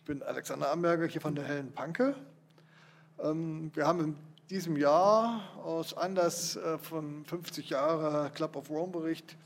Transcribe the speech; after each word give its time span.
Ich 0.00 0.06
bin 0.06 0.22
Alexander 0.22 0.72
Amberger 0.72 1.06
hier 1.06 1.20
von 1.20 1.34
der 1.34 1.44
Hellen 1.44 1.72
Panke. 1.72 2.14
Ähm, 3.22 3.70
wir 3.74 3.86
haben 3.86 4.00
in 4.00 4.16
diesem 4.48 4.78
Jahr 4.78 5.42
aus 5.62 5.94
Anlass 5.94 6.56
äh, 6.56 6.78
von 6.78 7.22
50 7.26 7.68
Jahre 7.68 8.30
Club 8.30 8.56
of 8.56 8.70
Rome 8.70 8.92
Bericht 8.92 9.36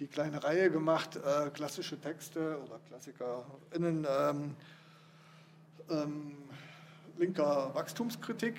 die 0.00 0.08
kleine 0.08 0.42
Reihe 0.42 0.72
gemacht, 0.72 1.16
äh, 1.16 1.50
klassische 1.50 2.00
Texte 2.00 2.60
oder 2.64 2.80
KlassikerInnen 2.88 4.06
ähm, 4.10 4.56
ähm, 5.88 6.36
linker 7.16 7.72
Wachstumskritik. 7.72 8.56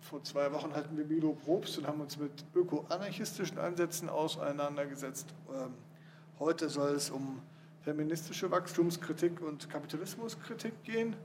Vor 0.00 0.24
zwei 0.24 0.52
Wochen 0.52 0.74
hatten 0.74 0.96
wir 0.98 1.04
Milo 1.04 1.32
Probst 1.32 1.78
und 1.78 1.86
haben 1.86 2.00
uns 2.00 2.18
mit 2.18 2.44
öko-anarchistischen 2.56 3.58
Ansätzen 3.58 4.08
auseinandergesetzt. 4.08 5.28
Heute 6.40 6.68
soll 6.68 6.94
es 6.96 7.10
um 7.10 7.40
feministische 7.82 8.50
Wachstumskritik 8.50 9.40
und 9.40 9.68
Kapitalismuskritik 9.70 10.82
gehen. 10.84 11.16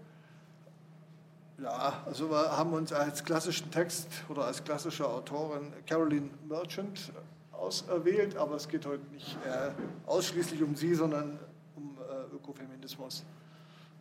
Ja, 1.58 2.04
also 2.06 2.30
wir 2.30 2.58
haben 2.58 2.74
uns 2.74 2.92
als 2.92 3.24
klassischen 3.24 3.72
Text 3.72 4.08
oder 4.30 4.46
als 4.46 4.64
klassische 4.64 5.08
Autorin 5.08 5.72
Caroline 5.86 6.30
Merchant 6.48 7.14
auserwählt, 7.54 8.36
aber 8.36 8.56
es 8.56 8.68
geht 8.68 8.86
heute 8.86 9.06
nicht 9.14 9.38
äh, 9.46 9.72
ausschließlich 10.06 10.62
um 10.62 10.76
sie, 10.76 10.94
sondern 10.94 11.40
um 11.76 11.98
äh, 11.98 12.36
Ökofeminismus. 12.36 13.24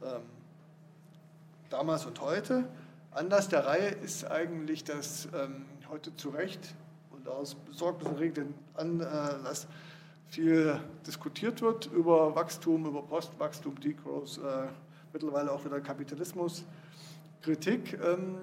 Ähm, 0.03 0.23
damals 1.71 2.07
und 2.07 2.21
heute. 2.21 2.69
Anlass 3.13 3.49
der 3.49 3.65
Reihe 3.65 3.89
ist 3.89 4.25
eigentlich, 4.25 4.83
dass 4.83 5.29
ähm, 5.35 5.65
heute 5.89 6.17
zu 6.17 6.31
Recht 6.31 6.75
und 7.13 7.29
aus 7.29 7.55
besorgniserregenden 7.55 8.55
Anlass 8.75 9.69
viel 10.29 10.81
diskutiert 11.07 11.63
wird 11.63 11.87
über 11.87 12.35
Wachstum, 12.35 12.87
über 12.87 13.03
Postwachstum, 13.03 13.79
Degrowth, 13.81 14.39
äh, 14.39 14.69
mittlerweile 15.13 15.53
auch 15.53 15.65
wieder 15.65 15.81
Kapitalismus. 15.81 16.65
Kritik. 17.43 17.99
Ähm, 18.03 18.39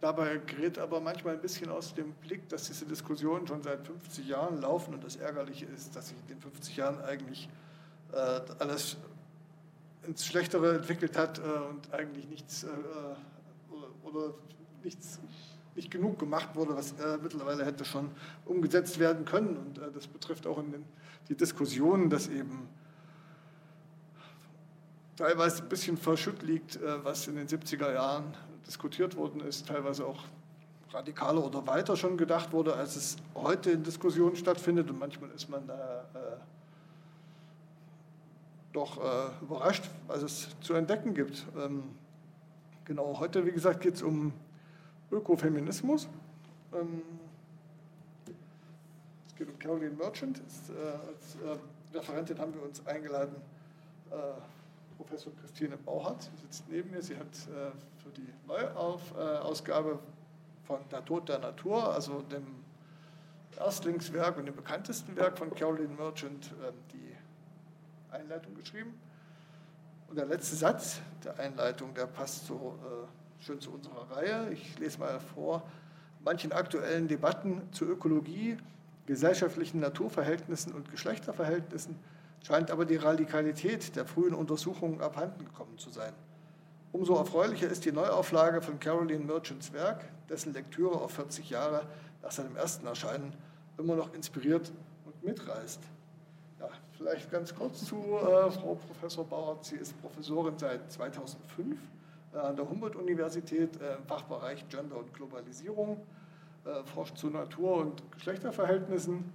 dabei 0.00 0.38
gerät 0.46 0.78
aber 0.78 1.00
manchmal 1.00 1.34
ein 1.34 1.40
bisschen 1.40 1.70
aus 1.70 1.94
dem 1.94 2.12
Blick, 2.14 2.48
dass 2.48 2.64
diese 2.64 2.84
Diskussionen 2.84 3.46
schon 3.46 3.62
seit 3.62 3.86
50 3.86 4.28
Jahren 4.28 4.60
laufen 4.60 4.94
und 4.94 5.04
das 5.04 5.16
Ärgerliche 5.16 5.66
ist, 5.66 5.96
dass 5.96 6.08
sich 6.08 6.16
in 6.22 6.26
den 6.28 6.40
50 6.40 6.76
Jahren 6.76 7.00
eigentlich 7.02 7.48
äh, 8.12 8.40
alles 8.58 8.96
ins 10.06 10.24
Schlechtere 10.24 10.76
entwickelt 10.76 11.16
hat 11.16 11.38
äh, 11.38 11.42
und 11.42 11.92
eigentlich 11.92 12.28
nichts 12.28 12.64
äh, 12.64 12.68
oder, 13.70 13.88
oder, 14.04 14.34
nichts 14.84 15.18
nicht 15.76 15.90
genug 15.90 16.18
gemacht 16.18 16.54
wurde, 16.54 16.74
was 16.74 16.92
äh, 16.92 17.18
mittlerweile 17.22 17.64
hätte 17.64 17.84
schon 17.84 18.10
umgesetzt 18.46 18.98
werden 18.98 19.24
können. 19.24 19.56
Und 19.56 19.78
äh, 19.78 19.90
das 19.92 20.06
betrifft 20.06 20.46
auch 20.46 20.58
in 20.58 20.72
den, 20.72 20.84
die 21.28 21.36
Diskussionen, 21.36 22.10
dass 22.10 22.28
eben 22.28 22.68
teilweise 25.16 25.62
ein 25.62 25.68
bisschen 25.68 25.96
verschütt 25.96 26.42
liegt, 26.42 26.76
äh, 26.76 27.04
was 27.04 27.28
in 27.28 27.36
den 27.36 27.46
70er 27.46 27.92
Jahren 27.92 28.34
diskutiert 28.66 29.16
worden 29.16 29.40
ist, 29.40 29.68
teilweise 29.68 30.06
auch 30.06 30.24
radikaler 30.90 31.44
oder 31.44 31.66
weiter 31.66 31.96
schon 31.96 32.16
gedacht 32.16 32.52
wurde, 32.52 32.74
als 32.74 32.96
es 32.96 33.16
heute 33.34 33.70
in 33.70 33.82
Diskussionen 33.82 34.36
stattfindet. 34.36 34.90
Und 34.90 34.98
manchmal 34.98 35.30
ist 35.30 35.48
man 35.48 35.66
da 35.66 36.06
äh, 36.14 36.36
doch 38.72 38.98
äh, 38.98 39.44
überrascht, 39.44 39.90
was 40.06 40.22
es 40.22 40.48
zu 40.60 40.74
entdecken 40.74 41.14
gibt. 41.14 41.46
Ähm, 41.58 41.84
genau, 42.84 43.18
heute, 43.18 43.44
wie 43.46 43.52
gesagt, 43.52 43.80
geht 43.80 43.94
es 43.94 44.02
um 44.02 44.32
Ökofeminismus. 45.10 46.08
Ähm, 46.72 47.02
es 49.26 49.34
geht 49.34 49.48
um 49.48 49.58
Caroline 49.58 49.94
Merchant. 49.94 50.40
Ist, 50.46 50.70
äh, 50.70 50.72
als 50.74 51.36
äh, 51.36 51.96
Referentin 51.96 52.38
haben 52.38 52.54
wir 52.54 52.62
uns 52.62 52.84
eingeladen, 52.86 53.36
äh, 54.10 54.14
Professor 54.96 55.32
Christine 55.40 55.76
Bauhardt, 55.76 56.22
sie 56.22 56.36
sitzt 56.42 56.68
neben 56.68 56.90
mir. 56.90 57.02
Sie 57.02 57.16
hat 57.16 57.26
äh, 57.26 57.70
für 58.02 58.10
die 58.16 58.26
Neuausgabe 58.46 59.90
äh, 59.90 60.66
von 60.66 60.80
Der 60.90 61.04
Tod 61.04 61.28
der 61.28 61.38
Natur, 61.38 61.92
also 61.94 62.22
dem 62.22 62.46
Erstlingswerk 63.58 64.36
und 64.36 64.46
dem 64.46 64.56
bekanntesten 64.56 65.16
Werk 65.16 65.38
von 65.38 65.54
Caroline 65.54 65.94
Merchant, 65.94 66.46
äh, 66.62 66.72
die 66.92 67.16
Einleitung 68.12 68.54
geschrieben. 68.54 68.98
Und 70.08 70.16
der 70.16 70.26
letzte 70.26 70.56
Satz 70.56 71.00
der 71.24 71.38
Einleitung, 71.38 71.92
der 71.94 72.06
passt 72.06 72.46
so 72.46 72.78
äh, 72.82 73.25
schön 73.40 73.60
zu 73.60 73.70
unserer 73.70 74.10
Reihe. 74.10 74.50
Ich 74.52 74.78
lese 74.78 74.98
mal 74.98 75.20
vor. 75.20 75.62
Manchen 76.24 76.52
aktuellen 76.52 77.08
Debatten 77.08 77.62
zur 77.72 77.88
Ökologie, 77.88 78.56
gesellschaftlichen 79.06 79.80
Naturverhältnissen 79.80 80.72
und 80.72 80.90
Geschlechterverhältnissen 80.90 81.96
scheint 82.42 82.70
aber 82.70 82.84
die 82.84 82.96
Radikalität 82.96 83.96
der 83.96 84.06
frühen 84.06 84.34
Untersuchungen 84.34 85.00
abhanden 85.00 85.44
gekommen 85.44 85.78
zu 85.78 85.90
sein. 85.90 86.12
Umso 86.92 87.16
erfreulicher 87.16 87.68
ist 87.68 87.84
die 87.84 87.92
Neuauflage 87.92 88.62
von 88.62 88.78
Caroline 88.80 89.24
Merchants 89.24 89.72
Werk, 89.72 90.04
dessen 90.28 90.52
Lektüre 90.52 91.00
auf 91.00 91.12
40 91.12 91.50
Jahre 91.50 91.82
nach 92.22 92.30
seinem 92.30 92.56
ersten 92.56 92.86
Erscheinen 92.86 93.34
immer 93.78 93.96
noch 93.96 94.14
inspiriert 94.14 94.72
und 95.04 95.22
mitreißt. 95.24 95.80
Ja, 96.60 96.68
vielleicht 96.96 97.30
ganz 97.30 97.54
kurz 97.54 97.84
zu 97.84 97.96
äh, 97.96 98.50
Frau 98.50 98.76
Professor 98.76 99.24
Bauer. 99.24 99.58
Sie 99.60 99.76
ist 99.76 100.00
Professorin 100.00 100.58
seit 100.58 100.90
2005 100.90 101.74
äh, 101.74 101.76
an 102.36 102.56
der 102.56 102.68
Humboldt-Universität 102.68 103.80
äh, 103.80 103.96
im 103.96 104.04
Fachbereich 104.04 104.68
Gender 104.68 104.96
und 104.98 105.12
Globalisierung, 105.14 106.00
äh, 106.64 106.84
forscht 106.84 107.16
zu 107.16 107.30
Natur- 107.30 107.78
und 107.78 108.10
Geschlechterverhältnissen 108.12 109.32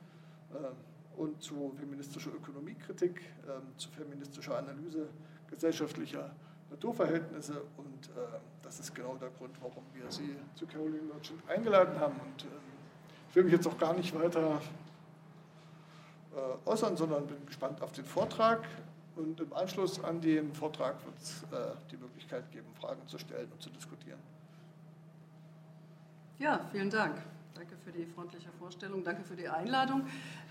äh, 0.53 1.19
und 1.19 1.41
zu 1.41 1.73
feministischer 1.79 2.31
Ökonomiekritik, 2.33 3.21
ähm, 3.47 3.61
zu 3.77 3.89
feministischer 3.89 4.57
Analyse 4.57 5.07
gesellschaftlicher 5.49 6.31
Naturverhältnisse. 6.69 7.61
Und 7.77 8.07
äh, 8.09 8.39
das 8.63 8.79
ist 8.79 8.95
genau 8.95 9.15
der 9.15 9.29
Grund, 9.29 9.55
warum 9.61 9.83
wir 9.93 10.09
Sie 10.09 10.35
zu 10.55 10.65
Caroline 10.65 11.03
Merchant 11.03 11.41
eingeladen 11.47 11.99
haben. 11.99 12.15
Und 12.19 12.43
äh, 12.43 12.47
ich 13.29 13.35
will 13.35 13.43
mich 13.43 13.53
jetzt 13.53 13.67
auch 13.67 13.77
gar 13.77 13.93
nicht 13.93 14.17
weiter 14.17 14.61
äh, 16.35 16.69
äußern, 16.69 16.97
sondern 16.97 17.27
bin 17.27 17.45
gespannt 17.45 17.81
auf 17.81 17.91
den 17.91 18.05
Vortrag. 18.05 18.61
Und 19.15 19.39
im 19.39 19.53
Anschluss 19.53 20.03
an 20.03 20.21
den 20.21 20.53
Vortrag 20.53 20.95
wird 21.05 21.17
es 21.17 21.43
äh, 21.51 21.75
die 21.91 21.97
Möglichkeit 21.97 22.49
geben, 22.51 22.67
Fragen 22.79 23.05
zu 23.07 23.17
stellen 23.17 23.51
und 23.51 23.61
zu 23.61 23.69
diskutieren. 23.69 24.19
Ja, 26.39 26.61
vielen 26.71 26.89
Dank. 26.89 27.21
Danke 27.53 27.75
für 27.85 27.91
die 27.91 28.05
freundliche 28.05 28.49
Vorstellung, 28.57 29.03
danke 29.03 29.23
für 29.23 29.35
die 29.35 29.47
Einladung. 29.47 30.03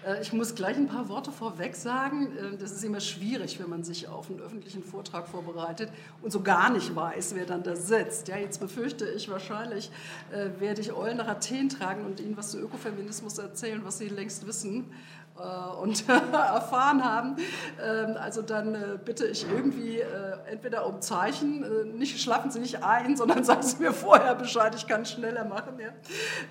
Äh, 0.06 0.22
ich 0.22 0.32
muss 0.32 0.54
gleich 0.54 0.76
ein 0.76 0.86
paar 0.86 1.08
Worte 1.08 1.32
vorweg 1.32 1.74
sagen. 1.74 2.36
Äh, 2.36 2.56
das 2.56 2.70
ist 2.70 2.84
immer 2.84 3.00
schwierig, 3.00 3.58
wenn 3.58 3.68
man 3.68 3.82
sich 3.82 4.06
auf 4.06 4.30
einen 4.30 4.40
öffentlichen 4.40 4.84
Vortrag 4.84 5.26
vorbereitet 5.26 5.90
und 6.22 6.30
so 6.30 6.42
gar 6.42 6.70
nicht 6.70 6.94
weiß, 6.94 7.34
wer 7.34 7.46
dann 7.46 7.64
da 7.64 7.74
sitzt. 7.74 8.28
Ja, 8.28 8.36
jetzt 8.36 8.60
befürchte 8.60 9.08
ich 9.08 9.28
wahrscheinlich, 9.28 9.90
äh, 10.30 10.60
werde 10.60 10.80
ich 10.80 10.92
Eulen 10.92 11.16
nach 11.16 11.26
Athen 11.26 11.68
tragen 11.68 12.04
und 12.04 12.20
Ihnen 12.20 12.36
was 12.36 12.52
zu 12.52 12.58
Ökofeminismus 12.58 13.38
erzählen, 13.38 13.84
was 13.84 13.98
Sie 13.98 14.08
längst 14.08 14.46
wissen. 14.46 14.92
Äh, 15.40 15.70
und 15.80 16.08
erfahren 16.32 17.02
haben. 17.04 17.36
Ähm, 17.82 18.16
also 18.18 18.42
dann 18.42 18.74
äh, 18.74 18.98
bitte 19.02 19.26
ich 19.26 19.46
irgendwie 19.50 20.00
äh, 20.00 20.06
entweder 20.50 20.86
um 20.86 21.00
Zeichen, 21.00 21.96
nicht 21.96 22.20
schlafen 22.20 22.50
Sie 22.50 22.60
nicht 22.60 22.82
ein, 22.82 23.16
sondern 23.16 23.44
sagen 23.44 23.62
Sie 23.62 23.82
mir 23.82 23.92
vorher 23.92 24.34
Bescheid, 24.34 24.74
ich 24.74 24.86
kann 24.86 25.02
es 25.02 25.12
schneller 25.12 25.44
machen. 25.44 25.74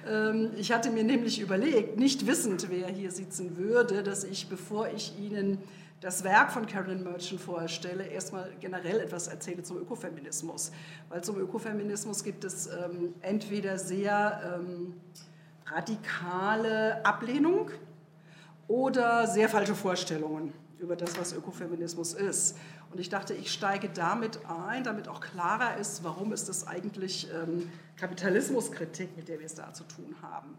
Ähm, 0.08 0.52
ich 0.56 0.72
hatte 0.72 0.90
mir 0.90 1.04
nämlich 1.04 1.40
überlegt, 1.40 1.98
nicht 2.00 2.26
wissend, 2.26 2.68
wer 2.70 2.88
hier 2.88 3.12
sitzen 3.12 3.58
würde, 3.58 4.02
dass 4.02 4.24
ich, 4.24 4.50
bevor 4.50 4.88
ich 4.88 5.18
Ihnen 5.20 5.60
das 6.02 6.24
Werk 6.24 6.52
von 6.52 6.66
Carolyn 6.66 7.04
Merchant 7.04 7.42
vorstelle, 7.42 8.06
erstmal 8.06 8.50
generell 8.62 9.02
etwas 9.02 9.28
erzähle 9.28 9.64
zum 9.64 9.78
Ökofeminismus. 9.78 10.72
Weil 11.10 11.24
zum 11.24 11.38
Ökofeminismus 11.38 12.24
gibt 12.24 12.46
es 12.46 12.68
ähm, 12.68 13.14
entweder 13.22 13.78
sehr 13.78 14.62
radikale 15.66 17.06
Ablehnung, 17.06 17.70
oder 18.70 19.26
sehr 19.28 19.50
falsche 19.50 19.74
Vorstellungen 19.76 20.54
über 20.78 20.96
das, 20.96 21.20
was 21.20 21.34
Ökofeminismus 21.34 22.14
ist. 22.14 22.56
Und 22.92 23.00
ich 23.00 23.10
dachte, 23.10 23.34
ich 23.34 23.52
steige 23.52 23.90
damit 23.90 24.40
ein, 24.46 24.84
damit 24.84 25.08
auch 25.10 25.20
klarer 25.20 25.78
ist, 25.78 26.04
warum 26.04 26.32
ist 26.32 26.48
das 26.48 26.68
eigentlich 26.68 27.28
ähm, 27.34 27.70
Kapitalismuskritik, 27.98 29.18
mit 29.18 29.28
der 29.28 29.40
wir 29.40 29.48
es 29.48 29.56
da 29.56 29.74
zu 29.74 29.84
tun 29.84 30.16
haben. 30.22 30.56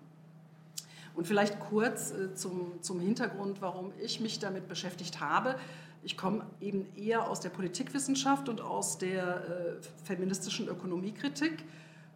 Und 1.15 1.27
vielleicht 1.27 1.59
kurz 1.61 2.11
äh, 2.11 2.35
zum, 2.35 2.83
zum 2.83 3.01
Hintergrund, 3.01 3.63
warum 3.63 3.93
ich 4.01 4.21
mich 4.21 4.41
damit 4.41 4.69
beschäftigt 4.69 5.21
habe. 5.21 5.55
Ich 6.03 6.17
komme 6.17 6.45
eben 6.61 6.87
eher 6.97 7.29
aus 7.29 7.41
der 7.41 7.51
Politikwissenschaft 7.51 8.49
und 8.49 8.61
aus 8.61 8.99
der 8.99 9.23
äh, 9.23 10.05
feministischen 10.05 10.67
Ökonomiekritik 10.69 11.65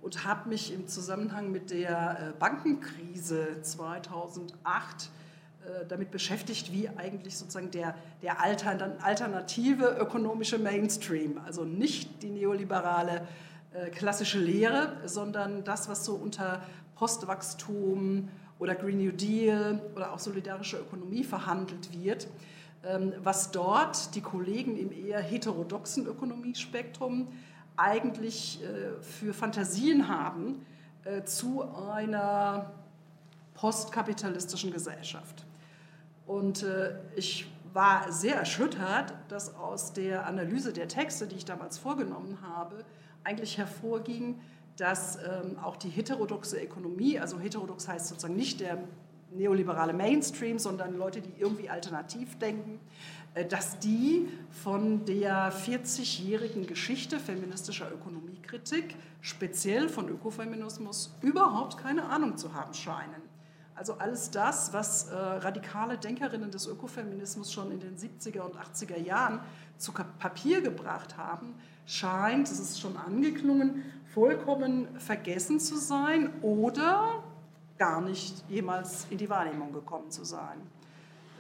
und 0.02 0.25
habe 0.25 0.49
mich 0.49 0.73
im 0.73 0.88
Zusammenhang 0.88 1.52
mit 1.52 1.70
der 1.70 2.35
äh, 2.35 2.38
Bankenkrise 2.38 3.62
2008 3.62 4.55
äh, 4.64 5.24
damit 5.88 6.11
beschäftigt, 6.11 6.72
wie 6.72 6.88
eigentlich 6.88 7.37
sozusagen 7.37 7.70
der, 7.70 7.94
der 8.22 8.43
alternative 8.43 9.96
ökonomische 9.99 10.58
Mainstream, 10.58 11.40
also 11.44 11.64
nicht 11.64 12.22
die 12.22 12.31
neoliberale 12.31 13.26
äh, 13.75 13.90
klassische 13.90 14.38
Lehre, 14.38 14.96
sondern 15.05 15.64
das, 15.64 15.88
was 15.88 16.05
so 16.05 16.14
unter 16.14 16.62
Postwachstum 16.94 18.28
oder 18.61 18.76
Green 18.76 18.99
New 18.99 19.11
Deal 19.11 19.81
oder 19.96 20.12
auch 20.12 20.20
solidarische 20.20 20.78
Ökonomie 20.78 21.25
verhandelt 21.25 21.93
wird, 21.93 22.28
ähm, 22.84 23.12
was 23.22 23.50
dort 23.50 24.14
die 24.14 24.20
Kollegen 24.20 24.76
im 24.76 24.93
eher 24.93 25.20
heterodoxen 25.20 26.06
Ökonomiespektrum 26.06 27.28
eigentlich 27.76 28.62
äh, 28.62 29.02
für 29.02 29.34
Fantasien 29.34 30.08
haben 30.08 30.64
äh, 31.05 31.25
zu 31.25 31.62
einer 31.62 32.70
postkapitalistischen 33.55 34.72
Gesellschaft. 34.72 35.44
Und 36.26 36.62
äh, 36.62 36.97
ich 37.17 37.47
war 37.73 38.11
sehr 38.12 38.37
erschüttert, 38.37 39.15
dass 39.29 39.55
aus 39.56 39.93
der 39.93 40.26
Analyse 40.26 40.73
der 40.73 40.88
Texte, 40.88 41.26
die 41.26 41.37
ich 41.37 41.44
damals 41.44 41.76
vorgenommen 41.79 42.38
habe, 42.43 42.85
eigentlich 43.25 43.59
hervorging, 43.59 44.41
dass 44.76 45.17
ähm, 45.17 45.59
auch 45.62 45.76
die 45.76 45.88
heterodoxe 45.88 46.61
Ökonomie, 46.62 47.19
also 47.19 47.38
heterodox 47.38 47.88
heißt 47.88 48.09
sozusagen 48.09 48.37
nicht 48.37 48.61
der 48.61 48.79
neoliberale 49.32 49.93
Mainstream, 49.93 50.59
sondern 50.59 50.97
Leute, 50.97 51.21
die 51.21 51.32
irgendwie 51.38 51.69
alternativ 51.69 52.38
denken, 52.38 52.81
äh, 53.35 53.44
dass 53.44 53.79
die 53.79 54.29
von 54.50 55.05
der 55.05 55.53
40-jährigen 55.53 56.67
Geschichte 56.67 57.19
feministischer 57.19 57.91
Ökonomiekritik, 57.93 58.94
speziell 59.20 59.88
von 59.88 60.09
Ökofeminismus, 60.09 61.15
überhaupt 61.23 61.79
keine 61.79 62.05
Ahnung 62.05 62.37
zu 62.37 62.55
haben 62.55 62.75
scheinen. 62.75 63.24
Also 63.75 63.94
alles 63.94 64.31
das, 64.31 64.73
was 64.73 65.09
äh, 65.09 65.15
radikale 65.17 65.99
Denkerinnen 65.99 66.50
des 66.50 66.67
Ökofeminismus 66.67 67.53
schon 67.53 67.73
in 67.73 67.81
den 67.81 67.97
70er 67.97 68.41
und 68.41 68.56
80er 68.56 68.99
Jahren 68.99 69.41
zu 69.79 69.93
Papier 69.93 70.61
gebracht 70.61 71.17
haben, 71.17 71.55
scheint, 71.87 72.49
das 72.49 72.61
ist 72.61 72.81
schon 72.81 72.97
angeklungen, 72.97 73.85
vollkommen 74.15 74.88
vergessen 75.00 75.59
zu 75.59 75.76
sein 75.76 76.31
oder 76.41 77.25
gar 77.76 78.00
nicht 78.00 78.49
jemals 78.49 79.06
in 79.11 79.19
die 79.19 79.29
Wahrnehmung 79.29 79.73
gekommen 79.73 80.11
zu 80.11 80.25
sein. 80.25 80.61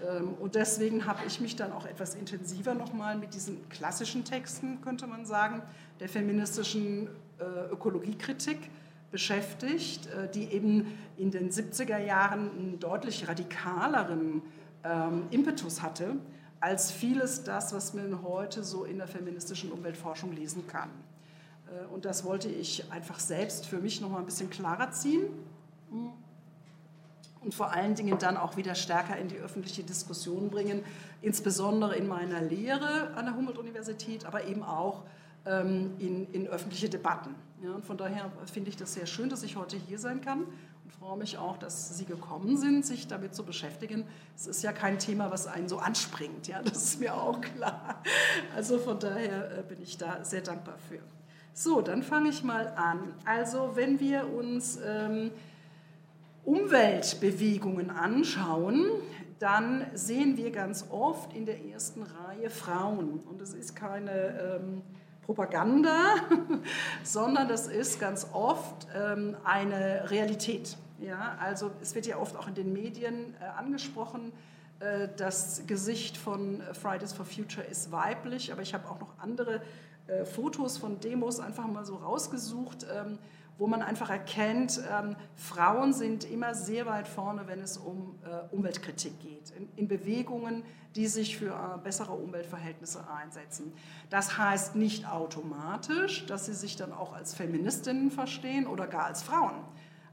Ähm, 0.04 0.34
und 0.40 0.56
deswegen 0.56 1.06
habe 1.06 1.20
ich 1.26 1.40
mich 1.40 1.54
dann 1.54 1.72
auch 1.72 1.86
etwas 1.86 2.16
intensiver 2.16 2.74
nochmal 2.74 3.16
mit 3.16 3.34
diesen 3.34 3.68
klassischen 3.68 4.24
Texten, 4.24 4.80
könnte 4.80 5.06
man 5.06 5.24
sagen, 5.24 5.62
der 6.00 6.08
feministischen 6.08 7.08
äh, 7.38 7.72
Ökologiekritik 7.72 8.70
beschäftigt, 9.14 10.08
äh, 10.08 10.28
die 10.28 10.52
eben 10.52 10.98
in 11.16 11.30
den 11.30 11.48
70er 11.48 11.98
Jahren 11.98 12.50
einen 12.50 12.80
deutlich 12.80 13.28
radikaleren 13.28 14.42
ähm, 14.82 15.28
Impetus 15.30 15.82
hatte 15.82 16.16
als 16.58 16.90
vieles 16.90 17.44
das, 17.44 17.72
was 17.72 17.94
man 17.94 18.24
heute 18.24 18.64
so 18.64 18.84
in 18.84 18.98
der 18.98 19.06
feministischen 19.06 19.70
Umweltforschung 19.70 20.32
lesen 20.32 20.66
kann. 20.66 20.90
Äh, 21.68 21.86
und 21.94 22.04
das 22.04 22.24
wollte 22.24 22.48
ich 22.48 22.90
einfach 22.90 23.20
selbst 23.20 23.66
für 23.66 23.78
mich 23.78 24.00
noch 24.00 24.10
mal 24.10 24.18
ein 24.18 24.26
bisschen 24.26 24.50
klarer 24.50 24.90
ziehen 24.90 25.26
und 27.40 27.54
vor 27.54 27.72
allen 27.72 27.94
Dingen 27.94 28.18
dann 28.18 28.36
auch 28.36 28.56
wieder 28.56 28.74
stärker 28.74 29.16
in 29.16 29.28
die 29.28 29.36
öffentliche 29.36 29.84
Diskussion 29.84 30.50
bringen, 30.50 30.82
insbesondere 31.22 31.94
in 31.94 32.08
meiner 32.08 32.40
Lehre 32.40 33.14
an 33.14 33.26
der 33.26 33.36
Humboldt-Universität, 33.36 34.26
aber 34.26 34.44
eben 34.46 34.64
auch 34.64 35.04
ähm, 35.46 35.92
in, 36.00 36.26
in 36.32 36.48
öffentliche 36.48 36.88
Debatten. 36.88 37.36
Ja, 37.62 37.72
und 37.72 37.84
von 37.84 37.96
daher 37.96 38.30
finde 38.52 38.70
ich 38.70 38.76
das 38.76 38.94
sehr 38.94 39.06
schön, 39.06 39.28
dass 39.28 39.42
ich 39.42 39.56
heute 39.56 39.76
hier 39.76 39.98
sein 39.98 40.20
kann 40.20 40.40
und 40.40 40.92
freue 40.98 41.16
mich 41.16 41.38
auch, 41.38 41.56
dass 41.56 41.96
Sie 41.96 42.04
gekommen 42.04 42.56
sind, 42.56 42.84
sich 42.84 43.06
damit 43.06 43.34
zu 43.34 43.44
beschäftigen. 43.44 44.04
Es 44.36 44.46
ist 44.46 44.62
ja 44.62 44.72
kein 44.72 44.98
Thema, 44.98 45.30
was 45.30 45.46
einen 45.46 45.68
so 45.68 45.78
anspringt, 45.78 46.46
ja, 46.46 46.62
das 46.62 46.84
ist 46.84 47.00
mir 47.00 47.14
auch 47.14 47.40
klar. 47.40 48.02
Also 48.54 48.78
von 48.78 48.98
daher 48.98 49.58
äh, 49.58 49.62
bin 49.62 49.80
ich 49.82 49.96
da 49.96 50.24
sehr 50.24 50.42
dankbar 50.42 50.76
für. 50.88 51.00
So, 51.54 51.80
dann 51.80 52.02
fange 52.02 52.30
ich 52.30 52.42
mal 52.42 52.66
an. 52.76 53.14
Also 53.24 53.72
wenn 53.74 54.00
wir 54.00 54.28
uns 54.28 54.78
ähm, 54.84 55.30
Umweltbewegungen 56.44 57.90
anschauen, 57.90 58.86
dann 59.38 59.86
sehen 59.94 60.36
wir 60.36 60.50
ganz 60.50 60.86
oft 60.90 61.32
in 61.32 61.46
der 61.46 61.64
ersten 61.64 62.02
Reihe 62.02 62.50
Frauen. 62.50 63.20
Und 63.20 63.40
es 63.40 63.54
ist 63.54 63.74
keine 63.74 64.60
ähm, 64.60 64.82
Propaganda, 65.26 66.16
sondern 67.02 67.48
das 67.48 67.66
ist 67.66 68.00
ganz 68.00 68.26
oft 68.32 68.86
ähm, 68.94 69.36
eine 69.44 70.10
Realität. 70.10 70.76
Ja, 71.00 71.36
also 71.40 71.70
es 71.82 71.94
wird 71.94 72.06
ja 72.06 72.18
oft 72.18 72.36
auch 72.36 72.48
in 72.48 72.54
den 72.54 72.72
Medien 72.72 73.34
äh, 73.40 73.44
angesprochen, 73.58 74.32
äh, 74.80 75.08
das 75.16 75.62
Gesicht 75.66 76.16
von 76.16 76.62
Fridays 76.72 77.12
for 77.12 77.24
Future 77.24 77.66
ist 77.66 77.92
weiblich, 77.92 78.52
aber 78.52 78.62
ich 78.62 78.74
habe 78.74 78.88
auch 78.88 79.00
noch 79.00 79.18
andere 79.18 79.60
äh, 80.06 80.24
Fotos 80.24 80.78
von 80.78 81.00
Demos 81.00 81.40
einfach 81.40 81.66
mal 81.66 81.84
so 81.84 81.96
rausgesucht, 81.96 82.86
ähm, 82.92 83.18
wo 83.58 83.66
man 83.66 83.82
einfach 83.82 84.10
erkennt, 84.10 84.80
ähm, 84.90 85.16
Frauen 85.36 85.92
sind 85.92 86.24
immer 86.24 86.54
sehr 86.54 86.86
weit 86.86 87.06
vorne, 87.06 87.46
wenn 87.46 87.60
es 87.60 87.76
um 87.76 88.16
äh, 88.24 88.54
Umweltkritik 88.54 89.20
geht, 89.20 89.52
in, 89.56 89.68
in, 89.76 89.88
Bewegungen, 89.88 90.64
die 90.96 91.06
sich 91.06 91.38
für 91.38 91.50
äh, 91.50 91.78
bessere 91.82 92.12
Umweltverhältnisse 92.12 93.04
einsetzen. 93.08 93.72
Das 94.10 94.38
heißt 94.38 94.74
nicht 94.74 95.06
automatisch, 95.06 96.26
dass 96.26 96.46
sie 96.46 96.54
sich 96.54 96.76
dann 96.76 96.92
auch 96.92 97.14
als 97.14 97.34
Feministinnen 97.34 98.10
verstehen 98.10 98.66
oder 98.66 98.86
gar 98.86 99.04
als 99.04 99.22
Frauen. 99.22 99.54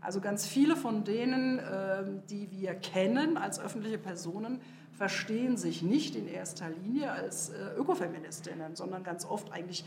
Also 0.02 0.20
ganz 0.20 0.46
viele 0.46 0.76
von 0.76 1.04
denen, 1.04 1.60
äh, 1.60 2.04
die 2.30 2.52
wir 2.52 2.76
kennen 2.76 3.38
als 3.38 3.60
öffentliche 3.60 3.98
Personen, 3.98 4.62
verstehen 4.92 5.58
sich 5.58 5.82
nicht 5.82 6.16
in 6.16 6.28
erster 6.28 6.70
Linie 6.70 7.12
als 7.12 7.50
äh, 7.50 7.74
Ökofeministinnen, 7.76 8.76
sondern 8.76 9.04
ganz 9.04 9.26
oft 9.26 9.52
eigentlich 9.52 9.84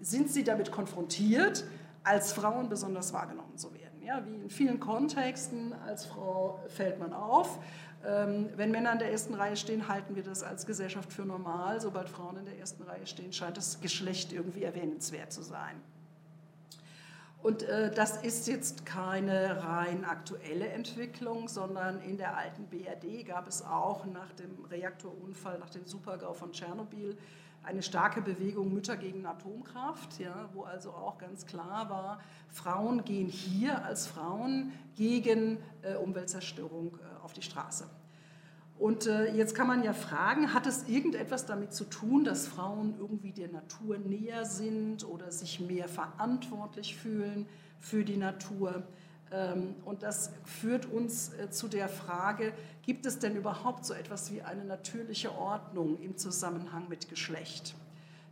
sind 0.00 0.30
sie 0.30 0.44
damit 0.44 0.70
konfrontiert, 0.70 1.64
als 2.04 2.32
Frauen 2.32 2.68
besonders 2.68 3.12
wahrgenommen 3.12 3.56
zu 3.56 3.72
werden. 3.74 4.02
Ja, 4.02 4.24
wie 4.24 4.34
in 4.36 4.50
vielen 4.50 4.80
Kontexten 4.80 5.72
als 5.72 6.06
Frau 6.06 6.60
fällt 6.68 6.98
man 6.98 7.12
auf. 7.12 7.58
Ähm, 8.06 8.48
wenn 8.56 8.70
Männer 8.70 8.92
in 8.92 8.98
der 8.98 9.10
ersten 9.10 9.34
Reihe 9.34 9.56
stehen, 9.56 9.88
halten 9.88 10.14
wir 10.14 10.22
das 10.22 10.42
als 10.42 10.66
Gesellschaft 10.66 11.12
für 11.12 11.24
normal. 11.24 11.80
Sobald 11.80 12.08
Frauen 12.08 12.36
in 12.36 12.44
der 12.44 12.58
ersten 12.58 12.82
Reihe 12.84 13.06
stehen, 13.06 13.32
scheint 13.32 13.56
das 13.56 13.80
Geschlecht 13.80 14.32
irgendwie 14.32 14.62
erwähnenswert 14.62 15.32
zu 15.32 15.42
sein. 15.42 15.80
Und 17.42 17.62
äh, 17.62 17.92
das 17.92 18.22
ist 18.22 18.48
jetzt 18.48 18.84
keine 18.84 19.62
rein 19.62 20.04
aktuelle 20.04 20.68
Entwicklung, 20.68 21.48
sondern 21.48 22.00
in 22.00 22.16
der 22.16 22.36
alten 22.36 22.66
BRD 22.66 23.26
gab 23.26 23.46
es 23.46 23.62
auch 23.62 24.06
nach 24.06 24.32
dem 24.32 24.64
Reaktorunfall, 24.64 25.58
nach 25.58 25.70
dem 25.70 25.86
Supergau 25.86 26.32
von 26.32 26.52
Tschernobyl, 26.52 27.16
eine 27.62 27.82
starke 27.82 28.22
Bewegung 28.22 28.72
Mütter 28.72 28.96
gegen 28.96 29.26
Atomkraft, 29.26 30.18
ja, 30.18 30.48
wo 30.54 30.62
also 30.62 30.90
auch 30.90 31.18
ganz 31.18 31.46
klar 31.46 31.90
war, 31.90 32.20
Frauen 32.48 33.04
gehen 33.04 33.28
hier 33.28 33.84
als 33.84 34.06
Frauen 34.06 34.72
gegen 34.96 35.58
äh, 35.82 35.94
Umweltzerstörung 35.94 36.96
äh, 36.96 37.24
auf 37.24 37.32
die 37.32 37.42
Straße. 37.42 37.88
Und 38.78 39.06
äh, 39.06 39.34
jetzt 39.34 39.54
kann 39.56 39.66
man 39.66 39.82
ja 39.82 39.92
fragen, 39.92 40.54
hat 40.54 40.66
es 40.66 40.88
irgendetwas 40.88 41.46
damit 41.46 41.72
zu 41.74 41.84
tun, 41.84 42.24
dass 42.24 42.46
Frauen 42.46 42.94
irgendwie 42.98 43.32
der 43.32 43.48
Natur 43.48 43.98
näher 43.98 44.44
sind 44.44 45.04
oder 45.04 45.32
sich 45.32 45.58
mehr 45.58 45.88
verantwortlich 45.88 46.96
fühlen 46.96 47.46
für 47.80 48.04
die 48.04 48.16
Natur? 48.16 48.84
Ähm, 49.30 49.74
und 49.84 50.02
das 50.02 50.30
führt 50.44 50.86
uns 50.86 51.32
äh, 51.34 51.50
zu 51.50 51.68
der 51.68 51.88
Frage, 51.88 52.52
gibt 52.82 53.04
es 53.04 53.18
denn 53.18 53.36
überhaupt 53.36 53.84
so 53.84 53.92
etwas 53.92 54.32
wie 54.32 54.42
eine 54.42 54.64
natürliche 54.64 55.32
Ordnung 55.32 56.00
im 56.00 56.16
Zusammenhang 56.16 56.88
mit 56.88 57.08
Geschlecht? 57.08 57.74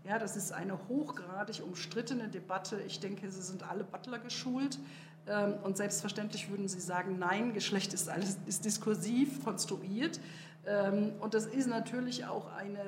Ja, 0.05 0.19
das 0.19 0.37
ist 0.37 0.53
eine 0.53 0.79
hochgradig 0.89 1.63
umstrittene 1.63 2.29
Debatte. 2.29 2.81
Ich 2.87 3.01
denke, 3.01 3.31
Sie 3.31 3.43
sind 3.43 3.69
alle 3.69 3.85
Butler 3.85 4.19
geschult. 4.19 4.79
Ähm, 5.27 5.55
und 5.65 5.77
selbstverständlich 5.77 6.49
würden 6.49 6.69
Sie 6.69 6.81
sagen, 6.81 7.19
nein, 7.19 7.53
Geschlecht 7.53 7.93
ist, 7.93 8.09
alles, 8.09 8.39
ist 8.47 8.65
diskursiv 8.65 9.45
konstruiert. 9.45 10.19
Ähm, 10.65 11.13
und 11.21 11.35
das 11.35 11.45
ist 11.47 11.67
natürlich 11.67 12.25
auch 12.25 12.53
eine 12.55 12.81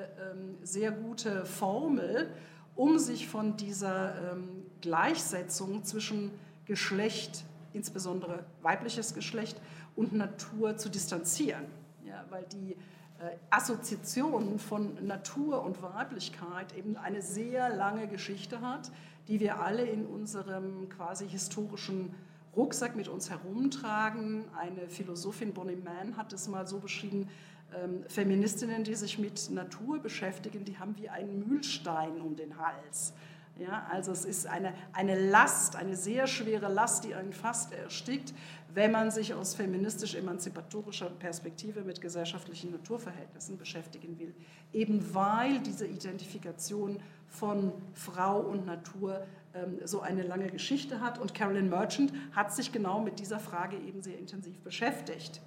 sehr 0.63 0.91
gute 0.91 1.45
Formel, 1.45 2.31
um 2.75 2.97
sich 2.97 3.27
von 3.27 3.57
dieser 3.57 4.37
Gleichsetzung 4.81 5.83
zwischen 5.83 6.31
Geschlecht 6.65 7.43
insbesondere 7.73 8.45
weibliches 8.61 9.13
Geschlecht 9.13 9.59
und 9.95 10.13
Natur 10.13 10.77
zu 10.77 10.89
distanzieren. 10.89 11.65
Ja, 12.05 12.25
weil 12.29 12.45
die 12.45 12.73
äh, 13.19 13.35
Assoziation 13.49 14.59
von 14.59 15.05
Natur 15.05 15.63
und 15.63 15.81
Weiblichkeit 15.81 16.75
eben 16.75 16.95
eine 16.95 17.21
sehr 17.21 17.69
lange 17.69 18.07
Geschichte 18.07 18.61
hat, 18.61 18.91
die 19.27 19.39
wir 19.39 19.59
alle 19.59 19.85
in 19.85 20.05
unserem 20.05 20.89
quasi 20.89 21.27
historischen 21.27 22.15
Rucksack 22.55 22.95
mit 22.95 23.07
uns 23.07 23.29
herumtragen. 23.29 24.45
Eine 24.57 24.89
Philosophin, 24.89 25.53
Bonnie 25.53 25.75
Mann, 25.75 26.17
hat 26.17 26.33
es 26.33 26.47
mal 26.47 26.65
so 26.65 26.79
beschrieben, 26.79 27.29
ähm, 27.75 28.03
Feministinnen, 28.07 28.83
die 28.83 28.95
sich 28.95 29.19
mit 29.19 29.49
Natur 29.51 29.99
beschäftigen, 29.99 30.65
die 30.65 30.77
haben 30.79 30.97
wie 30.97 31.09
einen 31.09 31.47
Mühlstein 31.47 32.21
um 32.21 32.35
den 32.35 32.57
Hals. 32.57 33.13
Ja, 33.59 33.85
also 33.91 34.13
es 34.13 34.23
ist 34.23 34.47
eine, 34.47 34.73
eine 34.93 35.19
Last, 35.29 35.75
eine 35.75 35.97
sehr 35.97 36.27
schwere 36.27 36.71
Last, 36.71 37.03
die 37.03 37.13
einen 37.13 37.33
fast 37.33 37.73
erstickt, 37.73 38.33
wenn 38.73 38.91
man 38.91 39.11
sich 39.11 39.33
aus 39.33 39.53
feministisch-emanzipatorischer 39.55 41.09
Perspektive 41.09 41.81
mit 41.81 41.99
gesellschaftlichen 41.99 42.71
Naturverhältnissen 42.71 43.57
beschäftigen 43.57 44.17
will. 44.17 44.33
Eben 44.71 45.13
weil 45.13 45.59
diese 45.59 45.85
Identifikation 45.85 47.01
von 47.27 47.73
Frau 47.93 48.39
und 48.39 48.65
Natur 48.65 49.25
ähm, 49.53 49.79
so 49.83 49.99
eine 49.99 50.23
lange 50.23 50.47
Geschichte 50.47 51.01
hat. 51.01 51.19
Und 51.19 51.33
Carolyn 51.35 51.69
Merchant 51.69 52.13
hat 52.31 52.53
sich 52.53 52.71
genau 52.71 53.01
mit 53.01 53.19
dieser 53.19 53.39
Frage 53.39 53.75
eben 53.75 54.01
sehr 54.01 54.17
intensiv 54.17 54.57
beschäftigt. 54.61 55.41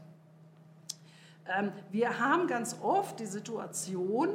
Ähm, 1.47 1.73
wir 1.91 2.19
haben 2.21 2.47
ganz 2.47 2.77
oft 2.83 3.19
die 3.21 3.27
Situation, 3.27 4.29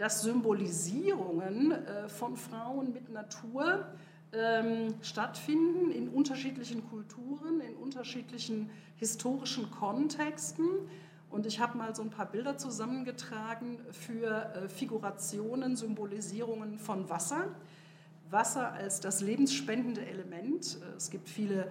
dass 0.00 0.22
Symbolisierungen 0.22 1.72
äh, 1.72 2.08
von 2.08 2.34
Frauen 2.34 2.94
mit 2.94 3.10
Natur 3.10 3.84
ähm, 4.32 4.94
stattfinden 5.02 5.90
in 5.90 6.08
unterschiedlichen 6.08 6.88
Kulturen, 6.88 7.60
in 7.60 7.74
unterschiedlichen 7.76 8.70
historischen 8.96 9.70
Kontexten. 9.70 10.66
Und 11.28 11.44
ich 11.44 11.60
habe 11.60 11.76
mal 11.76 11.94
so 11.94 12.00
ein 12.00 12.08
paar 12.08 12.24
Bilder 12.24 12.56
zusammengetragen 12.56 13.78
für 13.90 14.54
äh, 14.54 14.68
Figurationen, 14.70 15.76
Symbolisierungen 15.76 16.78
von 16.78 17.10
Wasser. 17.10 17.48
Wasser 18.30 18.72
als 18.72 19.00
das 19.00 19.20
lebensspendende 19.20 20.06
Element. 20.06 20.78
Äh, 20.80 20.96
es 20.96 21.10
gibt 21.10 21.28
viele 21.28 21.70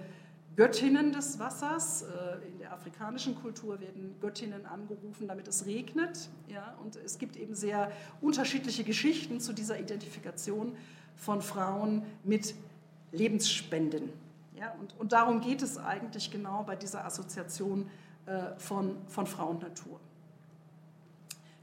Göttinnen 0.60 1.14
des 1.14 1.40
Wassers. 1.40 2.02
Äh, 2.02 2.46
in 2.50 2.60
der 2.60 2.74
afrikanischen 2.74 3.34
Kultur 3.42 3.80
werden 3.80 4.16
Göttinnen 4.20 4.66
angerufen, 4.66 5.26
damit 5.26 5.48
es 5.48 5.66
regnet. 5.66 6.28
Ja, 6.50 6.76
und 6.84 6.98
es 6.98 7.18
gibt 7.18 7.38
eben 7.38 7.56
sehr 7.56 7.90
unterschiedliche 8.20 8.84
Geschichten 8.84 9.40
zu 9.40 9.54
dieser 9.54 9.80
Identifikation 9.80 10.76
von 11.16 11.42
Frauen 11.42 12.04
mit 12.26 12.56
Lebensspenden. 13.14 14.10
Ja, 14.60 14.74
und, 14.82 15.00
und 15.00 15.14
darum 15.14 15.40
geht 15.40 15.62
es 15.62 15.78
eigentlich 15.78 16.30
genau 16.30 16.64
bei 16.64 16.76
dieser 16.76 17.06
Assoziation 17.06 17.90
äh, 18.26 18.42
von, 18.58 18.98
von 19.08 19.28
Frau 19.28 19.52
und 19.52 19.62
Natur. 19.62 19.98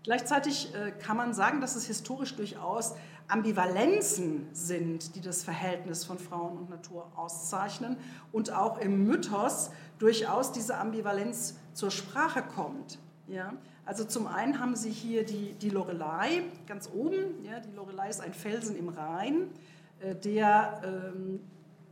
Gleichzeitig 0.04 0.74
äh, 0.74 0.92
kann 0.92 1.18
man 1.18 1.34
sagen, 1.34 1.60
dass 1.60 1.76
es 1.76 1.84
historisch 1.84 2.34
durchaus 2.34 2.94
Ambivalenzen 3.28 4.48
sind, 4.52 5.16
die 5.16 5.20
das 5.20 5.42
Verhältnis 5.42 6.04
von 6.04 6.18
Frauen 6.18 6.56
und 6.58 6.70
Natur 6.70 7.10
auszeichnen 7.16 7.96
und 8.32 8.52
auch 8.52 8.78
im 8.78 9.04
Mythos 9.04 9.70
durchaus 9.98 10.52
diese 10.52 10.76
Ambivalenz 10.76 11.56
zur 11.72 11.90
Sprache 11.90 12.42
kommt. 12.42 12.98
Ja? 13.26 13.54
Also 13.84 14.04
zum 14.04 14.26
einen 14.26 14.60
haben 14.60 14.76
Sie 14.76 14.90
hier 14.90 15.24
die, 15.24 15.54
die 15.54 15.70
Lorelei 15.70 16.42
ganz 16.66 16.88
oben. 16.92 17.44
Ja? 17.44 17.60
Die 17.60 17.74
Lorelei 17.74 18.08
ist 18.08 18.20
ein 18.20 18.34
Felsen 18.34 18.76
im 18.76 18.88
Rhein, 18.88 19.50
äh, 20.00 20.14
der 20.14 20.82
ähm, 20.84 21.40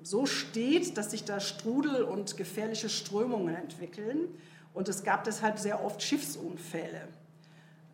so 0.03 0.26
steht, 0.26 0.97
dass 0.99 1.11
sich 1.11 1.25
da 1.25 1.41
Strudel 1.41 2.03
und 2.03 2.37
gefährliche 2.37 2.88
Strömungen 2.88 3.55
entwickeln. 3.55 4.29
Und 4.73 4.88
es 4.88 5.03
gab 5.03 5.25
deshalb 5.25 5.59
sehr 5.59 5.85
oft 5.85 6.03
Schiffsunfälle. 6.03 7.09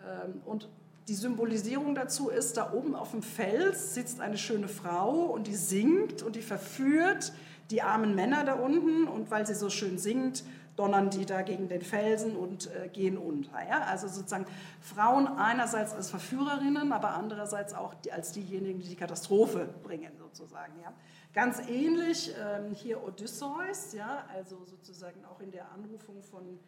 Ähm, 0.03 0.41
und 0.45 0.69
die 1.11 1.17
Symbolisierung 1.17 1.97
dazu 1.97 2.29
ist, 2.29 2.57
da 2.57 2.73
oben 2.73 2.95
auf 2.95 3.11
dem 3.11 3.25
Fels 3.25 3.95
sitzt 3.95 4.21
eine 4.21 4.39
schöne 4.39 4.69
Frau 4.69 5.25
und 5.25 5.49
die 5.49 5.57
singt 5.57 6.23
und 6.23 6.37
die 6.37 6.41
verführt 6.41 7.33
die 7.73 7.83
armen 7.83 8.15
Männer 8.15 8.45
da 8.45 8.55
unten 8.55 9.09
und 9.09 9.29
weil 9.29 9.45
sie 9.45 9.57
so 9.57 9.71
schön 9.71 9.99
singt, 9.99 10.45
donnern 10.77 11.11
die 11.11 11.27
da 11.27 11.43
gegen 11.43 11.67
den 11.67 11.83
Felsen 11.83 12.37
und 12.37 12.71
äh, 12.77 12.87
gehen 12.87 13.19
unter. 13.19 13.61
Ja? 13.69 13.81
Also 13.89 14.07
sozusagen 14.07 14.47
Frauen 14.81 15.27
einerseits 15.27 15.93
als 15.93 16.11
Verführerinnen, 16.11 16.93
aber 16.93 17.15
andererseits 17.15 17.75
auch 17.75 17.93
die, 17.95 18.13
als 18.13 18.31
diejenigen, 18.31 18.79
die 18.79 18.91
die 18.91 18.97
Katastrophe 18.97 19.69
bringen 19.83 20.13
sozusagen. 20.17 20.75
Ja? 20.81 20.93
Ganz 21.35 21.59
ähnlich 21.69 22.33
ähm, 22.41 22.73
hier 22.73 23.03
Odysseus, 23.03 23.95
ja? 23.95 24.25
also 24.33 24.65
sozusagen 24.65 25.25
auch 25.25 25.41
in 25.41 25.51
der 25.51 25.73
Anrufung 25.73 26.23
von 26.23 26.61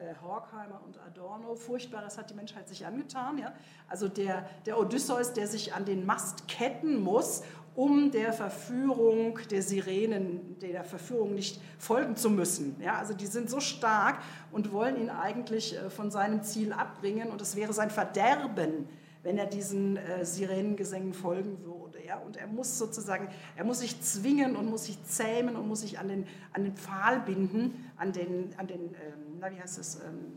äh, 0.00 0.14
Horkheimer 0.22 0.80
und 0.84 0.98
Adorno. 1.00 1.54
Furchtbares 1.54 2.18
hat 2.18 2.30
die 2.30 2.34
Menschheit 2.34 2.68
sich 2.68 2.86
angetan. 2.86 3.38
Ja? 3.38 3.52
Also 3.88 4.08
der, 4.08 4.48
der 4.66 4.78
Odysseus, 4.78 5.32
der 5.32 5.46
sich 5.46 5.74
an 5.74 5.84
den 5.84 6.06
Mast 6.06 6.48
ketten 6.48 7.00
muss, 7.00 7.42
um 7.74 8.10
der 8.10 8.32
Verführung 8.32 9.38
der 9.52 9.62
Sirenen, 9.62 10.58
der 10.58 10.82
Verführung 10.82 11.34
nicht 11.34 11.60
folgen 11.78 12.16
zu 12.16 12.28
müssen. 12.28 12.74
Ja, 12.80 12.96
also 12.96 13.14
die 13.14 13.26
sind 13.26 13.48
so 13.48 13.60
stark 13.60 14.18
und 14.50 14.72
wollen 14.72 14.96
ihn 14.96 15.10
eigentlich 15.10 15.76
äh, 15.76 15.88
von 15.88 16.10
seinem 16.10 16.42
Ziel 16.42 16.72
abbringen 16.72 17.30
und 17.30 17.40
es 17.40 17.54
wäre 17.54 17.72
sein 17.72 17.90
Verderben, 17.90 18.88
wenn 19.22 19.38
er 19.38 19.46
diesen 19.46 19.96
äh, 19.96 20.24
Sirenengesängen 20.24 21.12
folgen 21.12 21.64
würde. 21.64 22.04
Ja? 22.06 22.18
Und 22.18 22.36
er 22.36 22.46
muss 22.46 22.78
sozusagen, 22.78 23.28
er 23.56 23.64
muss 23.64 23.80
sich 23.80 24.00
zwingen 24.00 24.56
und 24.56 24.70
muss 24.70 24.84
sich 24.84 25.02
zähmen 25.04 25.56
und 25.56 25.66
muss 25.68 25.80
sich 25.80 25.98
an 25.98 26.08
den, 26.08 26.26
an 26.52 26.64
den 26.64 26.76
Pfahl 26.76 27.20
binden, 27.20 27.90
an 27.96 28.12
den, 28.12 28.54
an 28.56 28.66
den 28.66 28.80
ähm, 28.80 29.28
na, 29.40 29.50
wie 29.50 29.60
heißt 29.60 29.78
es, 29.78 29.96
ähm, 29.96 30.32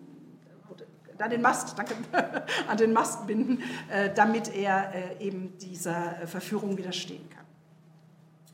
an 1.17 1.29
den 1.29 1.41
Mast, 1.41 1.77
danke, 1.77 1.95
an 2.67 2.77
den 2.77 2.93
Mast 2.93 3.27
binden, 3.27 3.61
äh, 3.89 4.11
damit 4.13 4.53
er 4.55 4.93
äh, 4.93 5.23
eben 5.23 5.57
dieser 5.59 6.21
äh, 6.21 6.27
Verführung 6.27 6.77
widerstehen 6.77 7.29
kann. 7.29 7.45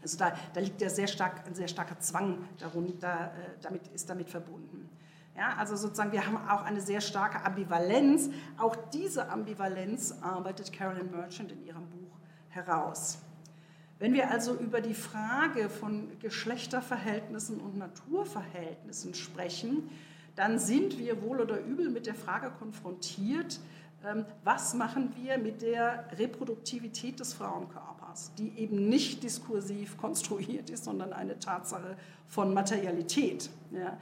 Also 0.01 0.17
da, 0.17 0.37
da 0.53 0.59
liegt 0.59 0.81
ja 0.81 0.89
sehr 0.89 1.07
stark, 1.07 1.47
ein 1.47 1.55
sehr 1.55 1.67
starker 1.67 1.99
Zwang 1.99 2.37
darunter, 2.59 3.31
damit 3.61 3.87
ist 3.89 4.09
damit 4.09 4.29
verbunden. 4.29 4.89
Ja, 5.37 5.53
also 5.55 5.75
sozusagen, 5.75 6.11
wir 6.11 6.25
haben 6.25 6.37
auch 6.49 6.63
eine 6.63 6.81
sehr 6.81 6.99
starke 6.99 7.45
Ambivalenz. 7.45 8.31
Auch 8.57 8.75
diese 8.91 9.29
Ambivalenz 9.29 10.15
arbeitet 10.21 10.73
Carolyn 10.73 11.11
Merchant 11.11 11.51
in 11.51 11.63
ihrem 11.63 11.87
Buch 11.89 12.17
heraus. 12.49 13.19
Wenn 13.99 14.13
wir 14.13 14.31
also 14.31 14.55
über 14.55 14.81
die 14.81 14.95
Frage 14.95 15.69
von 15.69 16.09
Geschlechterverhältnissen 16.19 17.59
und 17.59 17.77
Naturverhältnissen 17.77 19.13
sprechen, 19.13 19.89
dann 20.35 20.57
sind 20.57 20.97
wir 20.97 21.21
wohl 21.21 21.39
oder 21.39 21.59
übel 21.59 21.91
mit 21.91 22.07
der 22.07 22.15
Frage 22.15 22.51
konfrontiert, 22.57 23.59
ähm, 24.05 24.25
was 24.43 24.73
machen 24.73 25.13
wir 25.21 25.37
mit 25.37 25.61
der 25.61 26.05
Reproduktivität 26.17 27.19
des 27.19 27.33
Frauenkörpers, 27.33 28.33
die 28.39 28.57
eben 28.57 28.89
nicht 28.89 29.21
diskursiv 29.23 29.97
konstruiert 29.97 30.71
ist, 30.71 30.85
sondern 30.85 31.13
eine 31.13 31.37
Tatsache 31.37 31.95
von 32.27 32.55
Materialität. 32.55 33.51
Ja. 33.71 33.97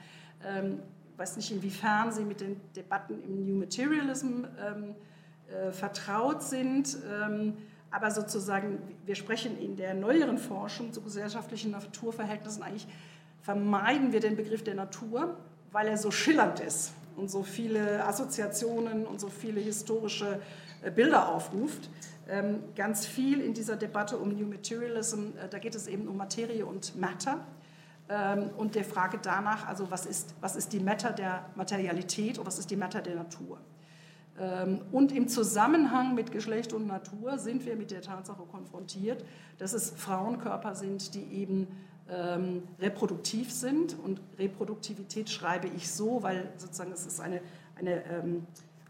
Weiß 1.18 1.38
nicht, 1.38 1.52
inwiefern 1.52 2.12
Sie 2.12 2.24
mit 2.24 2.42
den 2.42 2.60
Debatten 2.76 3.24
im 3.24 3.46
New 3.46 3.56
Materialism 3.56 4.44
ähm, 4.60 4.96
äh, 5.48 5.72
vertraut 5.72 6.44
sind, 6.44 6.98
ähm, 7.10 7.58
aber 7.92 8.12
sozusagen, 8.12 8.80
wir 9.06 9.16
sprechen 9.16 9.58
in 9.58 9.78
der 9.78 9.94
neueren 9.94 10.38
Forschung 10.38 10.92
zu 10.92 11.02
gesellschaftlichen 11.02 11.72
Naturverhältnissen 11.72 12.64
eigentlich, 12.64 12.88
vermeiden 13.42 14.12
wir 14.12 14.20
den 14.20 14.36
Begriff 14.36 14.64
der 14.64 14.76
Natur 14.76 15.38
weil 15.76 15.90
er 15.90 15.98
so 15.98 16.10
schillernd 16.10 16.62
ist 16.62 16.94
und 17.18 17.30
so 17.30 17.44
viele 17.44 18.06
Assoziationen 18.06 19.06
und 19.06 19.20
so 19.20 19.28
viele 19.28 19.60
historische 19.60 20.40
äh, 20.82 20.90
Bilder 20.90 21.28
aufruft. 21.28 21.90
Ähm, 22.30 22.64
ganz 22.78 23.06
viel 23.06 23.42
in 23.42 23.54
dieser 23.54 23.76
Debatte 23.76 24.18
um 24.18 24.30
New 24.30 24.48
Materialism, 24.48 25.32
äh, 25.38 25.50
da 25.50 25.60
geht 25.60 25.76
es 25.76 25.88
eben 25.88 26.08
um 26.08 26.16
Materie 26.16 26.66
und 26.66 26.96
Matter 26.96 27.46
und 28.58 28.76
der 28.76 28.84
Frage 28.84 29.18
danach, 29.20 29.68
also 29.68 29.90
was 29.90 30.06
ist, 30.06 30.36
was 30.40 30.56
ist 30.56 30.74
die 30.74 30.80
Matter 30.80 31.12
der 31.12 31.46
Materialität 31.56 32.38
und 32.38 32.46
was 32.46 32.60
ist 32.60 32.70
die 32.70 32.76
Matter 32.76 33.02
der 33.02 33.16
Natur. 33.16 33.58
Ähm, 34.40 34.82
und 34.92 35.12
im 35.12 35.28
Zusammenhang 35.28 36.14
mit 36.14 36.32
Geschlecht 36.32 36.74
und 36.74 36.88
Natur 36.88 37.38
sind 37.38 37.66
wir 37.66 37.76
mit 37.76 37.92
der 37.92 38.02
Tatsache 38.02 38.44
konfrontiert, 38.44 39.24
dass 39.58 39.74
es 39.74 39.92
Frauenkörper 39.92 40.76
sind, 40.76 41.14
die 41.14 41.24
eben 41.34 41.68
ähm, 42.10 42.64
reproduktiv 42.80 43.52
sind. 43.52 43.98
Und 44.04 44.22
Reproduktivität 44.38 45.30
schreibe 45.30 45.68
ich 45.68 45.90
so, 45.90 46.22
weil 46.22 46.52
sozusagen 46.58 46.92
es 46.92 47.06
ist 47.06 47.22
eine, 47.22 47.42
eine, 47.76 48.04
ähm, 48.06 48.46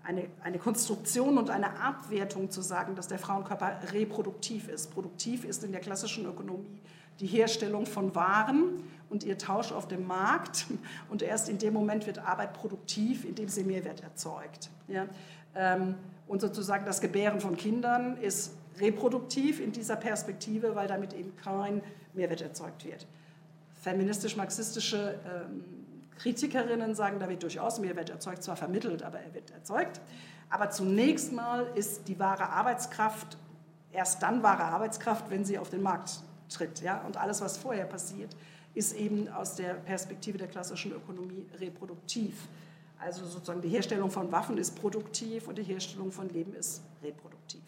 eine, 0.06 0.28
eine 0.44 0.60
Konstruktion 0.60 1.38
und 1.38 1.50
eine 1.50 1.80
Abwertung 1.80 2.52
zu 2.52 2.62
sagen, 2.62 2.96
dass 2.96 3.08
der 3.08 3.20
Frauenkörper 3.20 3.80
reproduktiv 3.92 4.68
ist. 4.68 4.92
Produktiv 4.92 5.46
ist 5.46 5.64
in 5.64 5.72
der 5.72 5.82
klassischen 5.82 6.26
Ökonomie 6.26 6.80
die 7.20 7.28
Herstellung 7.28 7.86
von 7.86 8.14
Waren 8.14 8.84
und 9.10 9.24
ihr 9.24 9.38
Tausch 9.38 9.72
auf 9.72 9.88
dem 9.88 10.06
Markt. 10.06 10.68
Und 11.10 11.22
erst 11.22 11.50
in 11.50 11.58
dem 11.58 11.74
Moment 11.74 12.06
wird 12.06 12.20
Arbeit 12.20 12.54
produktiv, 12.54 13.26
indem 13.26 13.48
sie 13.48 13.64
Mehrwert 13.64 14.04
erzeugt. 14.04 14.70
Ja? 14.88 15.08
Ähm, 15.56 15.96
und 16.28 16.42
sozusagen 16.42 16.86
das 16.86 17.02
Gebären 17.02 17.40
von 17.40 17.56
Kindern 17.56 18.18
ist 18.18 18.54
reproduktiv 18.80 19.62
in 19.62 19.72
dieser 19.72 19.96
Perspektive, 19.96 20.76
weil 20.76 20.88
damit 20.88 21.14
eben 21.14 21.36
kein 21.38 21.82
Mehrwert 22.14 22.42
erzeugt 22.42 22.86
wird. 22.86 23.08
Feministisch-marxistische 23.82 25.20
ähm, 25.26 25.85
Kritikerinnen 26.18 26.96
sagen, 26.96 27.20
da 27.20 27.30
wird 27.30 27.44
durchaus 27.44 27.80
Mehrwert 27.80 28.10
erzeugt, 28.10 28.44
zwar 28.44 28.56
vermittelt, 28.56 29.04
aber 29.04 29.20
er 29.20 29.34
wird 29.34 29.52
erzeugt. 29.52 30.00
Aber 30.50 30.70
zunächst 30.70 31.34
mal 31.34 31.68
ist 31.76 32.08
die 32.08 32.18
wahre 32.20 32.50
Arbeitskraft 32.50 33.38
erst 33.96 34.22
dann 34.22 34.44
wahre 34.44 34.64
Arbeitskraft, 34.64 35.30
wenn 35.30 35.46
sie 35.46 35.58
auf 35.58 35.70
den 35.70 35.82
Markt 35.82 36.20
tritt. 36.50 36.82
Ja? 36.82 37.02
Und 37.02 37.18
alles, 37.18 37.42
was 37.42 37.58
vorher 37.58 37.86
passiert, 37.86 38.36
ist 38.74 38.94
eben 38.94 39.30
aus 39.30 39.56
der 39.56 39.74
Perspektive 39.74 40.38
der 40.38 40.48
klassischen 40.48 40.92
Ökonomie 40.92 41.46
reproduktiv. 41.60 42.36
Also 43.00 43.26
sozusagen 43.26 43.62
die 43.62 43.70
Herstellung 43.70 44.12
von 44.12 44.32
Waffen 44.32 44.58
ist 44.58 44.80
produktiv 44.80 45.48
und 45.48 45.58
die 45.58 45.64
Herstellung 45.64 46.12
von 46.12 46.30
Leben 46.30 46.54
ist 46.54 46.82
reproduktiv. 47.02 47.62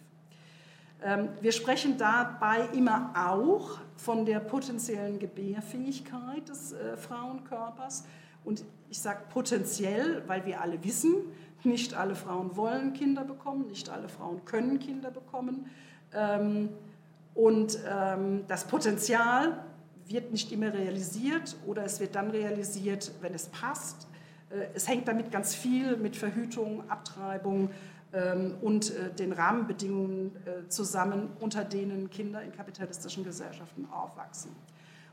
Ähm, 1.04 1.30
wir 1.42 1.52
sprechen 1.52 1.98
dabei 1.98 2.68
immer 2.74 3.14
auch 3.16 3.80
von 3.96 4.26
der 4.26 4.40
potenziellen 4.40 5.20
Gebärfähigkeit 5.20 6.48
des 6.50 6.74
äh, 6.74 6.98
Frauenkörpers. 6.98 8.04
Und 8.48 8.64
ich 8.90 9.00
sage 9.00 9.20
potenziell, 9.30 10.24
weil 10.26 10.46
wir 10.46 10.62
alle 10.62 10.82
wissen, 10.86 11.16
nicht 11.64 11.94
alle 11.94 12.16
Frauen 12.16 12.56
wollen 12.56 12.94
Kinder 12.94 13.26
bekommen, 13.26 13.68
nicht 13.68 13.90
alle 13.90 14.08
Frauen 14.08 14.46
können 14.46 14.80
Kinder 14.80 15.12
bekommen. 15.12 15.70
Ähm, 16.14 16.70
und 17.36 17.78
ähm, 17.86 18.46
das 18.48 18.66
Potenzial 18.66 19.64
wird 20.08 20.32
nicht 20.32 20.50
immer 20.54 20.74
realisiert 20.74 21.58
oder 21.66 21.84
es 21.84 22.00
wird 22.00 22.16
dann 22.16 22.32
realisiert, 22.32 23.12
wenn 23.20 23.34
es 23.34 23.48
passt. 23.48 24.08
Äh, 24.50 24.68
es 24.74 24.88
hängt 24.88 25.10
damit 25.10 25.30
ganz 25.30 25.54
viel 25.54 25.98
mit 25.98 26.16
Verhütung, 26.16 26.90
Abtreibung 26.90 27.70
ähm, 28.14 28.56
und 28.62 28.92
äh, 28.92 29.14
den 29.14 29.34
Rahmenbedingungen 29.34 30.32
äh, 30.46 30.70
zusammen, 30.70 31.32
unter 31.42 31.66
denen 31.66 32.10
Kinder 32.10 32.42
in 32.42 32.54
kapitalistischen 32.54 33.26
Gesellschaften 33.26 33.90
aufwachsen. 33.92 34.52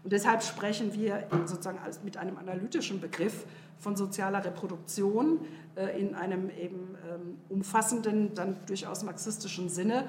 Und 0.04 0.12
deshalb 0.12 0.42
sprechen 0.42 0.92
wir 0.94 1.26
sozusagen 1.46 1.78
mit 2.04 2.16
einem 2.16 2.37
analytischen 2.37 3.00
Begriff 3.00 3.46
von 3.78 3.96
sozialer 3.96 4.44
Reproduktion 4.44 5.40
in 5.99 6.14
einem 6.14 6.50
eben 6.50 6.94
ähm, 7.11 7.38
umfassenden, 7.49 8.34
dann 8.34 8.56
durchaus 8.66 9.02
marxistischen 9.02 9.68
Sinne, 9.68 10.04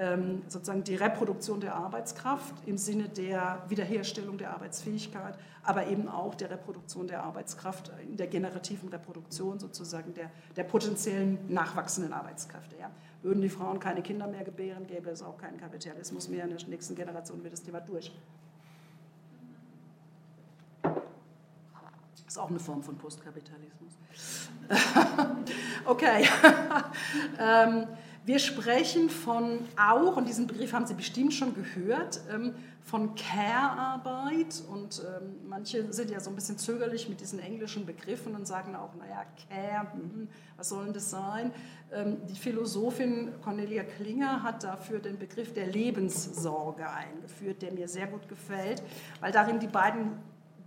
ähm, 0.00 0.42
sozusagen 0.48 0.82
die 0.82 0.94
Reproduktion 0.94 1.60
der 1.60 1.74
Arbeitskraft 1.74 2.54
im 2.64 2.78
Sinne 2.78 3.10
der 3.10 3.62
Wiederherstellung 3.68 4.38
der 4.38 4.54
Arbeitsfähigkeit, 4.54 5.36
aber 5.62 5.88
eben 5.88 6.08
auch 6.08 6.34
der 6.34 6.50
Reproduktion 6.50 7.06
der 7.06 7.22
Arbeitskraft 7.22 7.92
in 8.08 8.16
der 8.16 8.28
generativen 8.28 8.88
Reproduktion 8.88 9.58
sozusagen 9.58 10.14
der, 10.14 10.30
der 10.56 10.64
potenziellen 10.64 11.38
nachwachsenden 11.48 12.14
Arbeitskräfte. 12.14 12.76
Ja. 12.80 12.90
Würden 13.22 13.42
die 13.42 13.50
Frauen 13.50 13.78
keine 13.78 14.00
Kinder 14.00 14.26
mehr 14.26 14.42
gebären, 14.42 14.86
gäbe 14.86 15.10
es 15.10 15.22
auch 15.22 15.36
keinen 15.36 15.58
Kapitalismus 15.58 16.30
mehr. 16.30 16.44
In 16.44 16.56
der 16.56 16.68
nächsten 16.68 16.94
Generation 16.94 17.42
wird 17.42 17.52
das 17.52 17.62
Thema 17.62 17.80
durch. 17.80 18.10
Ist 22.30 22.38
auch 22.38 22.48
eine 22.48 22.60
Form 22.60 22.80
von 22.80 22.96
Postkapitalismus. 22.96 23.92
okay. 25.84 26.24
ähm, 27.40 27.88
wir 28.24 28.38
sprechen 28.38 29.10
von 29.10 29.58
auch, 29.76 30.16
und 30.16 30.28
diesen 30.28 30.46
Begriff 30.46 30.72
haben 30.72 30.86
Sie 30.86 30.94
bestimmt 30.94 31.34
schon 31.34 31.54
gehört, 31.54 32.20
ähm, 32.32 32.54
von 32.84 33.16
Care-Arbeit. 33.16 34.62
Und 34.70 35.02
ähm, 35.04 35.48
manche 35.48 35.92
sind 35.92 36.12
ja 36.12 36.20
so 36.20 36.30
ein 36.30 36.36
bisschen 36.36 36.56
zögerlich 36.56 37.08
mit 37.08 37.20
diesen 37.20 37.40
englischen 37.40 37.84
Begriffen 37.84 38.36
und 38.36 38.46
sagen 38.46 38.76
auch, 38.76 38.94
naja, 38.94 39.24
Care, 39.48 39.92
hm, 39.92 40.28
was 40.56 40.68
soll 40.68 40.84
denn 40.84 40.94
das 40.94 41.10
sein? 41.10 41.52
Die 42.28 42.36
Philosophin 42.36 43.32
Cornelia 43.42 43.82
Klinger 43.82 44.44
hat 44.44 44.62
dafür 44.62 45.00
den 45.00 45.18
Begriff 45.18 45.52
der 45.52 45.66
Lebenssorge 45.66 46.88
eingeführt, 46.88 47.62
der 47.62 47.72
mir 47.72 47.88
sehr 47.88 48.06
gut 48.06 48.28
gefällt, 48.28 48.80
weil 49.20 49.32
darin 49.32 49.58
die 49.58 49.66
beiden 49.66 50.12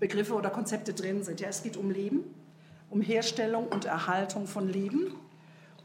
Begriffe 0.04 0.34
oder 0.34 0.50
Konzepte 0.50 0.94
drin 0.94 1.24
sind. 1.24 1.40
Ja, 1.40 1.48
es 1.48 1.64
geht 1.64 1.78
um 1.78 1.90
Leben, 1.90 2.26
um 2.90 3.00
Herstellung 3.00 3.68
und 3.70 3.86
Erhaltung 3.86 4.48
von 4.48 4.68
Leben. 4.68 5.16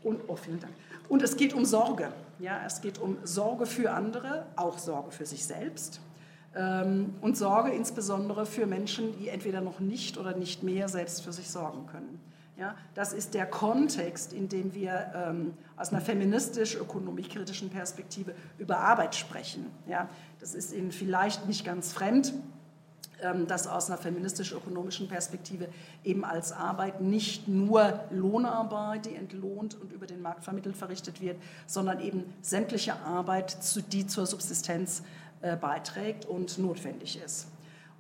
Und, 0.03 0.23
oh, 0.27 0.35
vielen 0.35 0.59
Dank. 0.59 0.73
Und 1.09 1.23
es 1.23 1.37
geht 1.37 1.55
um 1.55 1.65
Sorge. 1.65 2.13
Ja, 2.41 2.61
es 2.67 2.81
geht 2.81 2.99
um 2.99 3.19
Sorge 3.23 3.65
für 3.65 3.93
andere, 3.93 4.47
auch 4.57 4.79
Sorge 4.79 5.13
für 5.13 5.25
sich 5.25 5.47
selbst. 5.47 6.01
Ähm, 6.57 7.15
und 7.21 7.37
Sorge 7.37 7.71
insbesondere 7.71 8.45
für 8.45 8.67
Menschen, 8.67 9.17
die 9.17 9.29
entweder 9.29 9.61
noch 9.61 9.79
nicht 9.79 10.19
oder 10.19 10.37
nicht 10.37 10.65
mehr 10.65 10.89
selbst 10.89 11.23
für 11.23 11.33
sich 11.33 11.49
sorgen 11.49 11.87
können. 11.87 12.21
Ja, 12.57 12.75
das 12.97 13.13
ist 13.13 13.35
der 13.35 13.47
Kontext, 13.47 14.33
in 14.33 14.49
dem 14.49 14.75
wir 14.75 15.13
ähm, 15.15 15.55
aus 15.77 15.91
einer 15.91 16.01
feministisch-ökonomiekritischen 16.01 17.71
Perspektive 17.71 18.35
über 18.59 18.79
Arbeit 18.79 19.15
sprechen. 19.15 19.67
Ja, 19.87 20.09
das 20.41 20.57
ist 20.57 20.73
Ihnen 20.73 20.91
vielleicht 20.91 21.47
nicht 21.47 21.65
ganz 21.65 21.93
fremd. 21.93 22.35
Ähm, 23.21 23.49
dass 23.49 23.67
aus 23.67 23.91
einer 23.91 23.99
feministisch-ökonomischen 23.99 25.09
Perspektive 25.09 25.67
eben 26.05 26.25
als 26.25 26.53
Arbeit 26.53 27.01
nicht 27.01 27.49
nur 27.49 27.99
Lohnarbeit, 28.11 29.07
die 29.07 29.17
entlohnt 29.17 29.75
und 29.81 29.93
über 29.93 30.07
den 30.07 30.23
Markt 30.23 30.45
vermittelt 30.45 30.77
verrichtet 30.77 31.21
wird, 31.21 31.37
sondern 31.67 31.99
eben 31.99 32.33
sämtliche 32.43 32.95
Arbeit, 33.01 33.59
die 33.93 34.07
zur 34.07 34.25
Subsistenz 34.25 35.03
äh, 35.41 35.57
beiträgt 35.57 36.27
und 36.27 36.59
notwendig 36.59 37.21
ist. 37.21 37.49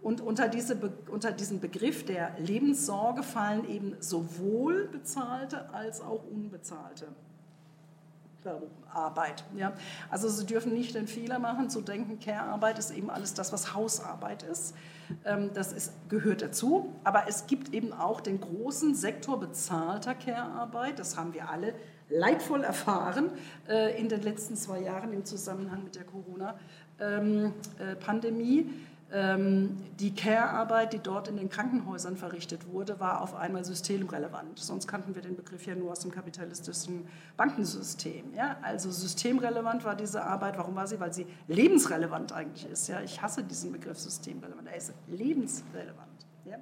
Und 0.02 0.20
unter, 0.20 0.46
diese, 0.46 0.76
unter 1.10 1.32
diesen 1.32 1.58
Begriff 1.58 2.04
der 2.04 2.38
Lebenssorge 2.38 3.24
fallen 3.24 3.68
eben 3.68 3.96
sowohl 3.98 4.86
bezahlte 4.86 5.68
als 5.74 6.00
auch 6.00 6.22
unbezahlte 6.30 7.08
Arbeit. 8.94 9.44
Ja. 9.56 9.72
Also 10.10 10.28
Sie 10.28 10.46
dürfen 10.46 10.72
nicht 10.72 10.94
den 10.94 11.08
Fehler 11.08 11.40
machen, 11.40 11.68
zu 11.70 11.80
denken, 11.80 12.20
Care-Arbeit 12.20 12.78
ist 12.78 12.92
eben 12.92 13.10
alles 13.10 13.34
das, 13.34 13.52
was 13.52 13.74
Hausarbeit 13.74 14.44
ist. 14.44 14.74
Ähm, 15.24 15.50
das 15.54 15.72
ist, 15.72 15.92
gehört 16.08 16.42
dazu. 16.42 16.94
Aber 17.04 17.24
es 17.28 17.46
gibt 17.46 17.72
eben 17.74 17.92
auch 17.92 18.20
den 18.20 18.40
großen 18.40 18.94
Sektor 18.94 19.40
bezahlter 19.40 20.14
Care-Arbeit. 20.14 20.98
Das 20.98 21.16
haben 21.16 21.34
wir 21.34 21.50
alle 21.50 21.74
leidvoll 22.08 22.64
erfahren 22.64 23.30
äh, 23.68 24.00
in 24.00 24.08
den 24.08 24.22
letzten 24.22 24.56
zwei 24.56 24.80
Jahren 24.80 25.12
im 25.12 25.24
Zusammenhang 25.24 25.84
mit 25.84 25.94
der 25.96 26.04
Corona-Pandemie. 26.04 28.70
Ähm, 29.10 29.18
äh, 29.18 29.38
ähm, 29.38 29.76
die 29.98 30.14
Care-Arbeit, 30.14 30.92
die 30.92 30.98
dort 30.98 31.28
in 31.28 31.36
den 31.36 31.48
Krankenhäusern 31.48 32.16
verrichtet 32.16 32.68
wurde, 32.70 33.00
war 33.00 33.20
auf 33.20 33.34
einmal 33.34 33.64
systemrelevant. 33.64 34.58
Sonst 34.58 34.86
kannten 34.86 35.14
wir 35.14 35.22
den 35.22 35.36
Begriff 35.36 35.66
ja 35.66 35.74
nur 35.74 35.92
aus 35.92 36.00
dem 36.00 36.10
kapitalistischen 36.10 37.06
Bankensystem. 37.36 38.32
Ja? 38.34 38.56
Also 38.62 38.90
systemrelevant 38.90 39.84
war 39.84 39.96
diese 39.96 40.22
Arbeit. 40.22 40.56
Warum 40.56 40.76
war 40.76 40.86
sie? 40.86 41.00
Weil 41.00 41.12
sie 41.12 41.26
lebensrelevant 41.48 42.32
eigentlich 42.32 42.70
ist. 42.70 42.88
Ja? 42.88 43.00
Ich 43.00 43.20
hasse 43.20 43.42
diesen 43.42 43.72
Begriff 43.72 43.98
systemrelevant. 43.98 44.68
Er 44.68 44.76
ist 44.76 44.92
lebensrelevant. 45.08 46.27
Ja? 46.48 46.58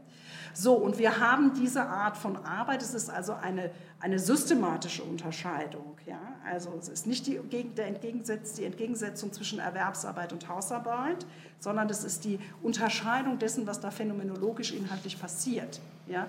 So, 0.55 0.75
und 0.75 0.99
wir 0.99 1.21
haben 1.21 1.53
diese 1.55 1.83
Art 1.83 2.17
von 2.17 2.37
Arbeit. 2.45 2.83
Es 2.83 2.95
ist 2.95 3.11
also 3.11 3.35
eine, 3.35 3.71
eine 4.01 4.19
systematische 4.19 5.03
Unterscheidung. 5.03 5.97
Ja? 6.07 6.19
Also 6.51 6.75
es 6.79 6.89
ist 6.89 7.07
nicht 7.07 7.27
die, 7.27 7.39
der 7.77 7.87
Entgegensetz, 7.87 8.55
die 8.55 8.65
Entgegensetzung 8.65 9.33
zwischen 9.33 9.59
Erwerbsarbeit 9.59 10.33
und 10.33 10.49
Hausarbeit, 10.49 11.27
sondern 11.59 11.91
es 11.91 12.05
ist 12.05 12.25
die 12.25 12.39
Unterscheidung 12.63 13.39
dessen, 13.39 13.67
was 13.67 13.81
da 13.81 13.91
phänomenologisch 13.91 14.73
inhaltlich 14.73 15.21
passiert. 15.21 15.81
Ja? 16.07 16.27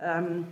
Ähm, 0.00 0.46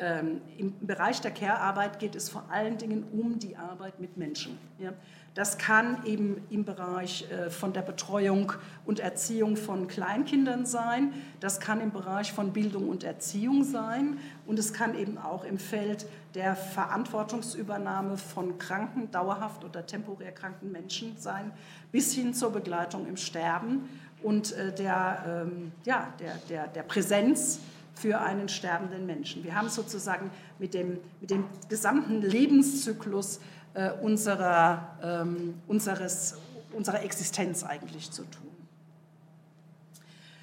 ähm, 0.00 0.40
Im 0.58 0.74
Bereich 0.84 1.20
der 1.20 1.30
Care-Arbeit 1.30 2.00
geht 2.00 2.16
es 2.16 2.28
vor 2.28 2.44
allen 2.50 2.78
Dingen 2.78 3.04
um 3.12 3.38
die 3.38 3.56
Arbeit 3.56 4.00
mit 4.00 4.16
Menschen. 4.16 4.58
Ja? 4.78 4.92
Das 5.34 5.56
kann 5.56 6.04
eben 6.04 6.42
im 6.50 6.64
Bereich 6.64 7.30
äh, 7.30 7.48
von 7.48 7.72
der 7.72 7.82
Betreuung 7.82 8.52
und 8.86 8.98
Erziehung 8.98 9.56
von 9.56 9.86
Kleinkindern 9.86 10.66
sein, 10.66 11.12
das 11.38 11.60
kann 11.60 11.80
im 11.80 11.92
Bereich 11.92 12.32
von 12.32 12.52
Bildung 12.52 12.88
und 12.88 13.04
Erziehung 13.04 13.62
sein 13.62 14.18
und 14.46 14.58
es 14.58 14.72
kann 14.72 14.96
eben 14.96 15.16
auch 15.16 15.44
im 15.44 15.58
Feld 15.58 16.06
der 16.34 16.56
Verantwortungsübernahme 16.56 18.16
von 18.16 18.58
kranken, 18.58 19.10
dauerhaft 19.12 19.64
oder 19.64 19.86
temporär 19.86 20.32
kranken 20.32 20.72
Menschen 20.72 21.16
sein, 21.18 21.52
bis 21.92 22.12
hin 22.14 22.34
zur 22.34 22.50
Begleitung 22.50 23.06
im 23.06 23.16
Sterben 23.16 23.88
und 24.24 24.52
äh, 24.52 24.74
der, 24.74 25.46
ähm, 25.46 25.72
ja, 25.84 26.12
der, 26.18 26.34
der, 26.48 26.66
der 26.68 26.82
Präsenz 26.82 27.60
für 27.94 28.20
einen 28.20 28.48
sterbenden 28.48 29.06
Menschen. 29.06 29.44
Wir 29.44 29.54
haben 29.54 29.68
sozusagen 29.68 30.30
mit 30.58 30.74
dem, 30.74 30.98
mit 31.20 31.30
dem 31.30 31.44
gesamten 31.68 32.20
Lebenszyklus 32.20 33.40
äh, 33.74 33.92
unserer, 33.92 34.96
ähm, 35.02 35.54
unseres, 35.66 36.36
unserer 36.72 37.02
Existenz 37.02 37.64
eigentlich 37.64 38.10
zu 38.10 38.22
tun. 38.22 38.44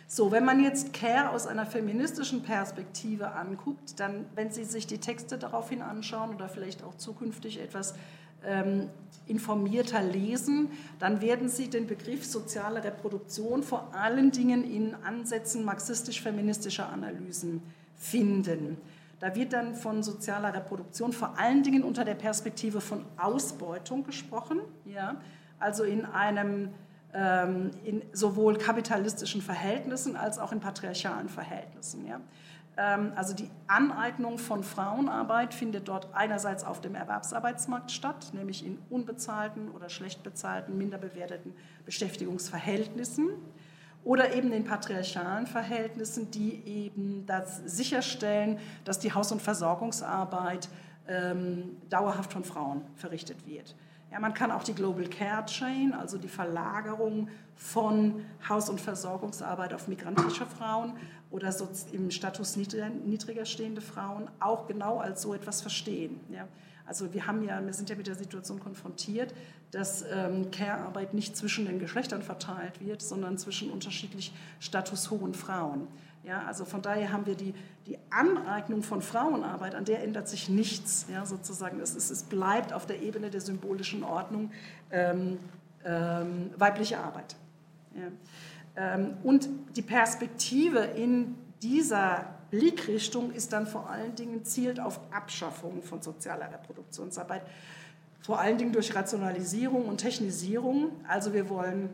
So, 0.08 0.30
wenn 0.30 0.44
man 0.44 0.62
jetzt 0.62 0.92
Care 0.92 1.30
aus 1.30 1.48
einer 1.48 1.66
feministischen 1.66 2.44
Perspektive 2.44 3.32
anguckt, 3.32 3.98
dann, 3.98 4.26
wenn 4.36 4.52
Sie 4.52 4.66
sich 4.66 4.86
die 4.86 4.98
Texte 4.98 5.38
daraufhin 5.38 5.82
anschauen 5.82 6.36
oder 6.36 6.50
vielleicht 6.50 6.84
auch 6.84 6.96
zukünftig 6.96 7.62
etwas 7.62 7.94
ähm, 8.46 8.90
informierter 9.28 10.02
lesen, 10.02 10.70
dann 11.00 11.22
werden 11.22 11.50
Sie 11.50 11.70
den 11.70 11.88
Begriff 11.88 12.26
soziale 12.26 12.84
Reproduktion 12.84 13.64
vor 13.64 13.94
allen 13.94 14.32
Dingen 14.32 14.70
in 14.70 14.96
Ansätzen 14.96 15.64
marxistisch-feministischer 15.64 16.90
Analysen 16.90 17.62
finden. 17.96 18.78
Da 19.20 19.36
wird 19.36 19.54
dann 19.54 19.76
von 19.76 20.02
sozialer 20.02 20.54
Reproduktion 20.54 21.14
vor 21.14 21.38
allen 21.38 21.62
Dingen 21.62 21.84
unter 21.84 22.04
der 22.04 22.16
Perspektive 22.16 22.82
von 22.82 23.06
Ausbeutung 23.18 24.04
gesprochen, 24.04 24.62
ja? 24.86 25.16
also 25.60 25.84
in 25.84 26.06
einem 26.06 26.70
ähm, 27.14 27.72
in 27.84 28.02
sowohl 28.14 28.58
kapitalistischen 28.58 29.42
Verhältnissen 29.42 30.16
als 30.16 30.40
auch 30.40 30.52
in 30.52 30.60
patriarchalen 30.60 31.30
Verhältnissen. 31.30 32.08
Ja? 32.08 32.20
Ähm, 32.78 33.14
also 33.16 33.34
die 33.34 33.50
Aneignung 33.68 34.38
von 34.38 34.64
Frauenarbeit 34.64 35.54
findet 35.54 35.88
dort 35.88 36.14
einerseits 36.14 36.64
auf 36.64 36.82
dem 36.82 36.96
Erwerbsarbeitsmarkt 36.96 37.92
statt, 37.92 38.32
nämlich 38.34 38.66
in 38.66 38.80
unbezahlten 38.90 39.70
oder 39.72 39.90
schlecht 39.90 40.24
bezahlten, 40.24 40.78
minder 40.78 40.98
bewerteten 40.98 41.54
Beschäftigungsverhältnissen 41.86 43.30
oder 44.04 44.34
eben 44.34 44.52
in 44.52 44.64
patriarchalen 44.64 45.46
Verhältnissen, 45.48 46.32
die 46.32 46.64
eben 46.66 47.26
das 47.26 47.58
sicherstellen, 47.66 48.58
dass 48.84 49.00
die 49.00 49.14
Haus- 49.14 49.32
und 49.32 49.42
Versorgungsarbeit 49.42 50.70
ähm, 51.08 51.78
dauerhaft 51.90 52.34
von 52.34 52.44
Frauen 52.44 52.82
verrichtet 52.96 53.46
wird. 53.46 53.76
Ja, 54.12 54.20
man 54.20 54.34
kann 54.34 54.52
auch 54.52 54.64
die 54.64 54.74
Global 54.74 55.08
Care 55.08 55.46
Chain, 55.46 55.94
also 55.94 56.18
die 56.18 56.28
Verlagerung 56.28 57.30
von 57.56 58.26
Haus- 58.48 58.70
und 58.70 58.82
Versorgungsarbeit 58.82 59.74
auf 59.74 59.88
migrantische 59.88 60.46
Frauen 60.46 60.94
oder 61.32 61.52
so 61.52 61.67
im 61.91 62.12
Status 62.12 62.58
niedriger 62.58 63.46
stehende 63.46 63.82
Frauen, 63.82 64.30
auch 64.39 64.67
genau 64.67 65.00
als 65.00 65.22
so 65.22 65.34
etwas 65.34 65.62
verstehen. 65.62 66.20
Ja. 66.30 66.48
Also 66.86 67.13
wir, 67.13 67.26
haben 67.26 67.44
ja, 67.44 67.65
wir 67.65 67.74
sind 67.74 67.89
ja 67.89 67.96
mit 67.96 68.08
der 68.08 68.15
Situation 68.15 68.60
konfrontiert, 68.60 69.34
dass 69.72 70.04
ähm, 70.12 70.52
Care-Arbeit 70.52 71.13
nicht 71.13 71.38
zwischen 71.38 71.65
den 71.65 71.80
Geschlechtern 71.80 72.22
verteilt 72.22 72.82
wird, 72.82 73.02
sondern 73.02 73.38
zwischen 73.38 73.72
unterschiedlich 73.72 74.34
statushohen 74.60 75.34
Frauen. 75.34 75.88
Ja, 76.24 76.44
also 76.46 76.65
von 76.65 76.82
daher 76.82 77.12
haben 77.12 77.26
wir 77.26 77.36
die, 77.36 77.54
die 77.88 77.98
Aneignung 78.10 78.84
von 78.84 79.02
Frauenarbeit, 79.02 79.74
an 79.74 79.86
der 79.86 80.04
ändert 80.04 80.28
sich 80.28 80.50
nichts. 80.50 81.06
Ja, 81.12 81.26
sozusagen. 81.26 81.80
Es, 81.80 81.96
ist, 81.96 82.12
es 82.12 82.24
bleibt 82.24 82.74
auf 82.74 82.86
der 82.86 83.02
Ebene 83.02 83.30
der 83.30 83.41
symbolischen 83.41 84.04
Ordnung 84.04 84.52
ähm, 84.91 85.39
ähm, 85.86 86.52
weibliche 86.58 87.00
Arbeit. 87.00 87.36
Ja. 87.96 88.08
Ähm, 88.76 89.18
und 89.24 89.50
die 89.76 89.82
Perspektive 89.82 90.80
in 90.80 91.36
dieser 91.62 92.36
Blickrichtung 92.50 93.32
ist 93.32 93.54
dann 93.54 93.66
vor 93.66 93.90
allen 93.90 94.16
Dingen 94.16 94.44
zielt 94.44 94.80
auf 94.80 95.00
Abschaffung 95.12 95.82
von 95.82 96.02
sozialer 96.02 96.52
Reproduktionsarbeit, 96.52 97.44
vor 98.22 98.40
allen 98.40 98.58
Dingen 98.58 98.74
durch 98.74 98.94
Rationalisierung 98.94 99.86
und 99.86 99.98
Technisierung. 99.98 100.92
Also 101.08 101.34
wir 101.34 101.50
wollen 101.50 101.90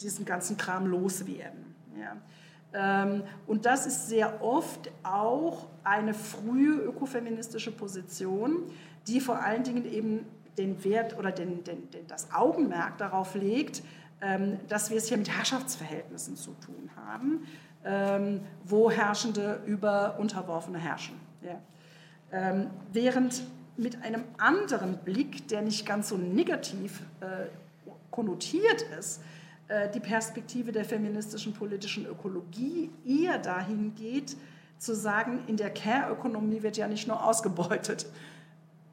diesen 0.00 0.24
ganzen 0.24 0.56
Kram 0.56 0.86
loswerden. 0.86 1.74
Ja. 1.98 2.16
Ähm, 2.72 3.22
und 3.46 3.66
das 3.66 3.86
ist 3.86 4.08
sehr 4.08 4.42
oft 4.42 4.90
auch 5.02 5.66
eine 5.84 6.14
frühe 6.14 6.76
ökofeministische 6.76 7.72
Position, 7.72 8.70
die 9.06 9.20
vor 9.20 9.42
allen 9.42 9.64
Dingen 9.64 9.90
eben 9.90 10.26
den 10.58 10.84
Wert 10.84 11.18
oder 11.18 11.32
den, 11.32 11.64
den, 11.64 11.90
den, 11.90 12.06
das 12.06 12.32
Augenmerk 12.32 12.98
darauf 12.98 13.34
legt, 13.34 13.82
dass 14.68 14.90
wir 14.90 14.96
es 14.96 15.08
hier 15.08 15.16
mit 15.16 15.30
Herrschaftsverhältnissen 15.30 16.36
zu 16.36 16.50
tun 16.64 16.90
haben, 16.96 17.46
ähm, 17.84 18.40
wo 18.64 18.90
Herrschende 18.90 19.60
über 19.64 20.18
Unterworfene 20.18 20.78
herrschen. 20.78 21.14
Ja. 21.42 21.60
Während 22.92 23.42
mit 23.78 24.02
einem 24.02 24.24
anderen 24.38 24.98
Blick, 24.98 25.46
der 25.48 25.62
nicht 25.62 25.86
ganz 25.86 26.08
so 26.08 26.16
negativ 26.16 27.00
äh, 27.20 27.46
konnotiert 28.10 28.82
ist, 28.98 29.22
äh, 29.68 29.88
die 29.90 30.00
Perspektive 30.00 30.72
der 30.72 30.84
feministischen 30.84 31.52
politischen 31.52 32.04
Ökologie 32.06 32.90
eher 33.06 33.38
dahin 33.38 33.94
geht, 33.94 34.36
zu 34.78 34.94
sagen, 34.94 35.44
in 35.46 35.56
der 35.56 35.70
Care-Ökonomie 35.70 36.62
wird 36.62 36.76
ja 36.76 36.88
nicht 36.88 37.06
nur 37.06 37.24
ausgebeutet. 37.24 38.06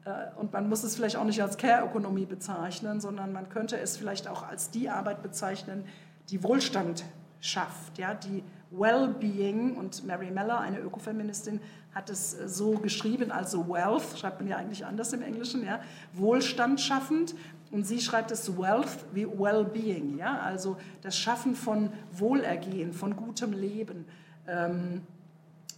Äh, 0.06 0.38
und 0.38 0.52
man 0.52 0.68
muss 0.68 0.84
es 0.84 0.96
vielleicht 0.96 1.16
auch 1.16 1.24
nicht 1.24 1.42
als 1.42 1.58
Care-Ökonomie 1.58 2.26
bezeichnen, 2.26 3.00
sondern 3.00 3.32
man 3.32 3.48
könnte 3.48 3.78
es 3.78 3.96
vielleicht 3.96 4.28
auch 4.28 4.42
als 4.42 4.70
die 4.70 4.88
Arbeit 4.88 5.22
bezeichnen, 5.22 5.84
die 6.30 6.42
Wohlstand 6.42 7.04
schafft, 7.40 7.98
ja, 7.98 8.14
die 8.14 8.42
Well-Being. 8.70 9.76
Und 9.76 10.04
Mary 10.06 10.30
Meller, 10.30 10.60
eine 10.60 10.78
Ökofeministin, 10.78 11.60
hat 11.94 12.08
es 12.10 12.34
äh, 12.34 12.48
so 12.48 12.72
geschrieben, 12.72 13.30
also 13.30 13.68
Wealth, 13.68 14.18
schreibt 14.18 14.40
man 14.40 14.48
ja 14.48 14.56
eigentlich 14.56 14.86
anders 14.86 15.12
im 15.12 15.22
Englischen, 15.22 15.64
ja, 15.64 15.80
Wohlstand 16.12 16.80
schaffend. 16.80 17.34
Und 17.72 17.84
sie 17.84 18.00
schreibt 18.00 18.30
es 18.30 18.56
Wealth 18.56 19.04
wie 19.12 19.26
Well-Being, 19.26 20.18
ja? 20.18 20.38
also 20.38 20.76
das 21.02 21.18
Schaffen 21.18 21.56
von 21.56 21.90
Wohlergehen, 22.12 22.92
von 22.92 23.16
gutem 23.16 23.52
Leben. 23.52 24.06
Ähm, 24.46 25.02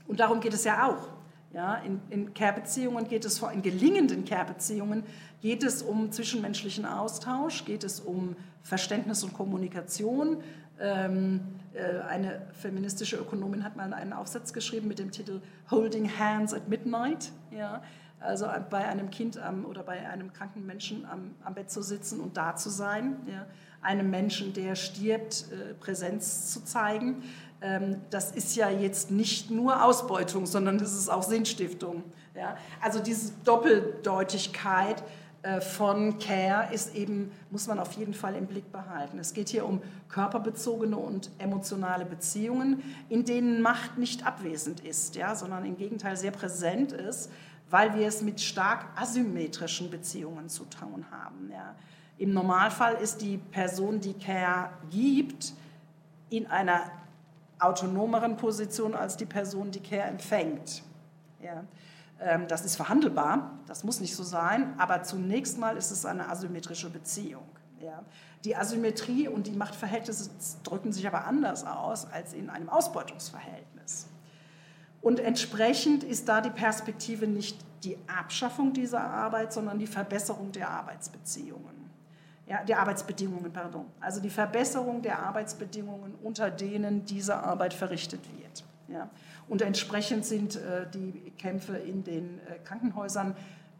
und 0.06 0.20
darum 0.20 0.40
geht 0.40 0.52
es 0.52 0.64
ja 0.64 0.86
auch. 0.86 1.08
Ja? 1.52 1.76
In, 1.76 2.00
in 2.10 2.34
Care-Beziehungen 2.34 3.08
geht 3.08 3.24
es, 3.24 3.42
in 3.42 3.62
gelingenden 3.62 4.24
Care-Beziehungen 4.24 5.04
geht 5.40 5.62
es 5.62 5.82
um 5.82 6.10
zwischenmenschlichen 6.12 6.84
Austausch, 6.84 7.64
geht 7.64 7.84
es 7.84 8.00
um 8.00 8.36
Verständnis 8.62 9.24
und 9.24 9.32
Kommunikation. 9.34 10.42
Ähm, 10.80 11.40
äh, 11.74 12.00
eine 12.00 12.42
feministische 12.52 13.16
Ökonomin 13.16 13.64
hat 13.64 13.76
mal 13.76 13.92
einen 13.92 14.12
Aufsatz 14.12 14.52
geschrieben 14.52 14.88
mit 14.88 14.98
dem 14.98 15.10
Titel 15.10 15.40
Holding 15.70 16.08
Hands 16.18 16.52
at 16.52 16.68
Midnight. 16.68 17.32
Ja? 17.50 17.82
also 18.20 18.46
bei 18.70 18.86
einem 18.86 19.10
Kind 19.10 19.38
am, 19.38 19.64
oder 19.64 19.82
bei 19.82 20.08
einem 20.08 20.32
kranken 20.32 20.66
Menschen 20.66 21.04
am, 21.06 21.34
am, 21.44 21.54
Bett 21.54 21.70
zu 21.70 21.82
sitzen 21.82 22.20
und 22.20 22.36
da 22.36 22.56
zu 22.56 22.70
sein, 22.70 23.16
ja, 23.26 23.46
einem 23.80 24.10
Menschen, 24.10 24.52
der 24.52 24.74
stirbt, 24.74 25.46
äh, 25.52 25.74
Präsenz 25.74 26.52
zu 26.52 26.64
zeigen. 26.64 27.22
Ähm, 27.60 28.00
das 28.10 28.32
ist 28.32 28.56
ja 28.56 28.70
jetzt 28.70 29.10
nicht 29.10 29.50
nur 29.50 29.84
Ausbeutung, 29.84 30.46
sondern 30.46 30.78
das 30.78 30.94
ist 30.94 31.08
auch 31.08 31.22
Sinnstiftung. 31.22 32.04
Ja. 32.34 32.56
Also 32.80 33.00
diese 33.00 33.32
Doppeldeutigkeit 33.44 35.02
äh, 35.42 35.60
von 35.60 36.18
Care 36.18 36.72
ist 36.72 36.94
eben, 36.94 37.32
muss 37.50 37.66
man 37.66 37.78
auf 37.78 37.92
jeden 37.92 38.14
Fall 38.14 38.36
im 38.36 38.46
Blick 38.46 38.70
behalten. 38.70 39.18
Es 39.18 39.34
geht 39.34 39.48
hier 39.48 39.66
um 39.66 39.82
körperbezogene 40.08 40.96
und 40.96 41.30
emotionale 41.38 42.04
Beziehungen, 42.04 42.82
in 43.08 43.24
denen 43.24 43.60
Macht 43.60 43.98
nicht 43.98 44.26
abwesend 44.26 44.80
ist, 44.80 45.16
ja, 45.16 45.34
sondern 45.34 45.64
im 45.64 45.76
Gegenteil 45.76 46.16
sehr 46.16 46.32
präsent 46.32 46.92
ist 46.92 47.30
weil 47.70 47.94
wir 47.94 48.06
es 48.06 48.22
mit 48.22 48.40
stark 48.40 48.86
asymmetrischen 48.96 49.90
Beziehungen 49.90 50.48
zu 50.48 50.64
tun 50.64 51.04
haben. 51.10 51.50
Ja. 51.52 51.74
Im 52.18 52.32
Normalfall 52.32 52.94
ist 52.94 53.20
die 53.20 53.38
Person, 53.38 54.00
die 54.00 54.14
Care 54.14 54.70
gibt, 54.90 55.52
in 56.30 56.46
einer 56.46 56.90
autonomeren 57.60 58.36
Position 58.36 58.94
als 58.94 59.16
die 59.16 59.26
Person, 59.26 59.70
die 59.70 59.80
Care 59.80 60.08
empfängt. 60.08 60.82
Ja. 61.42 61.64
Ähm, 62.20 62.48
das 62.48 62.64
ist 62.64 62.76
verhandelbar, 62.76 63.58
das 63.66 63.84
muss 63.84 64.00
nicht 64.00 64.14
so 64.14 64.22
sein, 64.22 64.74
aber 64.78 65.02
zunächst 65.02 65.58
mal 65.58 65.76
ist 65.76 65.90
es 65.90 66.04
eine 66.04 66.28
asymmetrische 66.28 66.90
Beziehung. 66.90 67.46
Ja. 67.80 68.02
Die 68.44 68.56
Asymmetrie 68.56 69.28
und 69.28 69.46
die 69.46 69.52
Machtverhältnisse 69.52 70.30
drücken 70.64 70.92
sich 70.92 71.06
aber 71.06 71.24
anders 71.24 71.64
aus 71.64 72.06
als 72.10 72.32
in 72.32 72.50
einem 72.50 72.68
Ausbeutungsverhältnis. 72.68 74.06
Und 75.00 75.20
entsprechend 75.20 76.02
ist 76.02 76.28
da 76.28 76.40
die 76.40 76.50
Perspektive 76.50 77.26
nicht 77.26 77.58
die 77.84 77.96
Abschaffung 78.08 78.72
dieser 78.72 79.00
Arbeit, 79.00 79.52
sondern 79.52 79.78
die 79.78 79.86
Verbesserung 79.86 80.50
der 80.50 80.70
Arbeitsbeziehungen. 80.70 81.77
Ja, 82.48 82.64
der 82.64 82.80
Arbeitsbedingungen, 82.80 83.52
pardon. 83.52 83.84
Also 84.00 84.20
die 84.20 84.30
Verbesserung 84.30 85.02
der 85.02 85.18
Arbeitsbedingungen, 85.18 86.14
unter 86.22 86.50
denen 86.50 87.04
diese 87.04 87.36
Arbeit 87.36 87.74
verrichtet 87.74 88.20
wird. 88.38 88.64
Ja. 88.88 89.10
Und 89.48 89.60
entsprechend 89.60 90.24
sind 90.24 90.56
äh, 90.56 90.86
die 90.92 91.32
Kämpfe 91.36 91.76
in 91.76 92.04
den 92.04 92.38
äh, 92.46 92.58
Krankenhäusern, 92.64 93.36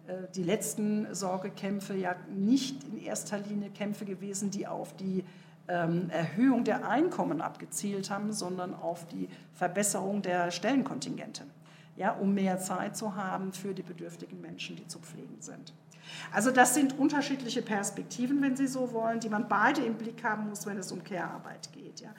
äh, 0.07 0.13
die 0.35 0.43
letzten 0.43 1.15
Sorgekämpfe, 1.15 1.95
ja 1.95 2.15
nicht 2.29 2.85
in 2.85 2.99
erster 2.99 3.39
Linie 3.39 3.71
Kämpfe 3.71 4.05
gewesen, 4.05 4.51
die 4.51 4.67
auf 4.67 4.95
die 4.97 5.25
ähm, 5.69 6.11
Erhöhung 6.11 6.65
der 6.65 6.89
Einkommen 6.89 7.41
abgezielt 7.41 8.11
haben, 8.11 8.33
sondern 8.33 8.75
auf 8.75 9.07
die 9.07 9.29
Verbesserung 9.55 10.23
der 10.23 10.51
Stellenkontingente, 10.51 11.45
ja, 11.97 12.13
um 12.13 12.35
mehr 12.35 12.59
Zeit 12.59 12.97
zu 12.97 13.17
haben 13.17 13.53
für 13.53 13.73
die 13.75 13.83
bedürftigen 13.83 14.41
Menschen, 14.41 14.77
die 14.77 14.87
zu 14.87 14.99
pflegen 14.99 15.41
sind. 15.41 15.73
Also 16.33 16.51
das 16.51 16.75
sind 16.75 16.99
unterschiedliche 16.99 17.63
Perspektiven, 17.63 18.41
wenn 18.43 18.57
Sie 18.57 18.67
so 18.67 18.93
wollen, 18.93 19.21
die 19.21 19.29
man 19.29 19.49
beide 19.49 19.83
im 19.83 19.95
Blick 19.95 20.25
haben 20.25 20.49
muss, 20.49 20.67
wenn 20.67 20.79
es 20.79 20.93
um 20.93 21.03
Care-Arbeit 21.05 21.73
geht. 21.73 22.01
Ja 22.01 22.11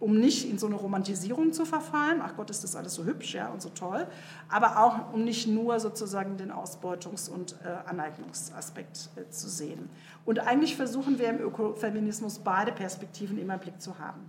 um 0.00 0.18
nicht 0.18 0.48
in 0.48 0.58
so 0.58 0.66
eine 0.66 0.74
Romantisierung 0.74 1.52
zu 1.52 1.64
verfallen, 1.64 2.20
ach 2.22 2.36
Gott, 2.36 2.50
ist 2.50 2.64
das 2.64 2.76
alles 2.76 2.94
so 2.94 3.04
hübsch 3.04 3.34
ja, 3.34 3.48
und 3.48 3.62
so 3.62 3.70
toll, 3.70 4.06
aber 4.48 4.84
auch 4.84 5.14
um 5.14 5.24
nicht 5.24 5.46
nur 5.46 5.80
sozusagen 5.80 6.36
den 6.36 6.52
Ausbeutungs- 6.52 7.30
und 7.30 7.56
äh, 7.64 7.88
Aneignungsaspekt 7.88 9.08
äh, 9.16 9.30
zu 9.30 9.48
sehen. 9.48 9.88
Und 10.24 10.40
eigentlich 10.40 10.76
versuchen 10.76 11.18
wir 11.18 11.30
im 11.30 11.40
Ökofeminismus 11.40 12.40
beide 12.40 12.72
Perspektiven 12.72 13.38
immer 13.38 13.54
im 13.54 13.60
Blick 13.60 13.80
zu 13.80 13.98
haben. 13.98 14.20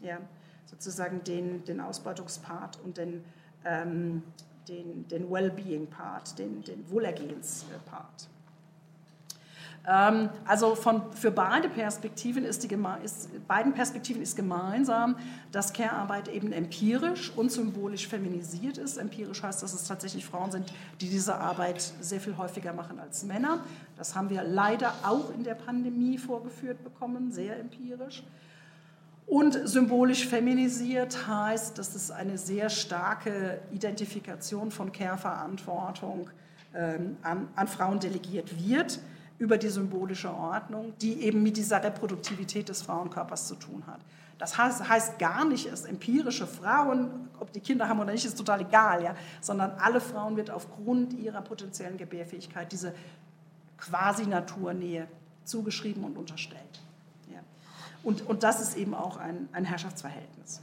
Ja? 0.00 0.18
Sozusagen 0.66 1.22
den, 1.24 1.64
den 1.64 1.80
Ausbeutungspart 1.80 2.78
und 2.84 2.96
den, 2.96 3.24
ähm, 3.64 4.22
den, 4.68 5.06
den 5.08 5.30
Wellbeing-Part, 5.30 6.38
den, 6.38 6.62
den 6.62 6.90
Wohlergehenspart. 6.90 8.28
Ähm, 9.86 10.28
also 10.46 10.74
von, 10.74 11.02
für 11.12 11.30
beide 11.30 11.68
Perspektiven 11.68 12.44
ist, 12.44 12.62
die, 12.62 12.76
ist, 13.02 13.28
beiden 13.48 13.72
Perspektiven 13.72 14.20
ist 14.20 14.36
gemeinsam, 14.36 15.16
dass 15.52 15.72
Care-Arbeit 15.72 16.28
eben 16.28 16.52
empirisch 16.52 17.32
und 17.34 17.50
symbolisch 17.50 18.06
feminisiert 18.06 18.78
ist. 18.78 18.98
Empirisch 18.98 19.42
heißt, 19.42 19.62
dass 19.62 19.72
es 19.72 19.84
tatsächlich 19.84 20.26
Frauen 20.26 20.50
sind, 20.50 20.72
die 21.00 21.08
diese 21.08 21.36
Arbeit 21.36 21.80
sehr 22.00 22.20
viel 22.20 22.36
häufiger 22.36 22.72
machen 22.72 22.98
als 23.00 23.24
Männer. 23.24 23.60
Das 23.96 24.14
haben 24.14 24.28
wir 24.28 24.42
leider 24.42 24.92
auch 25.02 25.32
in 25.34 25.44
der 25.44 25.54
Pandemie 25.54 26.18
vorgeführt 26.18 26.84
bekommen, 26.84 27.32
sehr 27.32 27.58
empirisch. 27.58 28.22
Und 29.26 29.56
symbolisch 29.64 30.26
feminisiert 30.26 31.28
heißt, 31.28 31.78
dass 31.78 31.94
es 31.94 32.10
eine 32.10 32.36
sehr 32.36 32.68
starke 32.68 33.60
Identifikation 33.70 34.72
von 34.72 34.92
Care-Verantwortung 34.92 36.28
ähm, 36.74 37.16
an, 37.22 37.48
an 37.54 37.68
Frauen 37.68 38.00
delegiert 38.00 38.62
wird 38.62 38.98
über 39.40 39.56
die 39.56 39.70
symbolische 39.70 40.30
Ordnung, 40.30 40.92
die 41.00 41.22
eben 41.22 41.42
mit 41.42 41.56
dieser 41.56 41.82
Reproduktivität 41.82 42.68
des 42.68 42.82
Frauenkörpers 42.82 43.48
zu 43.48 43.54
tun 43.54 43.82
hat. 43.86 43.98
Das 44.36 44.58
heißt, 44.58 44.86
heißt, 44.86 45.18
gar 45.18 45.46
nicht, 45.46 45.72
dass 45.72 45.86
empirische 45.86 46.46
Frauen, 46.46 47.28
ob 47.40 47.50
die 47.50 47.60
Kinder 47.60 47.88
haben 47.88 48.00
oder 48.00 48.12
nicht, 48.12 48.24
ist 48.24 48.36
total 48.36 48.60
egal, 48.60 49.02
ja, 49.02 49.14
sondern 49.40 49.72
alle 49.78 50.00
Frauen 50.00 50.36
wird 50.36 50.50
aufgrund 50.50 51.14
ihrer 51.14 51.40
potenziellen 51.40 51.96
Gebärfähigkeit 51.96 52.70
diese 52.70 52.94
quasi 53.78 54.26
Naturnähe 54.26 55.08
zugeschrieben 55.44 56.04
und 56.04 56.18
unterstellt. 56.18 56.82
Ja. 57.32 57.40
Und, 58.02 58.26
und 58.28 58.42
das 58.42 58.60
ist 58.60 58.76
eben 58.76 58.92
auch 58.92 59.16
ein, 59.16 59.48
ein 59.52 59.64
Herrschaftsverhältnis. 59.64 60.60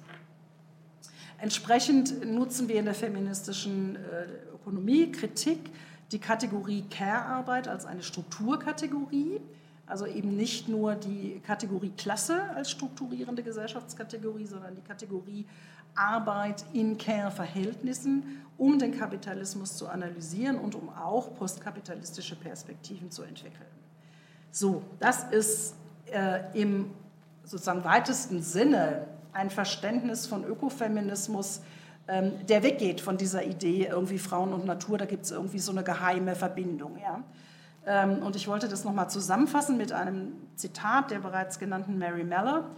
Entsprechend 1.39 2.25
nutzen 2.25 2.67
wir 2.67 2.75
in 2.75 2.85
der 2.85 2.93
feministischen 2.93 3.95
äh, 3.95 4.53
Ökonomie 4.53 5.11
Kritik 5.11 5.71
die 6.11 6.19
Kategorie 6.19 6.85
Care-Arbeit 6.89 7.67
als 7.67 7.85
eine 7.85 8.03
Strukturkategorie, 8.03 9.41
Also 9.87 10.05
eben 10.05 10.35
nicht 10.35 10.67
nur 10.67 10.95
die 10.95 11.41
Kategorie 11.45 11.93
Klasse 11.95 12.43
als 12.55 12.69
strukturierende 12.71 13.41
Gesellschaftskategorie, 13.41 14.45
sondern 14.45 14.75
die 14.75 14.81
Kategorie 14.81 15.45
Arbeit 15.95 16.65
in 16.73 16.97
Care-Verhältnissen, 16.97 18.43
um 18.57 18.79
den 18.79 18.97
Kapitalismus 18.97 19.77
zu 19.77 19.87
analysieren 19.87 20.57
und 20.57 20.75
um 20.75 20.89
auch 20.89 21.33
postkapitalistische 21.35 22.35
Perspektiven 22.35 23.09
zu 23.11 23.23
entwickeln. 23.23 23.71
So, 24.51 24.83
das 24.99 25.23
ist 25.31 25.75
äh, 26.11 26.39
im 26.53 26.91
sozusagen 27.45 27.83
weitesten 27.85 28.41
Sinne 28.41 29.07
ein 29.31 29.49
Verständnis 29.49 30.27
von 30.27 30.43
Ökofeminismus, 30.43 31.61
der 32.07 32.63
weggeht 32.63 33.01
von 33.01 33.17
dieser 33.17 33.43
Idee, 33.43 33.87
irgendwie 33.91 34.17
Frauen 34.17 34.53
und 34.53 34.65
Natur, 34.65 34.97
da 34.97 35.05
gibt 35.05 35.25
es 35.25 35.31
irgendwie 35.31 35.59
so 35.59 35.71
eine 35.71 35.83
geheime 35.83 36.35
Verbindung. 36.35 36.97
Ja? 37.01 37.23
Ähm, 37.85 38.23
und 38.23 38.35
ich 38.35 38.47
wollte 38.47 38.67
das 38.67 38.83
nochmal 38.83 39.09
zusammenfassen 39.09 39.77
mit 39.77 39.91
einem 39.91 40.33
Zitat 40.55 41.11
der 41.11 41.19
bereits 41.19 41.59
genannten 41.59 41.97
Mary 41.97 42.23
Meller. 42.23 42.69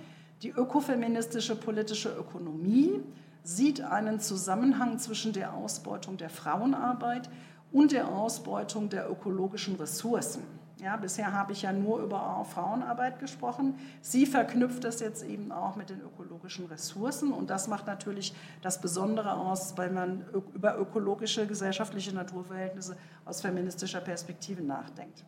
Die 0.42 0.50
ökofeministische 0.50 1.56
politische 1.56 2.10
Ökonomie 2.10 3.02
sieht 3.44 3.82
einen 3.82 4.20
Zusammenhang 4.20 5.00
zwischen 5.00 5.34
der 5.34 5.54
Ausbeutung 5.54 6.18
der 6.18 6.30
Frauenarbeit 6.30 7.30
und 7.72 7.92
der 7.92 8.08
Ausbeutung 8.08 8.90
der 8.90 9.10
ökologischen 9.10 9.76
Ressourcen. 9.76 10.44
Ja, 10.82 10.96
bisher 10.96 11.34
habe 11.34 11.52
ich 11.52 11.64
ja 11.64 11.74
nur 11.74 12.00
über 12.00 12.46
Frauenarbeit 12.50 13.20
gesprochen. 13.20 13.78
Sie 14.02 14.26
verknüpft 14.26 14.86
das 14.86 15.02
jetzt 15.02 15.24
eben 15.24 15.52
auch 15.52 15.76
mit 15.76 15.90
den 15.90 16.00
ökologischen 16.00 16.68
Ressourcen 16.68 17.34
und 17.34 17.50
das 17.50 17.68
macht 17.68 17.86
natürlich 17.86 18.34
das 18.62 18.80
Besondere 18.80 19.34
aus, 19.34 19.78
weil 19.78 19.92
man 19.92 20.24
über 20.54 20.78
ökologische 20.78 21.46
gesellschaftliche 21.48 22.16
Naturverhältnisse 22.16 22.96
aus 23.26 23.42
feministischer 23.42 24.00
Perspektive 24.00 24.64
nachdenkt. 24.64 25.26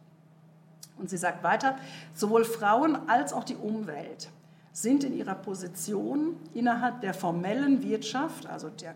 Und 0.98 1.10
sie 1.10 1.18
sagt 1.18 1.44
weiter, 1.44 1.76
sowohl 2.14 2.46
Frauen 2.46 3.10
als 3.10 3.34
auch 3.34 3.44
die 3.44 3.56
Umwelt 3.56 4.30
sind 4.72 5.04
in 5.04 5.14
ihrer 5.14 5.36
Position 5.36 6.38
innerhalb 6.54 7.02
der 7.02 7.14
formellen 7.14 7.84
Wirtschaft, 7.84 8.46
also 8.46 8.70
der, 8.70 8.96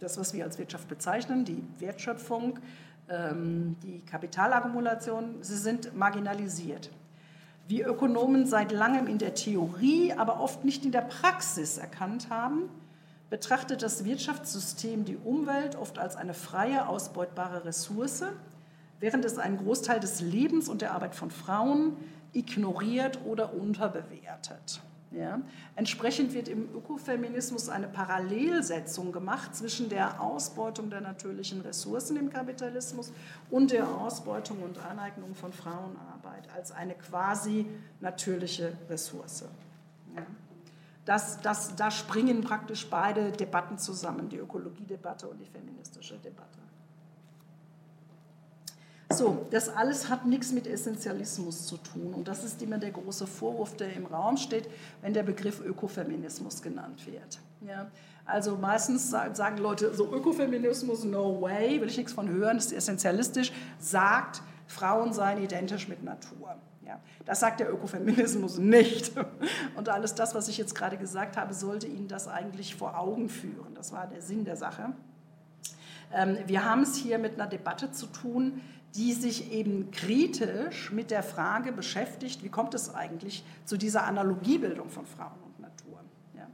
das, 0.00 0.18
was 0.18 0.34
wir 0.34 0.44
als 0.44 0.58
Wirtschaft 0.58 0.86
bezeichnen, 0.86 1.46
die 1.46 1.64
Wertschöpfung, 1.78 2.58
die 3.06 4.00
Kapitalakkumulation, 4.06 5.42
sie 5.42 5.58
sind 5.58 5.94
marginalisiert. 5.94 6.90
Wie 7.68 7.82
Ökonomen 7.82 8.46
seit 8.46 8.72
langem 8.72 9.06
in 9.06 9.18
der 9.18 9.34
Theorie, 9.34 10.12
aber 10.12 10.40
oft 10.40 10.64
nicht 10.64 10.84
in 10.84 10.92
der 10.92 11.02
Praxis 11.02 11.78
erkannt 11.78 12.30
haben, 12.30 12.70
betrachtet 13.30 13.82
das 13.82 14.04
Wirtschaftssystem 14.04 15.04
die 15.04 15.16
Umwelt 15.16 15.76
oft 15.76 15.98
als 15.98 16.16
eine 16.16 16.34
freie, 16.34 16.86
ausbeutbare 16.88 17.64
Ressource, 17.64 18.24
während 19.00 19.24
es 19.24 19.38
einen 19.38 19.58
Großteil 19.58 20.00
des 20.00 20.20
Lebens 20.20 20.68
und 20.68 20.82
der 20.82 20.92
Arbeit 20.92 21.14
von 21.14 21.30
Frauen 21.30 21.96
ignoriert 22.32 23.18
oder 23.24 23.54
unterbewertet. 23.54 24.80
Ja. 25.10 25.40
Entsprechend 25.76 26.34
wird 26.34 26.48
im 26.48 26.74
Ökofeminismus 26.74 27.68
eine 27.68 27.86
Parallelsetzung 27.86 29.12
gemacht 29.12 29.54
zwischen 29.54 29.88
der 29.88 30.20
Ausbeutung 30.20 30.90
der 30.90 31.00
natürlichen 31.00 31.60
Ressourcen 31.60 32.16
im 32.16 32.30
Kapitalismus 32.30 33.12
und 33.48 33.70
der 33.70 33.88
Ausbeutung 33.88 34.62
und 34.62 34.78
Aneignung 34.84 35.34
von 35.36 35.52
Frauenarbeit 35.52 36.48
als 36.54 36.72
eine 36.72 36.94
quasi 36.94 37.66
natürliche 38.00 38.72
Ressource. 38.88 39.44
Ja. 40.16 40.26
Das, 41.04 41.40
das, 41.42 41.76
da 41.76 41.90
springen 41.90 42.40
praktisch 42.40 42.88
beide 42.88 43.30
Debatten 43.30 43.78
zusammen, 43.78 44.28
die 44.28 44.38
Ökologiedebatte 44.38 45.28
und 45.28 45.38
die 45.38 45.46
feministische 45.46 46.18
Debatte. 46.18 46.58
So, 49.10 49.46
das 49.50 49.68
alles 49.68 50.08
hat 50.08 50.26
nichts 50.26 50.52
mit 50.52 50.66
Essentialismus 50.66 51.66
zu 51.66 51.76
tun. 51.76 52.14
Und 52.14 52.26
das 52.26 52.42
ist 52.42 52.60
immer 52.62 52.78
der 52.78 52.90
große 52.90 53.26
Vorwurf, 53.26 53.76
der 53.76 53.92
im 53.94 54.06
Raum 54.06 54.36
steht, 54.36 54.68
wenn 55.02 55.12
der 55.12 55.22
Begriff 55.22 55.60
Ökofeminismus 55.60 56.62
genannt 56.62 57.06
wird. 57.06 57.38
Ja, 57.66 57.90
also 58.24 58.56
meistens 58.56 59.10
sagen 59.10 59.58
Leute, 59.58 59.94
so 59.94 60.12
Ökofeminismus, 60.12 61.04
no 61.04 61.40
way, 61.40 61.80
will 61.80 61.88
ich 61.88 61.98
nichts 61.98 62.12
von 62.12 62.28
hören, 62.28 62.56
ist 62.56 62.72
essentialistisch, 62.72 63.52
sagt, 63.78 64.42
Frauen 64.66 65.12
seien 65.12 65.42
identisch 65.42 65.88
mit 65.88 66.02
Natur. 66.02 66.56
Ja, 66.86 67.00
das 67.24 67.40
sagt 67.40 67.60
der 67.60 67.72
Ökofeminismus 67.72 68.58
nicht. 68.58 69.12
Und 69.76 69.88
alles 69.88 70.14
das, 70.14 70.34
was 70.34 70.48
ich 70.48 70.58
jetzt 70.58 70.74
gerade 70.74 70.96
gesagt 70.96 71.36
habe, 71.36 71.54
sollte 71.54 71.86
Ihnen 71.86 72.08
das 72.08 72.28
eigentlich 72.28 72.74
vor 72.74 72.98
Augen 72.98 73.28
führen. 73.28 73.74
Das 73.74 73.92
war 73.92 74.06
der 74.06 74.20
Sinn 74.20 74.44
der 74.44 74.56
Sache. 74.56 74.92
Ähm, 76.12 76.38
wir 76.46 76.64
haben 76.64 76.82
es 76.82 76.96
hier 76.96 77.18
mit 77.18 77.34
einer 77.34 77.46
Debatte 77.46 77.90
zu 77.90 78.06
tun, 78.06 78.60
die 78.94 79.12
sich 79.12 79.52
eben 79.52 79.90
kritisch 79.90 80.92
mit 80.92 81.10
der 81.10 81.22
Frage 81.22 81.72
beschäftigt, 81.72 82.44
wie 82.44 82.48
kommt 82.48 82.74
es 82.74 82.94
eigentlich 82.94 83.44
zu 83.64 83.76
dieser 83.76 84.04
Analogiebildung 84.04 84.88
von 84.88 85.04
Frauen 85.04 85.40
und 85.44 85.60
Natur. 85.60 85.98
Ja. 86.36 86.46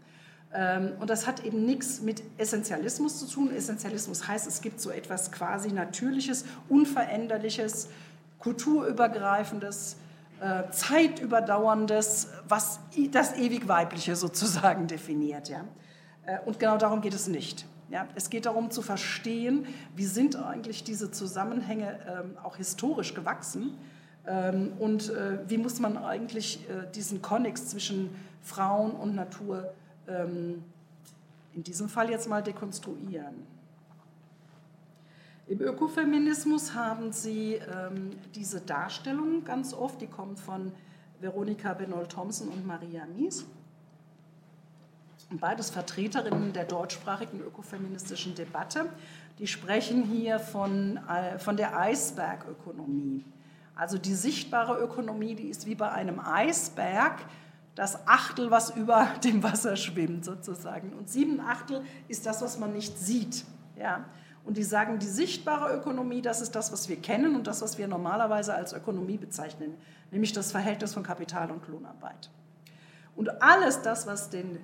Ähm, 0.54 0.92
und 1.00 1.10
das 1.10 1.26
hat 1.26 1.44
eben 1.44 1.66
nichts 1.66 2.00
mit 2.00 2.22
Essentialismus 2.38 3.18
zu 3.18 3.26
tun. 3.26 3.54
Essentialismus 3.54 4.26
heißt, 4.26 4.46
es 4.46 4.62
gibt 4.62 4.80
so 4.80 4.90
etwas 4.90 5.32
quasi 5.32 5.70
Natürliches, 5.70 6.46
Unveränderliches, 6.70 7.90
Kulturübergreifendes, 8.38 9.96
äh, 10.40 10.70
Zeitüberdauerndes, 10.70 12.28
was 12.48 12.80
das 13.10 13.36
ewig 13.36 13.68
Weibliche 13.68 14.16
sozusagen 14.16 14.86
definiert. 14.86 15.50
Ja. 15.50 15.66
Äh, 16.24 16.38
und 16.46 16.58
genau 16.58 16.78
darum 16.78 17.02
geht 17.02 17.12
es 17.12 17.28
nicht. 17.28 17.66
Ja, 17.90 18.06
es 18.14 18.30
geht 18.30 18.46
darum 18.46 18.70
zu 18.70 18.82
verstehen, 18.82 19.66
wie 19.96 20.04
sind 20.04 20.36
eigentlich 20.36 20.84
diese 20.84 21.10
Zusammenhänge 21.10 21.98
ähm, 22.06 22.38
auch 22.40 22.56
historisch 22.56 23.14
gewachsen 23.14 23.76
ähm, 24.26 24.72
und 24.78 25.10
äh, 25.10 25.40
wie 25.48 25.58
muss 25.58 25.80
man 25.80 25.96
eigentlich 25.96 26.60
äh, 26.70 26.88
diesen 26.94 27.20
Konnex 27.20 27.66
zwischen 27.66 28.10
Frauen 28.42 28.92
und 28.92 29.16
Natur 29.16 29.72
ähm, 30.06 30.62
in 31.52 31.64
diesem 31.64 31.88
Fall 31.88 32.10
jetzt 32.10 32.28
mal 32.28 32.44
dekonstruieren. 32.44 33.34
Im 35.48 35.60
Ökofeminismus 35.60 36.74
haben 36.74 37.10
Sie 37.10 37.54
ähm, 37.54 38.10
diese 38.36 38.60
Darstellung 38.60 39.42
ganz 39.42 39.74
oft, 39.74 40.00
die 40.00 40.06
kommt 40.06 40.38
von 40.38 40.70
Veronika 41.18 41.74
Benoll-Thompson 41.74 42.46
und 42.50 42.64
Maria 42.64 43.04
Mies 43.16 43.46
beides 45.38 45.70
Vertreterinnen 45.70 46.52
der 46.52 46.64
deutschsprachigen 46.64 47.40
ökofeministischen 47.40 48.34
Debatte. 48.34 48.86
Die 49.38 49.46
sprechen 49.46 50.02
hier 50.02 50.40
von, 50.40 50.98
äh, 51.08 51.38
von 51.38 51.56
der 51.56 51.78
Eisbergökonomie. 51.78 53.24
Also 53.76 53.96
die 53.96 54.14
sichtbare 54.14 54.78
Ökonomie, 54.78 55.34
die 55.34 55.48
ist 55.48 55.66
wie 55.66 55.74
bei 55.74 55.90
einem 55.90 56.20
Eisberg, 56.20 57.20
das 57.74 58.06
Achtel, 58.06 58.50
was 58.50 58.70
über 58.76 59.08
dem 59.24 59.42
Wasser 59.42 59.76
schwimmt 59.76 60.24
sozusagen. 60.24 60.92
Und 60.92 61.08
sieben 61.08 61.40
Achtel 61.40 61.82
ist 62.08 62.26
das, 62.26 62.42
was 62.42 62.58
man 62.58 62.72
nicht 62.72 62.98
sieht. 62.98 63.44
Ja? 63.78 64.04
Und 64.44 64.56
die 64.56 64.64
sagen, 64.64 64.98
die 64.98 65.06
sichtbare 65.06 65.74
Ökonomie, 65.76 66.22
das 66.22 66.40
ist 66.40 66.54
das, 66.56 66.72
was 66.72 66.88
wir 66.88 66.96
kennen 66.96 67.36
und 67.36 67.46
das, 67.46 67.62
was 67.62 67.78
wir 67.78 67.86
normalerweise 67.86 68.54
als 68.54 68.72
Ökonomie 68.72 69.16
bezeichnen, 69.16 69.76
nämlich 70.10 70.32
das 70.32 70.50
Verhältnis 70.50 70.94
von 70.94 71.02
Kapital 71.02 71.50
und 71.50 71.66
Lohnarbeit. 71.68 72.30
Und 73.16 73.42
alles 73.42 73.82
das, 73.82 74.06
was 74.06 74.30
den 74.30 74.58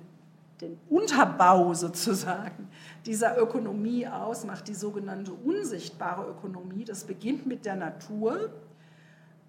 den 0.61 0.79
Unterbau 0.89 1.73
sozusagen 1.73 2.69
dieser 3.05 3.37
Ökonomie 3.37 4.07
ausmacht, 4.07 4.67
die 4.67 4.73
sogenannte 4.73 5.33
unsichtbare 5.33 6.29
Ökonomie. 6.29 6.83
Das 6.83 7.03
beginnt 7.03 7.45
mit 7.45 7.65
der 7.65 7.75
Natur, 7.75 8.49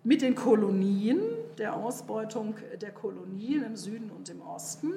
mit 0.05 0.23
den 0.23 0.35
Kolonien, 0.35 1.21
der 1.57 1.75
Ausbeutung 1.75 2.55
der 2.81 2.93
Kolonien 2.93 3.65
im 3.65 3.77
Süden 3.77 4.11
und 4.11 4.29
im 4.29 4.43
Osten, 4.43 4.93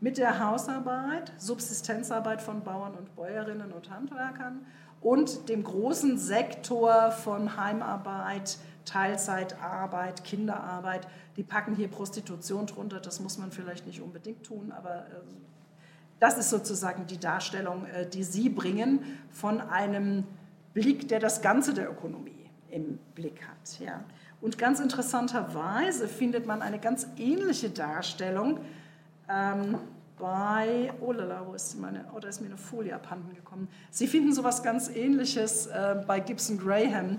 mit 0.00 0.18
der 0.18 0.44
Hausarbeit, 0.44 1.32
Subsistenzarbeit 1.38 2.42
von 2.42 2.62
Bauern 2.64 2.94
und 2.94 3.14
Bäuerinnen 3.14 3.72
und 3.72 3.88
Handwerkern 3.88 4.66
und 5.00 5.48
dem 5.48 5.62
großen 5.62 6.18
Sektor 6.18 7.12
von 7.12 7.56
Heimarbeit, 7.56 8.58
Teilzeitarbeit, 8.84 10.24
Kinderarbeit. 10.24 11.06
Die 11.36 11.42
packen 11.42 11.74
hier 11.74 11.88
Prostitution 11.88 12.66
drunter, 12.66 13.00
das 13.00 13.20
muss 13.20 13.38
man 13.38 13.52
vielleicht 13.52 13.86
nicht 13.86 14.00
unbedingt 14.00 14.44
tun, 14.44 14.72
aber 14.72 15.06
äh, 15.06 15.20
das 16.20 16.38
ist 16.38 16.50
sozusagen 16.50 17.06
die 17.06 17.18
Darstellung, 17.18 17.86
äh, 17.86 18.06
die 18.06 18.22
Sie 18.22 18.48
bringen 18.48 19.00
von 19.30 19.60
einem 19.60 20.24
Blick, 20.74 21.08
der 21.08 21.20
das 21.20 21.42
Ganze 21.42 21.74
der 21.74 21.90
Ökonomie 21.90 22.48
im 22.70 22.98
Blick 23.14 23.42
hat. 23.42 23.80
Ja. 23.80 24.04
Und 24.40 24.58
ganz 24.58 24.80
interessanterweise 24.80 26.08
findet 26.08 26.46
man 26.46 26.62
eine 26.62 26.78
ganz 26.78 27.06
ähnliche 27.16 27.70
Darstellung 27.70 28.60
ähm, 29.28 29.78
bei, 30.18 30.92
oh 31.00 31.12
lala, 31.12 31.44
wo 31.46 31.54
ist 31.54 31.78
meine, 31.80 32.04
oh, 32.14 32.20
da 32.20 32.28
ist 32.28 32.40
mir 32.40 32.46
eine 32.46 32.56
Folie 32.56 32.94
abhanden 32.94 33.34
gekommen. 33.34 33.68
Sie 33.90 34.06
finden 34.06 34.32
sowas 34.32 34.62
ganz 34.62 34.88
Ähnliches 34.88 35.66
äh, 35.66 35.96
bei 36.06 36.20
Gibson 36.20 36.58
Graham 36.58 37.18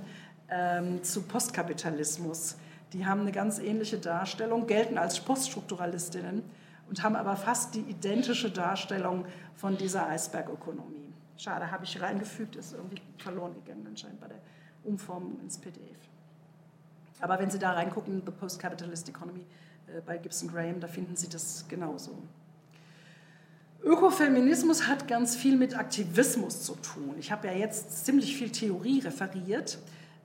ähm, 0.50 1.04
zu 1.04 1.24
Postkapitalismus. 1.24 2.58
Die 2.94 3.06
haben 3.06 3.22
eine 3.22 3.32
ganz 3.32 3.60
ähnliche 3.60 3.98
Darstellung, 3.98 4.68
gelten 4.68 4.98
als 4.98 5.20
Poststrukturalistinnen 5.20 6.44
und 6.90 7.04
haben 7.04 7.16
aber 7.16 7.36
fast 7.36 7.76
die 7.76 7.82
identische 7.82 8.52
Darstellung 8.52 9.26
von 9.56 9.78
dieser 9.78 10.08
Eisbergökonomie. 10.08 11.14
Schade, 11.38 11.72
habe 11.72 11.86
ich 11.86 12.00
reingefügt, 12.00 12.56
ist 12.56 12.74
irgendwie 12.74 13.02
verloren 13.18 13.54
gegangen 13.56 13.86
anscheinend 13.88 14.22
bei 14.22 14.28
der 14.28 14.38
Umformung 14.84 15.40
ins 15.42 15.58
PDF. 15.58 15.98
Aber 17.20 17.40
wenn 17.40 17.50
Sie 17.50 17.58
da 17.58 17.72
reingucken, 17.72 18.22
The 18.26 18.32
Post-Capitalist 18.32 19.10
Economy 19.10 19.46
äh, 19.88 20.02
bei 20.06 20.18
Gibson 20.18 20.50
Graham, 20.50 20.80
da 20.80 20.88
finden 20.88 21.16
Sie 21.16 21.30
das 21.30 21.66
genauso. 21.68 22.22
Ökofeminismus 23.84 24.88
hat 24.88 25.08
ganz 25.08 25.36
viel 25.36 25.58
mit 25.58 25.78
Aktivismus 25.78 26.64
zu 26.64 26.76
tun. 26.76 27.16
Ich 27.20 27.32
habe 27.32 27.48
ja 27.48 27.54
jetzt 27.54 28.06
ziemlich 28.06 28.38
viel 28.38 28.50
Theorie 28.50 29.00
referiert, 29.00 29.78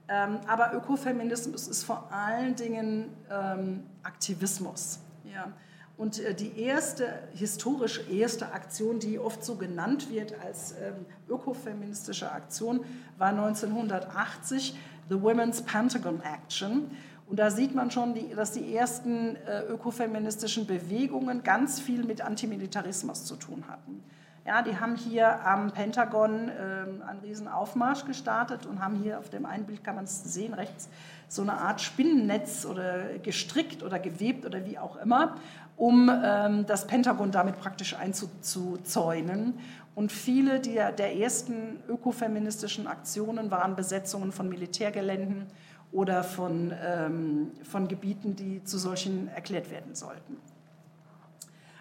ähm, 0.08 0.38
aber 0.46 0.72
Ökofeminismus 0.74 1.68
ist 1.68 1.84
vor 1.84 2.08
allen 2.10 2.56
Dingen 2.56 3.10
ähm, 3.30 3.84
Aktivismus. 4.02 5.00
Ja. 5.24 5.52
Und 5.98 6.20
äh, 6.20 6.32
die 6.32 6.58
erste, 6.58 7.06
historisch 7.34 8.00
erste 8.08 8.52
Aktion, 8.52 9.00
die 9.00 9.18
oft 9.18 9.44
so 9.44 9.56
genannt 9.56 10.10
wird 10.10 10.32
als 10.42 10.72
ähm, 10.80 11.04
ökofeministische 11.28 12.30
Aktion, 12.30 12.84
war 13.18 13.30
1980 13.30 14.76
The 15.08 15.20
Women's 15.20 15.62
Pentagon 15.62 16.22
Action. 16.22 16.90
Und 17.26 17.38
da 17.38 17.50
sieht 17.50 17.74
man 17.74 17.90
schon, 17.90 18.14
dass 18.34 18.52
die 18.52 18.74
ersten 18.74 19.36
äh, 19.36 19.64
ökofeministischen 19.64 20.66
Bewegungen 20.66 21.42
ganz 21.42 21.80
viel 21.80 22.04
mit 22.04 22.22
Antimilitarismus 22.22 23.24
zu 23.24 23.36
tun 23.36 23.64
hatten. 23.68 24.02
Ja, 24.48 24.62
die 24.62 24.80
haben 24.80 24.96
hier 24.96 25.44
am 25.46 25.72
Pentagon 25.72 26.48
äh, 26.48 27.06
einen 27.06 27.20
riesen 27.22 27.48
Aufmarsch 27.48 28.06
gestartet 28.06 28.64
und 28.64 28.82
haben 28.82 28.94
hier 28.94 29.18
auf 29.18 29.28
dem 29.28 29.44
einen 29.44 29.66
Bild 29.66 29.84
kann 29.84 29.94
man 29.94 30.04
es 30.04 30.24
sehen 30.24 30.54
rechts 30.54 30.88
so 31.28 31.42
eine 31.42 31.52
Art 31.52 31.82
Spinnennetz 31.82 32.64
oder 32.64 33.18
gestrickt 33.22 33.82
oder 33.82 33.98
gewebt 33.98 34.46
oder 34.46 34.64
wie 34.64 34.78
auch 34.78 34.96
immer, 34.96 35.36
um 35.76 36.10
ähm, 36.24 36.64
das 36.64 36.86
Pentagon 36.86 37.30
damit 37.30 37.58
praktisch 37.58 37.94
einzuzäunen. 37.94 39.52
Und 39.94 40.12
viele 40.12 40.60
der, 40.60 40.92
der 40.92 41.14
ersten 41.14 41.80
ökofeministischen 41.86 42.86
Aktionen 42.86 43.50
waren 43.50 43.76
Besetzungen 43.76 44.32
von 44.32 44.48
Militärgeländen 44.48 45.44
oder 45.92 46.24
von, 46.24 46.72
ähm, 46.82 47.50
von 47.64 47.86
Gebieten, 47.86 48.34
die 48.34 48.64
zu 48.64 48.78
solchen 48.78 49.28
erklärt 49.28 49.70
werden 49.70 49.94
sollten. 49.94 50.38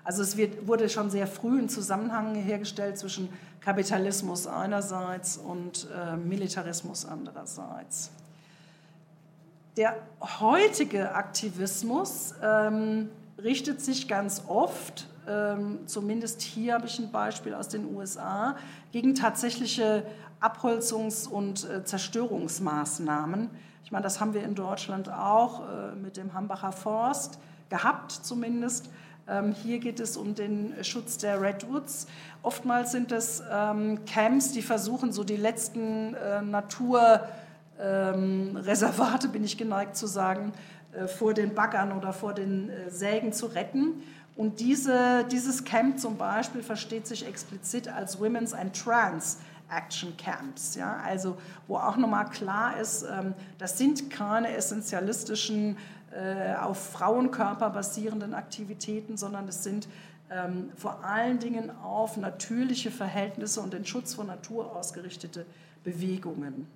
Also 0.08 0.24
es 0.24 0.38
wird, 0.38 0.66
wurde 0.66 0.88
schon 0.88 1.10
sehr 1.10 1.28
früh 1.28 1.60
ein 1.60 1.68
Zusammenhang 1.68 2.36
hergestellt 2.36 2.98
zwischen 2.98 3.28
Kapitalismus 3.60 4.48
einerseits 4.48 5.36
und 5.36 5.86
äh, 5.94 6.16
Militarismus 6.16 7.06
andererseits. 7.06 8.10
Der 9.76 9.98
heutige 10.40 11.14
Aktivismus 11.14 12.34
ähm, 12.42 13.10
richtet 13.38 13.82
sich 13.82 14.08
ganz 14.08 14.44
oft, 14.48 15.08
ähm, 15.28 15.80
zumindest 15.88 16.42
hier 16.42 16.76
habe 16.76 16.88
ich 16.88 16.98
ein 17.00 17.12
Beispiel 17.12 17.54
aus 17.54 17.68
den 17.68 17.94
USA, 17.94 18.56
gegen 18.94 19.14
tatsächliche 19.14 20.06
Abholzungs- 20.40 21.28
und 21.28 21.70
äh, 21.70 21.84
Zerstörungsmaßnahmen 21.84 23.50
ich 23.88 23.92
meine, 23.94 24.04
das 24.04 24.20
haben 24.20 24.34
wir 24.34 24.44
in 24.44 24.54
Deutschland 24.54 25.08
auch 25.08 25.62
äh, 25.62 25.96
mit 25.96 26.18
dem 26.18 26.34
Hambacher 26.34 26.74
Forst 26.74 27.40
gehabt 27.70 28.12
zumindest. 28.12 28.90
Ähm, 29.30 29.54
hier 29.54 29.80
geht 29.80 30.00
es 30.00 30.16
um 30.16 30.36
den 30.36 30.74
Schutz 30.84 31.18
der 31.18 31.42
Redwoods. 31.42 32.08
Oftmals 32.44 32.92
sind 32.92 33.12
es 33.12 33.44
ähm, 33.52 34.06
Camps, 34.06 34.54
die 34.54 34.62
versuchen, 34.62 35.12
so 35.12 35.26
die 35.26 35.36
letzten 35.36 36.14
äh, 36.14 36.42
Naturreservate, 36.42 39.28
ähm, 39.28 39.34
bin 39.34 39.44
ich 39.44 39.58
geneigt 39.58 39.98
zu 39.98 40.08
sagen, 40.08 40.54
äh, 40.94 41.08
vor 41.08 41.34
den 41.34 41.54
Baggern 41.54 41.92
oder 41.92 42.14
vor 42.14 42.34
den 42.34 42.72
Sägen 42.88 43.34
zu 43.34 43.48
retten. 43.48 44.02
Und 44.38 44.62
diese, 44.62 45.26
dieses 45.32 45.66
Camp 45.66 46.00
zum 46.00 46.18
Beispiel 46.18 46.64
versteht 46.64 47.08
sich 47.08 47.28
explizit 47.28 47.88
als 47.88 48.20
Women's 48.20 48.54
and 48.54 48.80
Trans 48.82 49.40
Action 49.70 50.16
Camps. 50.16 50.76
Ja? 50.76 51.02
Also 51.04 51.38
wo 51.68 51.78
auch 51.78 51.98
nochmal 51.98 52.30
klar 52.30 52.80
ist, 52.80 53.04
das 53.58 53.80
sind 53.80 54.12
keine 54.12 54.56
essentialistischen, 54.56 55.72
äh, 55.72 55.76
auf 56.60 56.92
Frauenkörper 56.92 57.70
basierenden 57.70 58.34
Aktivitäten, 58.34 59.18
sondern 59.18 59.48
es 59.48 59.64
sind 59.64 59.88
ähm, 60.30 60.72
vor 60.76 61.04
allen 61.04 61.40
Dingen 61.40 61.72
auf 61.84 62.18
natürliche 62.18 62.92
Verhältnisse 62.92 63.62
und 63.62 63.74
den 63.74 63.86
Schutz 63.86 64.14
von 64.14 64.28
Natur 64.28 64.76
ausgerichtete 64.76 65.46
Bewegungen. 65.84 66.68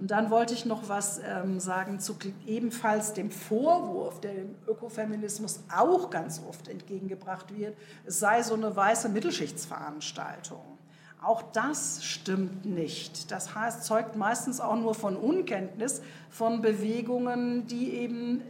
Und 0.00 0.12
dann 0.12 0.30
wollte 0.30 0.54
ich 0.54 0.64
noch 0.64 0.88
was 0.88 1.20
ähm, 1.24 1.58
sagen 1.58 1.98
zu 1.98 2.16
ebenfalls 2.46 3.14
dem 3.14 3.30
Vorwurf, 3.30 4.20
der 4.20 4.32
dem 4.32 4.54
Ökofeminismus 4.66 5.60
auch 5.74 6.08
ganz 6.08 6.40
oft 6.48 6.68
entgegengebracht 6.68 7.56
wird, 7.56 7.76
es 8.06 8.20
sei 8.20 8.42
so 8.42 8.54
eine 8.54 8.74
weiße 8.74 9.08
Mittelschichtsveranstaltung. 9.08 10.77
Auch 11.20 11.42
das 11.52 12.04
stimmt 12.04 12.64
nicht. 12.64 13.30
Das 13.30 13.54
heißt, 13.54 13.84
zeugt 13.84 14.16
meistens 14.16 14.60
auch 14.60 14.76
nur 14.76 14.94
von 14.94 15.16
Unkenntnis 15.16 16.00
von 16.30 16.62
Bewegungen, 16.62 17.66
die 17.66 17.94
eben 17.94 18.42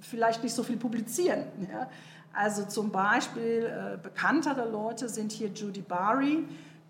vielleicht 0.00 0.42
nicht 0.42 0.54
so 0.54 0.62
viel 0.62 0.76
publizieren. 0.76 1.44
Ja? 1.72 1.88
Also 2.32 2.64
zum 2.64 2.90
Beispiel 2.90 3.66
äh, 3.66 3.98
bekanntere 4.00 4.68
Leute 4.68 5.08
sind 5.08 5.32
hier 5.32 5.48
Judy 5.48 5.82
Bari, 5.82 6.44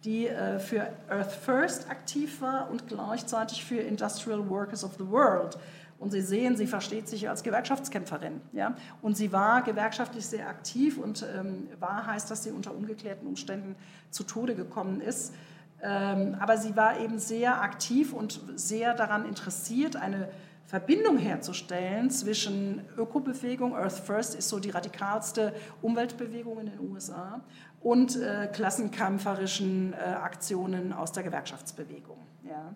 die 0.05 0.29
äh, 0.29 0.59
für 0.59 0.89
Earth 1.09 1.33
First 1.33 1.91
aktiv 1.91 2.41
war 2.41 2.71
und 2.71 2.89
gleichzeitig 2.89 3.65
für 3.65 3.79
Industrial 3.79 4.49
Workers 4.49 4.85
of 4.85 4.93
the 4.99 5.09
World. 5.09 5.59
Und 6.03 6.11
Sie 6.11 6.21
sehen, 6.21 6.57
sie 6.57 6.67
versteht 6.67 7.07
sich 7.07 7.29
als 7.29 7.45
Gewerkschaftskämpferin. 7.45 8.41
Ja? 8.53 8.75
Und 9.03 9.17
sie 9.17 9.31
war 9.31 9.63
gewerkschaftlich 9.63 10.27
sehr 10.27 10.49
aktiv 10.49 10.99
und 10.99 11.25
ähm, 11.33 11.69
wahr 11.79 12.07
heißt, 12.07 12.29
dass 12.29 12.43
sie 12.43 12.51
unter 12.51 12.75
ungeklärten 12.75 13.25
Umständen 13.29 13.77
zu 14.11 14.25
Tode 14.25 14.57
gekommen 14.57 15.01
ist. 15.01 15.33
Ähm, 15.81 16.37
aber 16.41 16.57
sie 16.57 16.75
war 16.75 16.99
eben 16.99 17.21
sehr 17.21 17.63
aktiv 17.63 18.13
und 18.13 18.41
sehr 18.57 18.95
daran 18.95 19.25
interessiert, 19.27 19.95
eine 19.95 20.29
Verbindung 20.67 21.19
herzustellen 21.19 22.11
zwischen 22.11 22.83
Ökobewegung, 22.97 23.77
Earth 23.77 23.93
First 23.93 24.35
ist 24.35 24.49
so 24.49 24.59
die 24.59 24.71
radikalste 24.71 25.55
Umweltbewegung 25.83 26.59
in 26.59 26.67
den 26.67 26.81
USA, 26.81 27.43
und 27.81 28.17
äh, 28.17 28.49
klassenkämpferischen 28.53 29.93
äh, 29.93 29.97
Aktionen 29.97 30.93
aus 30.93 31.13
der 31.13 31.23
Gewerkschaftsbewegung. 31.23 32.19
Ja. 32.43 32.75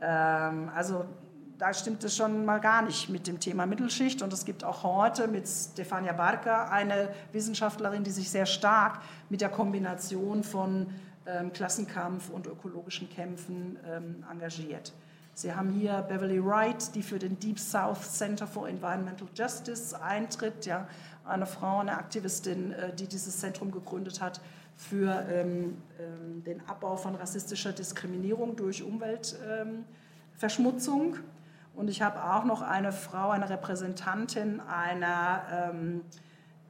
Ähm, 0.00 0.70
also 0.74 1.04
da 1.58 1.74
stimmt 1.74 2.02
es 2.04 2.16
schon 2.16 2.44
mal 2.44 2.60
gar 2.60 2.82
nicht 2.82 3.08
mit 3.08 3.26
dem 3.26 3.40
Thema 3.40 3.66
Mittelschicht. 3.66 4.22
Und 4.22 4.32
es 4.32 4.44
gibt 4.44 4.62
auch 4.64 4.84
heute 4.84 5.26
mit 5.26 5.48
Stefania 5.48 6.12
Barca 6.12 6.68
eine 6.68 7.08
Wissenschaftlerin, 7.32 8.04
die 8.04 8.12
sich 8.12 8.30
sehr 8.30 8.46
stark 8.46 9.00
mit 9.28 9.40
der 9.40 9.48
Kombination 9.48 10.44
von 10.44 10.86
ähm, 11.26 11.52
Klassenkampf 11.52 12.30
und 12.30 12.46
ökologischen 12.46 13.10
Kämpfen 13.10 13.76
ähm, 13.86 14.24
engagiert. 14.30 14.92
Sie 15.34 15.52
haben 15.54 15.70
hier 15.70 16.02
Beverly 16.02 16.40
Wright, 16.44 16.94
die 16.94 17.02
für 17.02 17.18
den 17.18 17.36
Deep 17.38 17.58
South 17.58 18.16
Center 18.16 18.46
for 18.46 18.68
Environmental 18.68 19.26
Justice 19.34 20.00
eintritt, 20.00 20.64
ja, 20.66 20.86
eine 21.24 21.46
Frau, 21.46 21.80
eine 21.80 21.98
Aktivistin, 21.98 22.72
äh, 22.72 22.94
die 22.94 23.06
dieses 23.06 23.38
Zentrum 23.38 23.70
gegründet 23.70 24.20
hat 24.20 24.40
für 24.76 25.24
ähm, 25.30 25.78
ähm, 25.98 26.44
den 26.44 26.66
Abbau 26.68 26.96
von 26.96 27.14
rassistischer 27.16 27.72
Diskriminierung 27.72 28.56
durch 28.56 28.82
Umweltverschmutzung. 28.82 31.18
Und 31.78 31.88
ich 31.88 32.02
habe 32.02 32.24
auch 32.24 32.44
noch 32.44 32.60
eine 32.60 32.90
Frau, 32.90 33.30
eine 33.30 33.48
Repräsentantin 33.48 34.58
einer 34.58 35.70
ähm, 35.70 36.00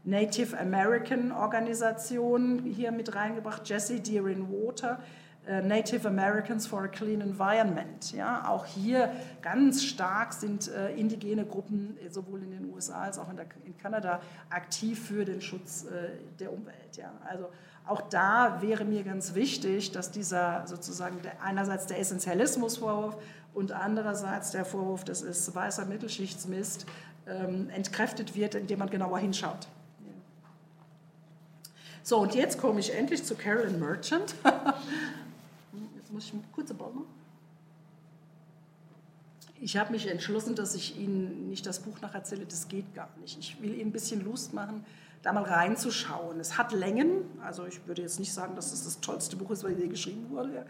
Native 0.04 0.58
American 0.58 1.32
Organisation 1.32 2.62
hier 2.64 2.92
mit 2.92 3.14
reingebracht, 3.14 3.66
Jessie 3.66 4.00
Deerin 4.00 4.50
Water, 4.50 4.98
äh, 5.46 5.62
Native 5.62 6.06
Americans 6.06 6.66
for 6.66 6.82
a 6.82 6.88
Clean 6.88 7.22
Environment. 7.22 8.12
Ja, 8.12 8.50
auch 8.50 8.66
hier 8.66 9.10
ganz 9.40 9.82
stark 9.82 10.34
sind 10.34 10.68
äh, 10.68 10.94
indigene 10.94 11.46
Gruppen 11.46 11.96
sowohl 12.10 12.42
in 12.42 12.50
den 12.50 12.70
USA 12.70 13.00
als 13.04 13.18
auch 13.18 13.30
in, 13.30 13.36
der, 13.36 13.46
in 13.64 13.78
Kanada 13.78 14.20
aktiv 14.50 15.06
für 15.08 15.24
den 15.24 15.40
Schutz 15.40 15.86
äh, 15.86 16.36
der 16.38 16.52
Umwelt. 16.52 16.98
Ja. 16.98 17.12
Also 17.26 17.48
auch 17.86 18.02
da 18.02 18.58
wäre 18.60 18.84
mir 18.84 19.02
ganz 19.02 19.34
wichtig, 19.34 19.92
dass 19.92 20.10
dieser 20.10 20.66
sozusagen 20.66 21.22
der, 21.22 21.42
einerseits 21.42 21.86
der 21.86 21.98
Essentialismusvorwurf 21.98 23.16
und 23.58 23.72
andererseits 23.72 24.52
der 24.52 24.64
Vorwurf, 24.64 25.04
das 25.04 25.22
ist 25.22 25.52
weißer 25.52 25.84
Mittelschichtsmist, 25.84 26.86
ähm, 27.26 27.68
entkräftet 27.70 28.36
wird, 28.36 28.54
indem 28.54 28.78
man 28.78 28.88
genauer 28.88 29.18
hinschaut. 29.18 29.66
So, 32.04 32.18
und 32.18 32.36
jetzt 32.36 32.58
komme 32.58 32.78
ich 32.78 32.94
endlich 32.94 33.24
zu 33.24 33.34
Carolyn 33.34 33.78
Merchant. 33.78 34.34
Jetzt 35.96 36.12
muss 36.12 36.24
ich 36.24 36.32
eine 36.32 36.42
kurze 36.52 36.72
Pause 36.72 36.94
machen. 36.94 37.06
Ich 39.60 39.76
habe 39.76 39.92
mich 39.92 40.06
entschlossen, 40.06 40.54
dass 40.54 40.74
ich 40.74 40.96
Ihnen 40.96 41.50
nicht 41.50 41.66
das 41.66 41.80
Buch 41.80 42.00
nacherzähle, 42.00 42.46
das 42.46 42.68
geht 42.68 42.94
gar 42.94 43.10
nicht. 43.20 43.38
Ich 43.38 43.60
will 43.60 43.74
Ihnen 43.74 43.88
ein 43.88 43.92
bisschen 43.92 44.24
Lust 44.24 44.54
machen, 44.54 44.86
da 45.28 45.32
mal 45.34 45.44
reinzuschauen. 45.44 46.40
Es 46.40 46.56
hat 46.56 46.72
Längen, 46.72 47.24
also 47.42 47.66
ich 47.66 47.86
würde 47.86 48.00
jetzt 48.00 48.18
nicht 48.18 48.32
sagen, 48.32 48.56
dass 48.56 48.72
es 48.72 48.84
das 48.84 49.00
tollste 49.00 49.36
Buch 49.36 49.50
ist, 49.50 49.62
was 49.62 49.72
je 49.72 49.86
geschrieben 49.86 50.30
wurde, 50.30 50.64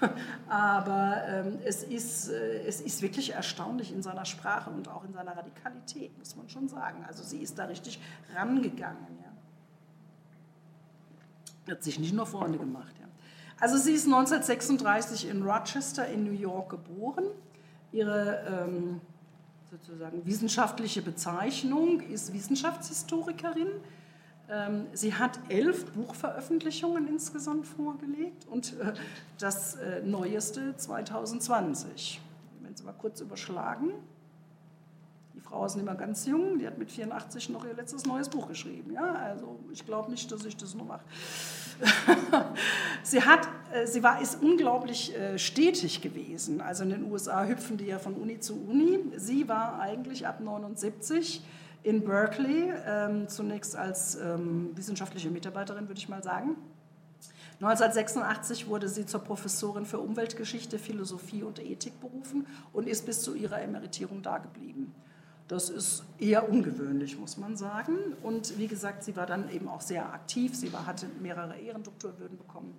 aber 0.48 1.22
ähm, 1.28 1.60
es, 1.64 1.84
ist, 1.84 2.28
äh, 2.28 2.64
es 2.66 2.80
ist 2.80 3.00
wirklich 3.00 3.32
erstaunlich 3.32 3.92
in 3.92 4.02
seiner 4.02 4.24
Sprache 4.24 4.70
und 4.70 4.88
auch 4.88 5.04
in 5.04 5.12
seiner 5.12 5.36
Radikalität, 5.36 6.18
muss 6.18 6.34
man 6.34 6.48
schon 6.48 6.68
sagen. 6.68 7.04
Also 7.06 7.22
sie 7.22 7.38
ist 7.38 7.58
da 7.58 7.66
richtig 7.66 8.00
rangegangen. 8.34 9.06
Ja. 11.66 11.72
Hat 11.72 11.84
sich 11.84 12.00
nicht 12.00 12.12
nur 12.12 12.26
Freunde 12.26 12.58
gemacht. 12.58 12.94
Ja. 13.00 13.06
Also 13.60 13.76
sie 13.76 13.92
ist 13.92 14.06
1936 14.06 15.28
in 15.28 15.42
Rochester 15.42 16.08
in 16.08 16.24
New 16.24 16.32
York 16.32 16.70
geboren 16.70 17.26
Ihre 17.92 18.42
ähm, 18.48 19.02
sozusagen 19.72 20.26
wissenschaftliche 20.26 21.00
Bezeichnung 21.00 22.00
ist 22.00 22.34
Wissenschaftshistorikerin. 22.34 23.68
Ähm, 24.50 24.86
sie 24.92 25.14
hat 25.14 25.40
elf 25.48 25.86
Buchveröffentlichungen 25.92 27.08
insgesamt 27.08 27.66
vorgelegt 27.66 28.46
und 28.50 28.78
äh, 28.78 28.92
das 29.38 29.76
äh, 29.76 30.02
neueste 30.02 30.76
2020. 30.76 32.20
Wenn 32.60 32.76
Sie 32.76 32.84
mal 32.84 32.92
kurz 32.92 33.22
überschlagen. 33.22 33.92
Die 35.34 35.40
Frau 35.40 35.64
ist 35.64 35.76
nicht 35.76 35.84
mehr 35.84 35.94
ganz 35.94 36.26
jung, 36.26 36.58
die 36.58 36.66
hat 36.66 36.78
mit 36.78 36.90
84 36.90 37.48
noch 37.50 37.64
ihr 37.64 37.74
letztes 37.74 38.04
neues 38.06 38.28
Buch 38.28 38.48
geschrieben. 38.48 38.92
Ja, 38.92 39.14
also 39.14 39.58
ich 39.72 39.84
glaube 39.86 40.10
nicht, 40.10 40.30
dass 40.30 40.44
ich 40.44 40.56
das 40.56 40.74
noch 40.74 40.86
mache. 40.86 41.04
sie, 43.02 43.22
hat, 43.22 43.48
äh, 43.72 43.86
sie 43.86 44.02
war, 44.02 44.20
ist 44.20 44.42
unglaublich 44.42 45.14
stetig 45.36 46.00
gewesen. 46.00 46.60
Also 46.60 46.84
in 46.84 46.90
den 46.90 47.10
USA 47.10 47.44
hüpfen 47.44 47.76
die 47.76 47.86
ja 47.86 47.98
von 47.98 48.14
Uni 48.14 48.40
zu 48.40 48.54
Uni. 48.54 48.98
Sie 49.16 49.48
war 49.48 49.80
eigentlich 49.80 50.26
ab 50.26 50.40
79 50.40 51.42
in 51.82 52.04
Berkeley, 52.04 52.72
ähm, 52.86 53.28
zunächst 53.28 53.76
als 53.76 54.14
ähm, 54.16 54.70
wissenschaftliche 54.74 55.30
Mitarbeiterin, 55.30 55.88
würde 55.88 55.98
ich 55.98 56.08
mal 56.08 56.22
sagen. 56.22 56.56
1986 57.60 58.68
wurde 58.68 58.88
sie 58.88 59.06
zur 59.06 59.20
Professorin 59.20 59.86
für 59.86 59.98
Umweltgeschichte, 59.98 60.78
Philosophie 60.78 61.42
und 61.42 61.60
Ethik 61.60 62.00
berufen 62.00 62.46
und 62.72 62.88
ist 62.88 63.06
bis 63.06 63.22
zu 63.22 63.34
ihrer 63.34 63.62
Emeritierung 63.62 64.22
dageblieben. 64.22 64.92
Das 65.48 65.68
ist 65.68 66.04
eher 66.18 66.48
ungewöhnlich, 66.48 67.18
muss 67.18 67.36
man 67.36 67.56
sagen. 67.56 67.96
Und 68.22 68.58
wie 68.58 68.68
gesagt, 68.68 69.04
sie 69.04 69.16
war 69.16 69.26
dann 69.26 69.50
eben 69.50 69.68
auch 69.68 69.80
sehr 69.80 70.12
aktiv. 70.12 70.54
Sie 70.54 70.72
war, 70.72 70.86
hatte 70.86 71.06
mehrere 71.20 71.58
Ehrendoktorwürden 71.58 72.38
bekommen. 72.38 72.74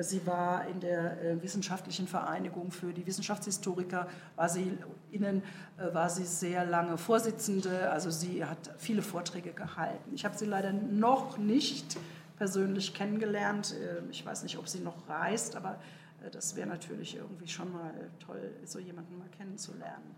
Sie 0.00 0.26
war 0.26 0.66
in 0.68 0.80
der 0.80 1.22
äh, 1.22 1.42
wissenschaftlichen 1.42 2.06
Vereinigung 2.08 2.70
für 2.70 2.94
die 2.94 3.06
Wissenschaftshistoriker, 3.06 4.08
war 4.36 4.48
sie 4.48 4.78
innen, 5.10 5.42
äh, 5.76 5.92
war 5.92 6.08
sie 6.08 6.24
sehr 6.24 6.64
lange 6.64 6.96
Vorsitzende, 6.96 7.90
also 7.90 8.10
sie 8.10 8.42
hat 8.42 8.74
viele 8.78 9.02
Vorträge 9.02 9.52
gehalten. 9.52 10.14
Ich 10.14 10.24
habe 10.24 10.34
sie 10.34 10.46
leider 10.46 10.72
noch 10.72 11.36
nicht 11.36 11.98
persönlich 12.38 12.94
kennengelernt. 12.94 13.74
Äh, 13.74 14.10
ich 14.10 14.24
weiß 14.24 14.44
nicht, 14.44 14.56
ob 14.56 14.66
sie 14.66 14.80
noch 14.80 15.08
reist, 15.08 15.56
aber 15.56 15.78
das 16.30 16.56
wäre 16.56 16.68
natürlich 16.68 17.16
irgendwie 17.16 17.48
schon 17.48 17.70
mal 17.72 17.92
toll, 18.24 18.52
so 18.64 18.78
jemanden 18.78 19.18
mal 19.18 19.28
kennenzulernen. 19.36 20.14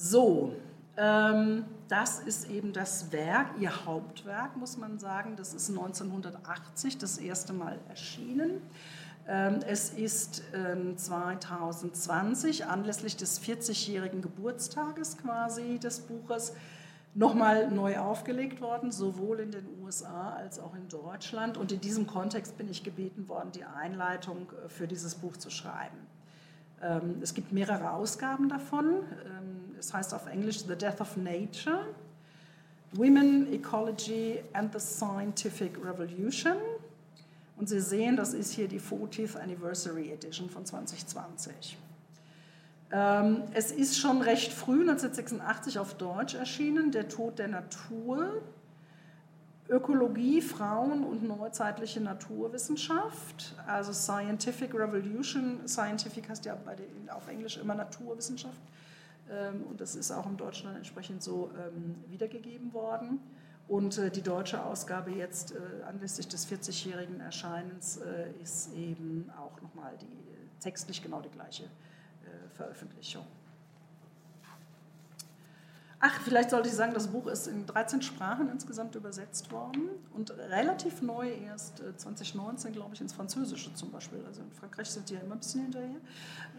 So, 0.00 0.54
ähm, 0.96 1.64
das 1.88 2.20
ist 2.20 2.48
eben 2.48 2.72
das 2.72 3.10
Werk, 3.10 3.48
ihr 3.58 3.84
Hauptwerk, 3.84 4.56
muss 4.56 4.76
man 4.76 5.00
sagen. 5.00 5.34
Das 5.34 5.54
ist 5.54 5.70
1980 5.70 6.98
das 6.98 7.18
erste 7.18 7.52
Mal 7.52 7.80
erschienen. 7.88 8.62
Ähm, 9.26 9.58
es 9.66 9.90
ist 9.90 10.44
2020 10.94 12.60
ähm, 12.60 12.68
anlässlich 12.68 13.16
des 13.16 13.42
40-jährigen 13.42 14.22
Geburtstages 14.22 15.18
quasi 15.18 15.80
des 15.80 15.98
Buches 15.98 16.52
nochmal 17.16 17.68
neu 17.68 17.98
aufgelegt 17.98 18.60
worden, 18.60 18.92
sowohl 18.92 19.40
in 19.40 19.50
den 19.50 19.66
USA 19.82 20.30
als 20.34 20.60
auch 20.60 20.76
in 20.76 20.88
Deutschland. 20.88 21.56
Und 21.56 21.72
in 21.72 21.80
diesem 21.80 22.06
Kontext 22.06 22.56
bin 22.56 22.68
ich 22.68 22.84
gebeten 22.84 23.28
worden, 23.28 23.50
die 23.50 23.64
Einleitung 23.64 24.46
äh, 24.64 24.68
für 24.68 24.86
dieses 24.86 25.16
Buch 25.16 25.36
zu 25.36 25.50
schreiben. 25.50 26.06
Es 27.20 27.34
gibt 27.34 27.50
mehrere 27.50 27.90
Ausgaben 27.90 28.48
davon 28.48 29.02
es 29.78 29.92
heißt 29.92 30.14
auf 30.14 30.26
Englisch 30.26 30.64
The 30.66 30.76
Death 30.76 31.00
of 31.00 31.16
Nature, 31.16 31.86
Women, 32.92 33.52
Ecology 33.52 34.40
and 34.52 34.72
the 34.72 34.80
Scientific 34.80 35.76
Revolution. 35.84 36.56
Und 37.56 37.68
Sie 37.68 37.80
sehen, 37.80 38.16
das 38.16 38.34
ist 38.34 38.52
hier 38.52 38.68
die 38.68 38.80
40th 38.80 39.36
Anniversary 39.36 40.12
Edition 40.12 40.48
von 40.48 40.64
2020. 40.64 41.76
Ähm, 42.90 43.42
es 43.52 43.72
ist 43.72 43.98
schon 43.98 44.22
recht 44.22 44.52
früh, 44.52 44.80
1986, 44.80 45.78
auf 45.78 45.94
Deutsch 45.94 46.34
erschienen, 46.34 46.90
Der 46.90 47.08
Tod 47.08 47.38
der 47.38 47.48
Natur, 47.48 48.40
Ökologie, 49.68 50.40
Frauen 50.40 51.04
und 51.04 51.22
neuzeitliche 51.24 52.00
Naturwissenschaft, 52.00 53.54
also 53.66 53.92
Scientific 53.92 54.72
Revolution. 54.72 55.60
Scientific 55.66 56.28
heißt 56.28 56.46
ja 56.46 56.54
den, 56.54 57.10
auf 57.10 57.28
Englisch 57.28 57.58
immer 57.58 57.74
Naturwissenschaft. 57.74 58.56
Ähm, 59.30 59.64
und 59.64 59.80
das 59.80 59.94
ist 59.94 60.10
auch 60.10 60.26
im 60.26 60.36
Deutschen 60.36 60.66
dann 60.66 60.76
entsprechend 60.76 61.22
so 61.22 61.50
ähm, 61.58 61.96
wiedergegeben 62.08 62.72
worden. 62.72 63.20
Und 63.68 63.98
äh, 63.98 64.10
die 64.10 64.22
deutsche 64.22 64.64
Ausgabe 64.64 65.10
jetzt 65.10 65.52
äh, 65.52 65.82
anlässlich 65.86 66.26
des 66.26 66.50
40-jährigen 66.50 67.20
Erscheinens 67.20 67.98
äh, 67.98 68.30
ist 68.42 68.72
eben 68.74 69.30
auch 69.38 69.60
nochmal 69.60 69.92
die 70.00 70.60
textlich 70.60 71.02
genau 71.02 71.20
die 71.20 71.28
gleiche 71.28 71.64
Veröffentlichung. 72.54 73.24
Ach, 76.00 76.20
vielleicht 76.22 76.50
sollte 76.50 76.68
ich 76.68 76.76
sagen, 76.76 76.94
das 76.94 77.08
Buch 77.08 77.26
ist 77.26 77.48
in 77.48 77.66
13 77.66 78.02
Sprachen 78.02 78.48
insgesamt 78.50 78.94
übersetzt 78.94 79.50
worden 79.50 79.88
und 80.14 80.30
relativ 80.30 81.02
neu 81.02 81.28
erst 81.28 81.82
2019, 81.96 82.72
glaube 82.72 82.94
ich, 82.94 83.00
ins 83.00 83.12
Französische 83.12 83.74
zum 83.74 83.90
Beispiel. 83.90 84.20
Also 84.24 84.42
in 84.42 84.52
Frankreich 84.52 84.88
sind 84.88 85.10
die 85.10 85.14
ja 85.14 85.20
immer 85.20 85.34
ein 85.34 85.40
bisschen 85.40 85.62
hinterher. 85.62 85.96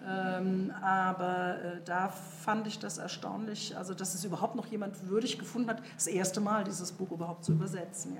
Ähm, 0.06 0.74
aber 0.82 1.56
äh, 1.56 1.82
da 1.86 2.10
fand 2.10 2.68
ich 2.68 2.80
das 2.80 2.98
erstaunlich, 2.98 3.78
also 3.78 3.94
dass 3.94 4.14
es 4.14 4.26
überhaupt 4.26 4.56
noch 4.56 4.68
jemand 4.68 5.08
würdig 5.08 5.40
gefunden 5.40 5.70
hat, 5.70 5.82
das 5.96 6.08
erste 6.08 6.42
Mal 6.42 6.66
dieses 6.66 6.92
Buch 6.92 7.12
überhaupt 7.12 7.46
zu 7.46 7.54
übersetzen. 7.54 8.18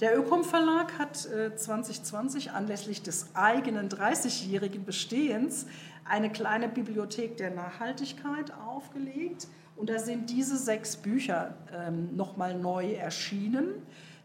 Der 0.00 0.16
Ökom 0.16 0.44
Verlag 0.44 0.98
hat 1.00 1.26
äh, 1.26 1.56
2020 1.56 2.52
anlässlich 2.52 3.02
des 3.02 3.34
eigenen 3.34 3.88
30-jährigen 3.88 4.84
Bestehens 4.84 5.66
eine 6.04 6.30
kleine 6.30 6.68
Bibliothek 6.68 7.38
der 7.38 7.50
Nachhaltigkeit 7.50 8.52
aufgelegt 8.52 9.48
und 9.76 9.90
da 9.90 9.98
sind 9.98 10.30
diese 10.30 10.56
sechs 10.56 10.96
Bücher 10.96 11.54
ähm, 11.72 12.14
nochmal 12.16 12.54
neu 12.54 12.92
erschienen, 12.92 13.82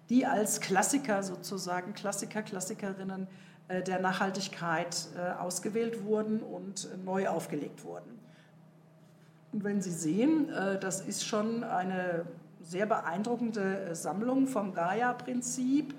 die 0.09 0.25
als 0.25 0.59
Klassiker 0.59 1.23
sozusagen, 1.23 1.93
Klassiker, 1.93 2.41
Klassikerinnen 2.41 3.27
äh, 3.67 3.81
der 3.81 3.99
Nachhaltigkeit 3.99 5.07
äh, 5.17 5.39
ausgewählt 5.39 6.03
wurden 6.03 6.41
und 6.41 6.85
äh, 6.85 6.97
neu 6.97 7.27
aufgelegt 7.27 7.83
wurden. 7.83 8.19
Und 9.51 9.63
wenn 9.63 9.81
Sie 9.81 9.91
sehen, 9.91 10.49
äh, 10.49 10.79
das 10.79 11.01
ist 11.01 11.25
schon 11.25 11.63
eine 11.63 12.25
sehr 12.61 12.85
beeindruckende 12.85 13.89
äh, 13.89 13.95
Sammlung 13.95 14.47
vom 14.47 14.73
Gaia-Prinzip 14.73 15.95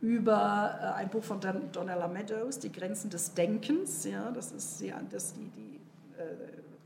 über 0.00 0.78
äh, 0.80 0.98
ein 0.98 1.08
Buch 1.08 1.24
von 1.24 1.40
Donella 1.40 2.08
Meadows, 2.08 2.58
Die 2.58 2.72
Grenzen 2.72 3.10
des 3.10 3.32
Denkens. 3.34 4.04
Ja, 4.04 4.30
das 4.30 4.52
ist 4.52 4.78
sie, 4.78 4.92
das 5.10 5.32
die, 5.34 5.48
die 5.50 5.80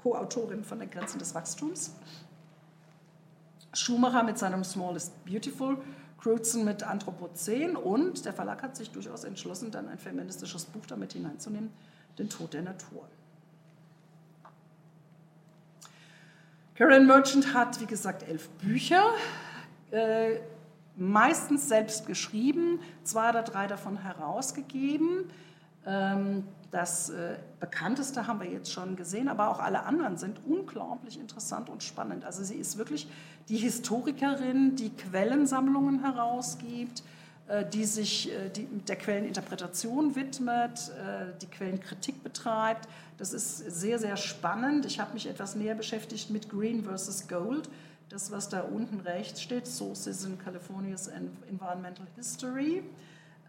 Co-Autorin 0.05 0.63
von 0.65 0.79
den 0.79 0.91
Grenzen 0.91 1.19
des 1.19 1.35
Wachstums. 1.35 1.95
Schumacher 3.73 4.23
mit 4.23 4.37
seinem 4.37 4.63
Small 4.63 4.97
is 4.97 5.11
Beautiful, 5.25 5.79
Crutzen 6.19 6.67
mit 6.67 6.83
Anthropozän 6.83 7.75
und 7.75 8.27
der 8.27 8.35
Verlag 8.35 8.63
hat 8.63 8.77
sich 8.77 8.91
durchaus 8.91 9.25
entschlossen, 9.25 9.71
dann 9.71 9.89
ein 9.89 9.99
feministisches 9.99 10.67
Buch 10.67 10.85
damit 10.87 11.15
hineinzunehmen, 11.15 11.71
Den 12.19 12.29
Tod 12.29 12.53
der 12.53 12.63
Natur. 12.63 13.09
Karen 16.75 17.07
Merchant 17.07 17.55
hat, 17.55 17.81
wie 17.81 17.87
gesagt, 17.87 18.25
elf 18.25 18.51
Bücher, 18.59 19.05
äh, 19.91 20.41
meistens 20.97 21.67
selbst 21.67 22.07
geschrieben, 22.07 22.79
zwei 23.05 23.31
oder 23.31 23.43
drei 23.43 23.69
davon 23.69 23.97
herausgegeben. 23.97 25.31
Ähm, 25.87 26.45
das 26.71 27.11
äh, 27.11 27.37
bekannteste 27.61 28.27
haben 28.27 28.41
wir 28.41 28.51
jetzt 28.51 28.73
schon 28.73 28.97
gesehen, 28.97 29.29
aber 29.29 29.49
auch 29.49 29.61
alle 29.61 29.85
anderen 29.85 30.17
sind 30.17 30.41
unglaublich 30.45 31.21
interessant 31.21 31.69
und 31.69 31.85
spannend. 31.85 32.25
Also 32.25 32.43
sie 32.43 32.57
ist 32.57 32.79
wirklich 32.79 33.07
die 33.49 33.59
Historikerin, 33.59 34.75
die 34.75 34.91
Quellensammlungen 34.91 36.01
herausgibt, 36.01 37.05
äh, 37.47 37.65
die 37.65 37.85
sich 37.85 38.33
äh, 38.33 38.51
der 38.89 38.97
Quelleninterpretation 38.97 40.17
widmet, 40.17 40.91
die 41.41 41.47
Quellenkritik 41.47 42.25
betreibt. 42.25 42.89
Das 43.19 43.33
ist 43.33 43.59
sehr, 43.59 44.01
sehr 44.01 44.17
spannend. 44.17 44.85
Ich 44.85 44.99
habe 44.99 45.15
mich 45.15 45.29
etwas 45.29 45.55
näher 45.55 45.77
beschäftigt 45.77 46.31
mit 46.31 46.51
Green 46.51 46.83
versus 46.83 47.29
Gold. 47.29 47.69
Das, 48.09 48.33
was 48.33 48.49
da 48.49 48.63
unten 48.63 48.99
rechts 48.99 49.41
steht, 49.41 49.69
Sources 49.69 50.25
in 50.25 50.39
California's 50.39 51.09
Environmental 51.49 52.07
History. 52.17 52.83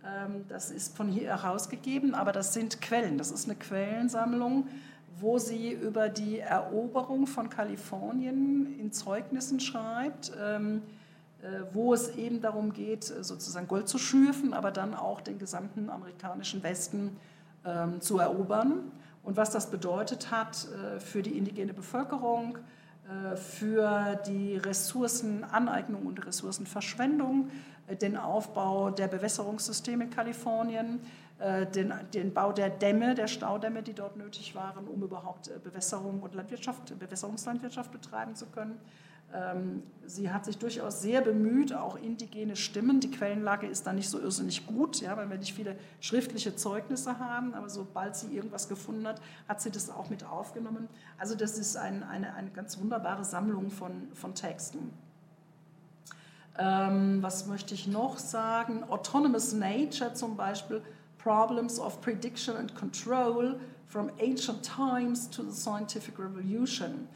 Ähm, 0.06 0.45
das 0.47 0.72
ist 0.72 0.95
von 0.95 1.08
hier 1.10 1.30
herausgegeben, 1.30 2.14
aber 2.14 2.32
das 2.32 2.53
sind 2.53 2.82
Quellen. 2.82 3.18
Das 3.18 3.32
ist 3.32 3.45
eine 3.45 3.56
Quellensammlung, 3.56 4.68
wo 5.20 5.39
sie 5.39 5.72
über 5.72 6.10
die 6.10 6.39
Eroberung 6.39 7.26
von 7.28 7.49
Kalifornien 7.49 8.80
in 8.80 8.91
Zeugnissen 8.91 9.60
schreibt, 9.60 10.32
ähm, 10.39 10.82
äh, 11.41 11.62
wo 11.74 11.93
es 11.93 12.16
eben 12.16 12.41
darum 12.41 12.74
geht, 12.74 13.03
sozusagen 13.03 13.68
Gold 13.68 13.88
zu 13.88 13.97
schürfen, 13.97 14.53
aber 14.53 14.72
dann 14.72 14.93
auch 14.93 15.22
den 15.22 15.39
gesamten 15.39 15.89
amerikanischen 15.89 16.64
Westen 16.64 17.18
ähm, 17.66 18.01
zu 18.01 18.20
erobern. 18.20 18.91
Und 19.24 19.38
was 19.38 19.49
das 19.49 19.72
bedeutet 19.72 20.30
hat 20.32 20.68
äh, 20.68 20.99
für 20.99 21.24
die 21.24 21.38
indigene 21.38 21.74
Bevölkerung, 21.74 22.60
für 23.36 24.20
die 24.28 24.58
Ressourcenaneignung 24.58 26.06
und 26.06 26.26
Ressourcenverschwendung, 26.26 27.49
äh, 27.88 27.95
den 27.95 28.18
Aufbau 28.18 28.89
der 28.89 29.08
Bewässerungssysteme 29.08 30.06
in 30.06 30.10
Kalifornien, 30.10 30.99
äh, 31.39 31.66
den, 31.66 31.93
den, 32.14 32.34
Bau 32.34 32.51
der 32.51 32.70
Dämme, 32.70 33.14
der 33.14 33.28
Staudämme, 33.28 33.84
die 33.84 33.93
dort 33.93 34.18
nötig 34.18 34.56
waren, 34.56 34.88
um 34.88 35.03
überhaupt 35.03 35.51
Bewässerung 35.64 36.22
und 36.22 36.34
Landwirtschaft, 36.34 36.97
Bewässerungslandwirtschaft 36.97 37.91
betreiben 37.91 38.36
zu 38.36 38.45
können. 38.47 38.80
Ähm, 39.34 39.84
sie 40.05 40.32
hat 40.32 40.45
sich 40.45 40.57
durchaus 40.57 41.01
sehr 41.01 41.21
bemüht, 41.21 41.73
auch 41.73 41.95
indigene 41.95 42.55
Stimmen. 42.55 42.99
Die 42.99 43.11
Quellenlage 43.11 43.67
ist 43.67 43.86
da 43.86 43.93
nicht 43.93 44.09
so 44.09 44.19
irrsinnig 44.19 44.65
gut, 44.67 45.01
ja, 45.01 45.17
weil 45.17 45.30
wir 45.30 45.38
nicht 45.38 45.53
viele 45.53 45.76
schriftliche 45.99 46.55
Zeugnisse 46.55 47.19
haben. 47.19 47.53
Aber 47.53 47.69
sobald 47.69 48.15
sie 48.15 48.36
irgendwas 48.36 48.69
gefunden 48.69 49.07
hat, 49.07 49.21
hat 49.47 49.61
sie 49.61 49.71
das 49.71 49.89
auch 49.89 50.09
mit 50.09 50.26
aufgenommen. 50.26 50.88
Also 51.17 51.36
das 51.36 51.57
ist 51.57 51.76
ein, 51.76 52.03
eine, 52.03 52.34
eine 52.36 52.49
ganz 52.51 52.80
wunderbare 52.80 53.26
Sammlung 53.26 53.71
von, 53.71 54.09
von 54.13 54.36
Texten. 54.36 54.91
Ähm, 56.57 57.21
was 57.21 57.47
möchte 57.47 57.73
ich 57.73 57.88
noch 57.88 58.17
sagen? 58.17 58.84
Autonomous 58.86 59.51
Nature 59.51 60.13
zum 60.13 60.38
Beispiel, 60.38 60.82
Problems 61.17 61.80
of 61.80 61.99
Prediction 62.01 62.55
and 62.55 62.76
Control 62.76 63.59
from 63.88 64.09
Ancient 64.21 64.63
Times 64.63 65.30
to 65.30 65.43
the 65.43 65.51
Scientific 65.51 66.17
Revolution. 66.17 67.07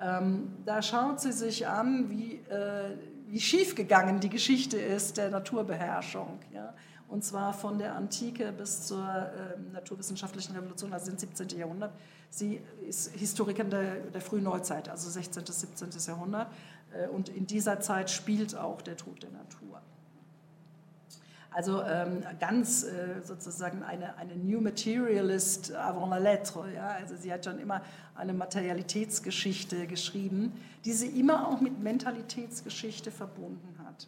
Ähm, 0.00 0.52
da 0.64 0.82
schaut 0.82 1.20
sie 1.20 1.32
sich 1.32 1.66
an, 1.66 2.10
wie, 2.10 2.34
äh, 2.50 2.96
wie 3.26 3.40
schiefgegangen 3.40 4.20
die 4.20 4.28
Geschichte 4.28 4.78
ist 4.78 5.16
der 5.16 5.30
Naturbeherrschung. 5.30 6.38
Ja? 6.52 6.74
Und 7.08 7.24
zwar 7.24 7.52
von 7.52 7.78
der 7.78 7.94
Antike 7.94 8.52
bis 8.52 8.86
zur 8.86 9.06
äh, 9.06 9.58
naturwissenschaftlichen 9.72 10.54
Revolution, 10.54 10.92
also 10.92 11.10
im 11.10 11.18
17. 11.18 11.48
Jahrhundert. 11.58 11.92
Sie 12.30 12.60
ist 12.86 13.12
Historikerin 13.12 13.70
der, 13.70 13.96
der 14.00 14.20
frühen 14.20 14.44
Neuzeit, 14.44 14.88
also 14.88 15.08
16. 15.08 15.44
bis 15.44 15.60
17. 15.60 15.88
Jahrhundert. 16.06 16.48
Äh, 16.92 17.08
und 17.08 17.28
in 17.28 17.46
dieser 17.46 17.80
Zeit 17.80 18.10
spielt 18.10 18.56
auch 18.56 18.82
der 18.82 18.96
Tod 18.96 19.22
der 19.22 19.30
Natur. 19.30 19.80
Also 21.56 21.82
ähm, 21.84 22.22
ganz 22.38 22.84
äh, 22.84 23.22
sozusagen 23.24 23.82
eine, 23.82 24.18
eine 24.18 24.36
New 24.36 24.60
Materialist 24.60 25.74
avant 25.74 26.10
la 26.10 26.18
lettre. 26.18 26.70
Ja? 26.74 26.88
Also 26.88 27.16
sie 27.16 27.32
hat 27.32 27.46
schon 27.46 27.58
immer 27.58 27.80
eine 28.14 28.34
Materialitätsgeschichte 28.34 29.86
geschrieben, 29.86 30.52
die 30.84 30.92
sie 30.92 31.18
immer 31.18 31.48
auch 31.48 31.62
mit 31.62 31.82
Mentalitätsgeschichte 31.82 33.10
verbunden 33.10 33.74
hat. 33.86 34.06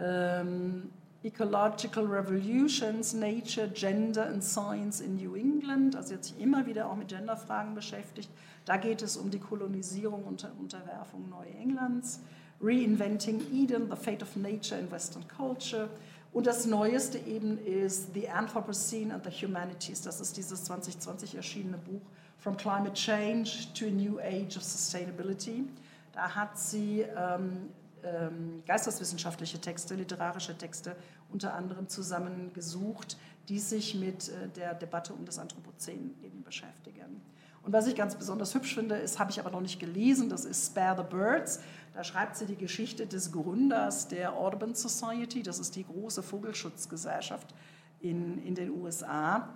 Ähm, 0.00 0.90
Ecological 1.24 2.06
Revolutions, 2.06 3.12
Nature, 3.12 3.66
Gender 3.66 4.28
and 4.28 4.44
Science 4.44 5.00
in 5.00 5.16
New 5.16 5.34
England. 5.34 5.96
Also 5.96 6.10
sie 6.10 6.14
hat 6.14 6.24
sich 6.26 6.40
immer 6.40 6.64
wieder 6.64 6.88
auch 6.88 6.94
mit 6.94 7.08
Genderfragen 7.08 7.74
beschäftigt. 7.74 8.30
Da 8.66 8.76
geht 8.76 9.02
es 9.02 9.16
um 9.16 9.32
die 9.32 9.40
Kolonisierung 9.40 10.22
und 10.22 10.48
Unterwerfung 10.60 11.28
Neuenglands. 11.28 12.20
Reinventing 12.60 13.40
Eden, 13.52 13.90
The 13.90 13.96
Fate 13.96 14.22
of 14.22 14.36
Nature 14.36 14.80
in 14.80 14.88
Western 14.92 15.26
Culture. 15.26 15.88
Und 16.32 16.46
das 16.46 16.64
Neueste 16.64 17.18
eben 17.18 17.58
ist 17.58 18.14
The 18.14 18.28
Anthropocene 18.28 19.12
and 19.12 19.24
the 19.24 19.30
Humanities. 19.30 20.00
Das 20.00 20.20
ist 20.20 20.36
dieses 20.36 20.64
2020 20.64 21.34
erschienene 21.34 21.76
Buch 21.76 22.00
From 22.38 22.56
Climate 22.56 22.94
Change 22.94 23.50
to 23.74 23.86
a 23.86 23.90
New 23.90 24.18
Age 24.18 24.56
of 24.56 24.62
Sustainability. 24.62 25.64
Da 26.12 26.34
hat 26.34 26.58
sie 26.58 27.02
ähm, 27.02 27.68
ähm, 28.02 28.62
geisteswissenschaftliche 28.66 29.60
Texte, 29.60 29.94
literarische 29.94 30.56
Texte 30.56 30.96
unter 31.30 31.54
anderem 31.54 31.88
zusammengesucht, 31.88 33.16
die 33.48 33.58
sich 33.58 33.94
mit 33.94 34.28
äh, 34.28 34.48
der 34.48 34.74
Debatte 34.74 35.12
um 35.12 35.24
das 35.24 35.38
Anthropozän 35.38 36.14
eben 36.22 36.42
beschäftigen. 36.42 37.20
Und 37.62 37.72
was 37.72 37.86
ich 37.86 37.94
ganz 37.94 38.16
besonders 38.16 38.54
hübsch 38.54 38.74
finde, 38.74 38.96
ist, 38.96 39.18
habe 39.18 39.30
ich 39.30 39.38
aber 39.38 39.50
noch 39.50 39.60
nicht 39.60 39.78
gelesen, 39.78 40.28
das 40.28 40.44
ist 40.44 40.66
Spare 40.66 40.96
the 40.96 41.16
Birds. 41.16 41.60
Da 41.94 42.04
schreibt 42.04 42.36
sie 42.36 42.46
die 42.46 42.56
Geschichte 42.56 43.06
des 43.06 43.32
Gründers 43.32 44.08
der 44.08 44.34
Audubon 44.34 44.74
Society, 44.74 45.42
das 45.42 45.58
ist 45.58 45.76
die 45.76 45.84
große 45.84 46.22
Vogelschutzgesellschaft 46.22 47.54
in, 48.00 48.42
in 48.44 48.54
den 48.54 48.70
USA. 48.70 49.48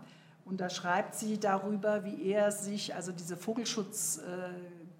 Und 0.45 0.61
da 0.61 0.71
schreibt 0.71 1.15
sie 1.15 1.39
darüber, 1.39 2.05
wie 2.05 2.31
er 2.31 2.53
sich, 2.53 2.95
also 2.95 3.11
diese 3.11 3.37
Vogelschutz, 3.37 4.19
äh, 4.19 4.51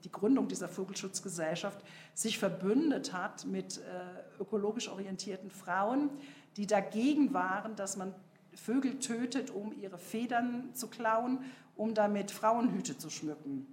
die 0.03 0.11
Gründung 0.11 0.49
dieser 0.49 0.69
Vogelschutzgesellschaft, 0.69 1.79
sich 2.15 2.39
verbündet 2.39 3.13
hat 3.13 3.45
mit 3.45 3.79
äh, 3.79 4.43
ökologisch 4.43 4.89
orientierten 4.89 5.51
Frauen, 5.51 6.11
die 6.57 6.67
dagegen 6.67 7.35
waren, 7.35 7.77
dass 7.77 7.97
man 7.97 8.15
Vögel 8.55 8.99
tötet, 8.99 9.51
um 9.51 9.73
ihre 9.79 9.99
Federn 9.99 10.71
zu 10.73 10.89
klauen, 10.89 11.41
um 11.77 11.95
damit 11.95 12.31
Frauenhüte 12.31 12.97
zu 12.97 13.11
schmücken. 13.11 13.67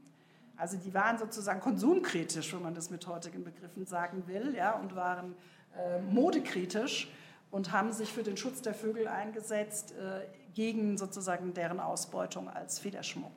Also 0.55 0.77
die 0.77 0.93
waren 0.93 1.17
sozusagen 1.17 1.59
konsumkritisch, 1.59 2.53
wenn 2.53 2.61
man 2.61 2.75
das 2.75 2.89
mit 2.89 3.07
heutigen 3.07 3.43
Begriffen 3.43 3.85
sagen 3.85 4.23
will, 4.27 4.53
ja, 4.55 4.73
und 4.73 4.95
waren 4.95 5.35
äh, 5.77 5.99
modekritisch 6.01 7.09
und 7.51 7.71
haben 7.71 7.91
sich 7.91 8.11
für 8.11 8.23
den 8.23 8.37
Schutz 8.37 8.61
der 8.61 8.73
Vögel 8.73 9.07
eingesetzt 9.07 9.93
äh, 9.93 10.21
gegen 10.53 10.97
sozusagen 10.97 11.53
deren 11.53 11.79
Ausbeutung 11.79 12.49
als 12.49 12.79
Federschmuck. 12.79 13.31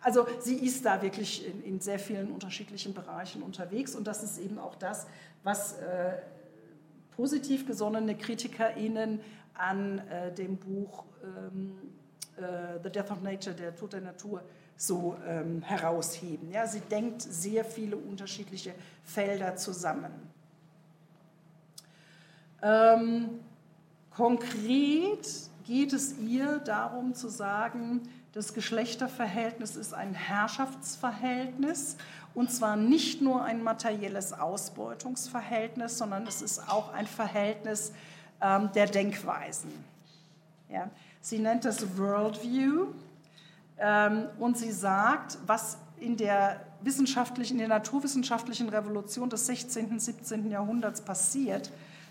Also 0.00 0.26
sie 0.40 0.56
ist 0.56 0.84
da 0.86 1.02
wirklich 1.02 1.46
in, 1.46 1.62
in, 1.62 1.80
sehr 1.80 1.98
vielen 1.98 2.32
unterschiedlichen 2.32 2.94
Bereichen 2.94 3.42
unterwegs 3.42 3.94
und 3.94 4.06
das 4.06 4.22
ist 4.22 4.38
eben 4.38 4.58
auch 4.58 4.74
das, 4.74 5.06
was 5.42 5.74
äh, 5.74 6.14
positiv 7.14 7.66
gesonnene 7.66 8.16
KritikerInnen 8.16 9.20
an 9.54 9.98
äh, 10.08 10.32
dem 10.32 10.56
Buch 10.56 11.04
ähm, 11.22 11.76
äh, 12.36 12.80
The 12.82 12.90
Death 12.90 13.10
of 13.10 13.20
Nature, 13.20 13.54
der 13.54 13.76
Tod 13.76 13.92
der 13.92 14.00
Natur, 14.00 14.42
so 14.80 15.14
ähm, 15.28 15.60
herausheben. 15.60 16.50
Ja, 16.50 16.66
sie 16.66 16.80
denkt 16.80 17.20
sehr 17.20 17.66
viele 17.66 17.96
unterschiedliche 17.96 18.74
Felder 19.04 19.54
zusammen. 19.56 20.10
Ähm, 22.62 23.40
konkret 24.10 25.28
geht 25.66 25.92
es 25.92 26.16
ihr 26.16 26.60
darum 26.60 27.14
zu 27.14 27.28
sagen, 27.28 28.08
das 28.32 28.54
Geschlechterverhältnis 28.54 29.76
ist 29.76 29.92
ein 29.92 30.14
Herrschaftsverhältnis 30.14 31.98
und 32.34 32.50
zwar 32.50 32.76
nicht 32.76 33.20
nur 33.20 33.44
ein 33.44 33.62
materielles 33.62 34.32
Ausbeutungsverhältnis, 34.32 35.98
sondern 35.98 36.26
es 36.26 36.40
ist 36.40 36.70
auch 36.70 36.90
ein 36.94 37.06
Verhältnis 37.06 37.92
ähm, 38.40 38.70
der 38.74 38.86
Denkweisen. 38.86 39.72
Ja. 40.70 40.88
Sie 41.20 41.38
nennt 41.38 41.66
das 41.66 41.98
Worldview 41.98 42.86
und 44.38 44.58
sie 44.58 44.72
sagt, 44.72 45.38
was 45.46 45.78
in 45.98 46.16
der 46.16 46.60
wissenschaftlichen, 46.82 47.54
in 47.54 47.58
der 47.60 47.68
naturwissenschaftlichen 47.68 48.68
Revolution 48.68 49.30
des 49.30 49.46
16., 49.46 49.98
17. 49.98 50.50
Jahrhunderts 50.50 51.00
passiert, 51.00 51.70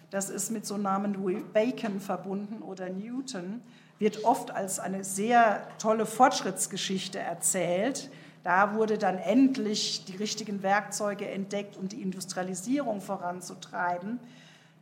das 0.09 0.29
ist 0.29 0.51
mit 0.51 0.65
so 0.65 0.77
Namen 0.77 1.27
wie 1.27 1.35
Bacon 1.35 1.99
verbunden 1.99 2.61
oder 2.63 2.89
Newton, 2.89 3.61
wird 3.99 4.23
oft 4.23 4.51
als 4.51 4.79
eine 4.79 5.03
sehr 5.03 5.67
tolle 5.77 6.05
Fortschrittsgeschichte 6.05 7.19
erzählt. 7.19 8.09
Da 8.43 8.73
wurde 8.73 8.97
dann 8.97 9.17
endlich 9.17 10.05
die 10.05 10.15
richtigen 10.15 10.63
Werkzeuge 10.63 11.29
entdeckt, 11.29 11.77
um 11.77 11.89
die 11.89 12.01
Industrialisierung 12.01 13.01
voranzutreiben. 13.01 14.19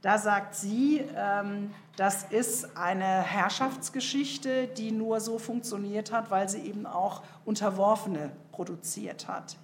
Da 0.01 0.17
sagt 0.17 0.55
sie, 0.55 1.03
ähm, 1.15 1.73
das 1.95 2.23
ist 2.23 2.77
eine 2.77 3.03
Herrschaftsgeschichte, 3.23 4.67
die 4.67 4.91
nur 4.91 5.19
so 5.19 5.39
funktioniert 5.39 6.11
hat, 6.11 6.29
weil 6.29 6.47
sie 6.47 6.59
eben 6.59 6.85
auch 6.85 7.23
Unterworfene 7.45 8.31
produziert 8.51 9.27
hat. 9.27 9.57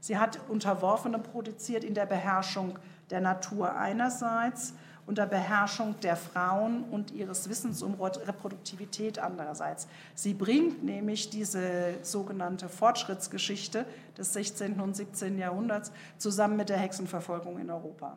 Sie 0.00 0.18
hat 0.18 0.40
Unterworfene 0.48 1.20
produziert 1.20 1.84
in 1.84 1.94
der 1.94 2.06
Beherrschung 2.06 2.78
der 3.10 3.20
Natur 3.20 3.76
einerseits, 3.76 4.74
unter 5.06 5.26
Beherrschung 5.26 5.94
der 6.00 6.16
Frauen 6.16 6.82
und 6.90 7.12
ihres 7.12 7.48
Wissens 7.48 7.80
um 7.82 7.94
Reproduktivität 7.94 9.20
andererseits. 9.20 9.86
Sie 10.16 10.34
bringt 10.34 10.82
nämlich 10.82 11.30
diese 11.30 11.94
sogenannte 12.02 12.68
Fortschrittsgeschichte 12.68 13.86
des 14.18 14.32
16. 14.32 14.80
und 14.80 14.96
17. 14.96 15.38
Jahrhunderts 15.38 15.92
zusammen 16.18 16.56
mit 16.56 16.68
der 16.68 16.78
Hexenverfolgung 16.78 17.60
in 17.60 17.70
Europa 17.70 18.16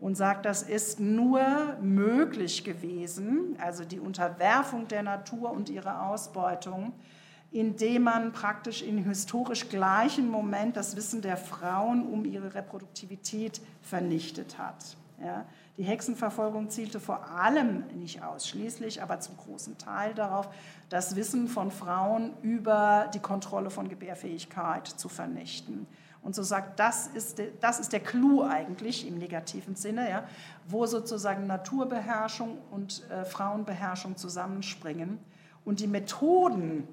und 0.00 0.16
sagt, 0.16 0.46
das 0.46 0.62
ist 0.62 0.98
nur 0.98 1.76
möglich 1.80 2.64
gewesen, 2.64 3.56
also 3.60 3.84
die 3.84 4.00
Unterwerfung 4.00 4.88
der 4.88 5.02
Natur 5.02 5.50
und 5.50 5.68
ihre 5.68 6.00
Ausbeutung, 6.02 6.92
indem 7.52 8.04
man 8.04 8.32
praktisch 8.32 8.82
in 8.82 9.04
historisch 9.04 9.68
gleichen 9.68 10.30
Moment 10.30 10.76
das 10.76 10.96
Wissen 10.96 11.20
der 11.20 11.36
Frauen 11.36 12.06
um 12.06 12.24
ihre 12.24 12.54
Reproduktivität 12.54 13.60
vernichtet 13.82 14.56
hat. 14.56 14.96
Ja. 15.22 15.44
Die 15.76 15.82
Hexenverfolgung 15.82 16.70
zielte 16.70 16.98
vor 16.98 17.28
allem, 17.28 17.84
nicht 17.94 18.22
ausschließlich, 18.22 19.02
aber 19.02 19.20
zum 19.20 19.36
großen 19.36 19.76
Teil 19.76 20.14
darauf, 20.14 20.48
das 20.88 21.14
Wissen 21.14 21.46
von 21.46 21.70
Frauen 21.70 22.32
über 22.42 23.10
die 23.12 23.18
Kontrolle 23.18 23.68
von 23.68 23.88
Gebärfähigkeit 23.88 24.86
zu 24.86 25.10
vernichten 25.10 25.86
und 26.22 26.34
so 26.34 26.42
sagt, 26.42 26.78
das 26.78 27.06
ist, 27.06 27.40
das 27.60 27.80
ist 27.80 27.92
der 27.92 28.00
Clou 28.00 28.42
eigentlich 28.42 29.08
im 29.08 29.18
negativen 29.18 29.74
Sinne, 29.74 30.08
ja, 30.08 30.24
wo 30.66 30.84
sozusagen 30.86 31.46
Naturbeherrschung 31.46 32.58
und 32.70 33.08
äh, 33.10 33.24
Frauenbeherrschung 33.24 34.16
zusammenspringen. 34.16 35.18
Und 35.64 35.80
die 35.80 35.86
Methoden, 35.86 36.86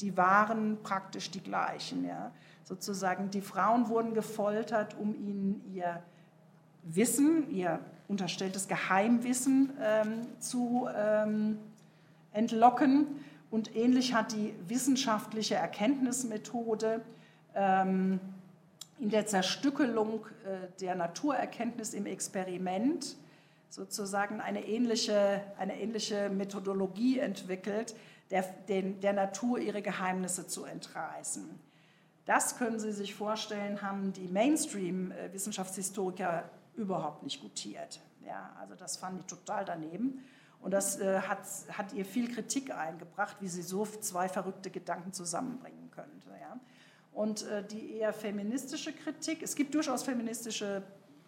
die 0.00 0.16
waren 0.16 0.78
praktisch 0.82 1.30
die 1.30 1.42
gleichen. 1.42 2.04
Ja. 2.04 2.32
sozusagen 2.64 3.30
die 3.30 3.40
Frauen 3.40 3.88
wurden 3.88 4.12
gefoltert, 4.12 4.96
um 4.98 5.14
ihnen 5.14 5.62
ihr 5.72 6.02
Wissen, 6.82 7.50
ihr 7.50 7.80
unterstelltes 8.08 8.68
Geheimwissen 8.68 9.72
ähm, 9.80 10.26
zu 10.40 10.88
ähm, 10.94 11.58
entlocken. 12.32 13.06
Und 13.50 13.74
ähnlich 13.74 14.12
hat 14.12 14.32
die 14.32 14.54
wissenschaftliche 14.66 15.54
Erkenntnismethode 15.54 17.00
ähm, 17.54 18.20
in 18.98 19.10
der 19.10 19.26
Zerstückelung 19.26 20.24
äh, 20.44 20.68
der 20.80 20.94
Naturerkenntnis 20.94 21.92
im 21.94 22.06
Experiment 22.06 23.16
sozusagen 23.68 24.40
eine 24.40 24.64
ähnliche, 24.66 25.42
eine 25.58 25.78
ähnliche 25.80 26.30
Methodologie 26.30 27.18
entwickelt, 27.18 27.94
der, 28.30 28.42
den, 28.68 29.00
der 29.00 29.12
Natur 29.12 29.58
ihre 29.58 29.82
Geheimnisse 29.82 30.46
zu 30.46 30.64
entreißen. 30.64 31.44
Das 32.24 32.56
können 32.56 32.78
Sie 32.78 32.92
sich 32.92 33.14
vorstellen, 33.14 33.82
haben 33.82 34.12
die 34.12 34.28
Mainstream-Wissenschaftshistoriker 34.28 36.48
überhaupt 36.76 37.22
nicht 37.22 37.42
gutiert. 37.42 38.00
Ja, 38.24 38.56
also 38.60 38.74
das 38.74 38.96
fand 38.96 39.20
ich 39.20 39.26
total 39.26 39.64
daneben. 39.64 40.24
Und 40.62 40.70
das 40.70 40.98
äh, 40.98 41.20
hat, 41.20 41.40
hat 41.72 41.92
ihr 41.92 42.06
viel 42.06 42.32
Kritik 42.32 42.74
eingebracht, 42.74 43.36
wie 43.40 43.48
sie 43.48 43.60
so 43.60 43.84
zwei 43.84 44.30
verrückte 44.30 44.70
Gedanken 44.70 45.12
zusammenbringen 45.12 45.90
könnte. 45.90 46.30
Ja. 46.40 46.58
Und 47.14 47.46
äh, 47.46 47.64
die 47.64 47.94
eher 47.94 48.12
feministische 48.12 48.92
Kritik, 48.92 49.42
es 49.42 49.54
gibt 49.54 49.74
durchaus 49.74 50.02
feministische 50.02 50.82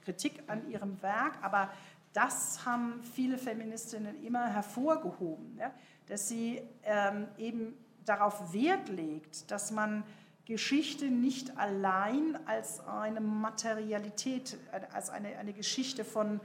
Kritik 0.04 0.42
an 0.48 0.68
ihrem 0.68 1.00
Werk, 1.02 1.38
aber 1.42 1.70
das 2.12 2.64
haben 2.64 3.02
viele 3.02 3.38
Feministinnen 3.38 4.22
immer 4.24 4.46
hervorgehoben, 4.48 5.56
ja, 5.58 5.70
dass 6.06 6.28
sie 6.28 6.62
ähm, 6.84 7.28
eben 7.38 7.74
darauf 8.04 8.52
Wert 8.52 8.88
legt, 8.88 9.50
dass 9.50 9.70
man 9.70 10.02
Geschichte 10.46 11.06
nicht 11.06 11.58
allein 11.58 12.38
als 12.46 12.80
eine 12.86 13.20
Materialität, 13.20 14.56
als 14.92 15.10
eine, 15.10 15.36
eine 15.38 15.52
Geschichte 15.52 16.04
von 16.04 16.40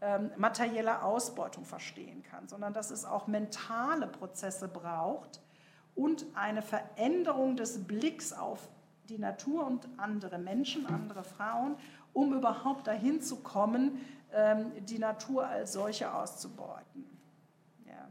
ähm, 0.00 0.30
materieller 0.36 1.04
Ausbeutung 1.04 1.64
verstehen 1.64 2.22
kann, 2.24 2.48
sondern 2.48 2.72
dass 2.74 2.90
es 2.90 3.04
auch 3.04 3.26
mentale 3.28 4.08
Prozesse 4.08 4.68
braucht 4.68 5.40
und 5.94 6.26
eine 6.34 6.62
Veränderung 6.62 7.56
des 7.56 7.86
Blicks 7.86 8.32
auf 8.32 8.68
die 9.08 9.18
Natur 9.18 9.66
und 9.66 9.88
andere 9.96 10.38
Menschen, 10.38 10.86
andere 10.86 11.24
Frauen, 11.24 11.76
um 12.12 12.32
überhaupt 12.32 12.86
dahin 12.86 13.20
zu 13.20 13.36
kommen, 13.36 14.00
ähm, 14.32 14.72
die 14.86 14.98
Natur 14.98 15.46
als 15.46 15.72
solche 15.72 16.12
auszubeuten. 16.12 17.04
Ja. 17.86 18.08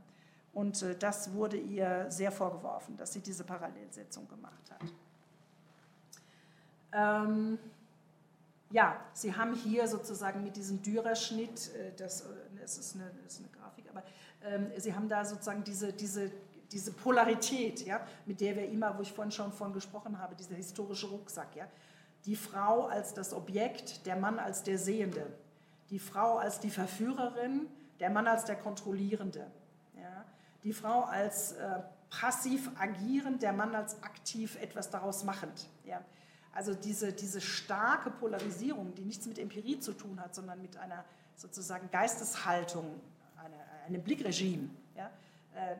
Und 0.53 0.81
äh, 0.83 0.95
das 0.97 1.33
wurde 1.33 1.57
ihr 1.57 2.05
sehr 2.09 2.31
vorgeworfen, 2.31 2.97
dass 2.97 3.13
sie 3.13 3.21
diese 3.21 3.43
Parallelsetzung 3.43 4.27
gemacht 4.27 4.71
hat. 4.71 4.93
Ähm, 6.93 7.57
ja, 8.71 8.99
Sie 9.13 9.35
haben 9.35 9.53
hier 9.53 9.87
sozusagen 9.87 10.43
mit 10.43 10.55
diesem 10.55 10.81
Dürerschnitt, 10.81 11.73
äh, 11.75 11.91
das, 11.95 12.21
äh, 12.21 12.25
das, 12.59 12.77
ist, 12.77 12.95
eine, 12.95 13.11
das 13.23 13.33
ist 13.33 13.39
eine 13.39 13.49
Grafik, 13.49 13.85
aber 13.89 14.03
ähm, 14.43 14.71
Sie 14.77 14.93
haben 14.93 15.07
da 15.07 15.25
sozusagen 15.25 15.63
diese, 15.63 15.93
diese, 15.93 16.31
diese 16.73 16.91
Polarität, 16.91 17.85
ja, 17.85 18.05
mit 18.25 18.41
der 18.41 18.55
wir 18.55 18.67
immer, 18.67 18.97
wo 18.97 19.01
ich 19.01 19.13
vorhin 19.13 19.31
schon 19.31 19.51
von 19.51 19.73
gesprochen 19.73 20.19
habe, 20.19 20.35
dieser 20.35 20.55
historische 20.55 21.07
Rucksack. 21.07 21.55
Ja, 21.55 21.67
die 22.25 22.35
Frau 22.35 22.87
als 22.87 23.13
das 23.13 23.33
Objekt, 23.33 24.05
der 24.05 24.15
Mann 24.15 24.39
als 24.39 24.63
der 24.63 24.77
Sehende, 24.77 25.27
die 25.89 25.99
Frau 25.99 26.37
als 26.37 26.59
die 26.59 26.69
Verführerin, 26.69 27.67
der 27.99 28.09
Mann 28.09 28.27
als 28.27 28.45
der 28.45 28.55
Kontrollierende, 28.55 29.45
ja, 29.95 30.25
die 30.63 30.73
Frau 30.73 31.01
als 31.03 31.53
äh, 31.53 31.79
passiv 32.09 32.69
agierend, 32.79 33.41
der 33.41 33.53
Mann 33.53 33.75
als 33.75 34.01
aktiv 34.03 34.57
etwas 34.61 34.89
daraus 34.89 35.23
machend. 35.23 35.67
Ja. 35.85 36.01
Also 36.53 36.75
diese, 36.75 37.13
diese 37.13 37.41
starke 37.41 38.11
Polarisierung, 38.11 38.93
die 38.93 39.03
nichts 39.03 39.25
mit 39.25 39.39
Empirie 39.39 39.79
zu 39.79 39.93
tun 39.93 40.19
hat, 40.19 40.35
sondern 40.35 40.61
mit 40.61 40.77
einer 40.77 41.03
sozusagen 41.35 41.89
Geisteshaltung, 41.89 42.85
eine, 43.37 43.55
einem 43.87 44.03
Blickregime, 44.03 44.69
ja, 44.95 45.09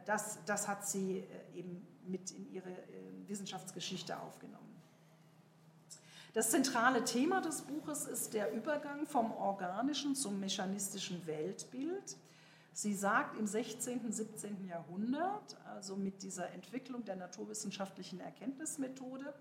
das, 0.06 0.40
das 0.46 0.68
hat 0.68 0.86
sie 0.88 1.20
äh, 1.20 1.60
eben 1.60 1.86
mit 2.06 2.32
in 2.32 2.52
ihre 2.52 2.70
äh, 2.70 2.76
Wissenschaftsgeschichte 3.28 4.20
aufgenommen. 4.20 4.64
Das 6.34 6.50
zentrale 6.50 7.04
Thema 7.04 7.42
des 7.42 7.62
Buches 7.62 8.06
ist 8.06 8.34
der 8.34 8.52
Übergang 8.54 9.06
vom 9.06 9.32
organischen 9.32 10.16
zum 10.16 10.40
mechanistischen 10.40 11.26
Weltbild. 11.28 12.18
Sie 12.72 12.96
sagt, 12.96 13.38
im 13.38 13.46
16. 13.46 14.00
und 14.00 14.14
17. 14.14 14.66
Jahrhundert, 14.66 15.58
also 15.66 15.96
mit 15.96 16.24
dieser 16.24 16.50
Entwicklung 16.52 17.06
der 17.06 17.18
naturwissenschaftlichen 17.18 18.20
Erkenntnismethode, 18.20 19.32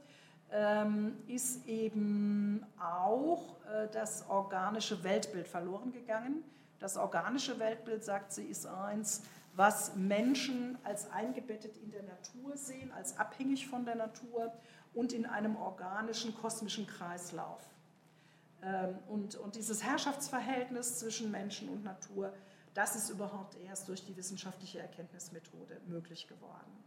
ähm, 0.51 1.17
ist 1.29 1.67
eben 1.67 2.67
auch 2.79 3.57
äh, 3.65 3.89
das 3.91 4.29
organische 4.29 5.03
Weltbild 5.03 5.49
verloren 5.49 5.93
gegangen. 5.93 6.45
Das 6.79 6.99
organische 6.99 7.59
Weltbild, 7.59 8.05
sagt 8.05 8.35
sie, 8.35 8.45
ist 8.45 8.67
eins, 8.67 9.23
was 9.55 9.95
Menschen 9.97 10.79
als 10.85 11.11
eingebettet 11.11 11.77
in 11.77 11.91
der 11.91 12.03
Natur 12.03 12.57
sehen, 12.57 12.91
als 12.93 13.19
abhängig 13.19 13.69
von 13.69 13.85
der 13.85 13.97
Natur 13.97 14.53
und 14.95 15.13
in 15.13 15.27
einem 15.27 15.57
organischen 15.57 16.35
kosmischen 16.35 16.87
Kreislauf. 16.87 17.63
Ähm, 18.63 18.99
und, 19.09 19.37
und 19.37 19.57
dieses 19.57 19.83
Herrschaftsverhältnis 19.83 20.99
zwischen 20.99 21.31
Menschen 21.31 21.69
und 21.69 21.85
Natur, 21.85 22.33
das 22.75 22.97
ist 22.97 23.11
überhaupt 23.11 23.57
erst 23.67 23.89
durch 23.89 24.05
die 24.05 24.17
wissenschaftliche 24.17 24.81
Erkenntnismethode 24.81 25.81
möglich 25.87 26.27
geworden. 26.27 26.83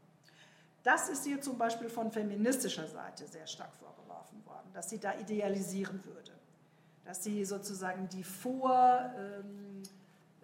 Das 0.84 1.10
ist 1.10 1.26
ihr 1.26 1.42
zum 1.42 1.58
Beispiel 1.58 1.90
von 1.90 2.12
feministischer 2.12 2.88
Seite 2.88 3.28
sehr 3.28 3.48
stark 3.48 3.74
vorgeworfen 3.76 4.46
worden, 4.46 4.72
dass 4.74 4.90
sie 4.90 5.00
da 5.00 5.18
idealisieren 5.18 6.04
würde, 6.06 6.32
dass 7.04 7.24
sie 7.24 7.44
sozusagen 7.44 8.08
die, 8.10 8.24
vor, 8.24 9.12
ähm, 9.18 9.24
äh, 9.24 9.75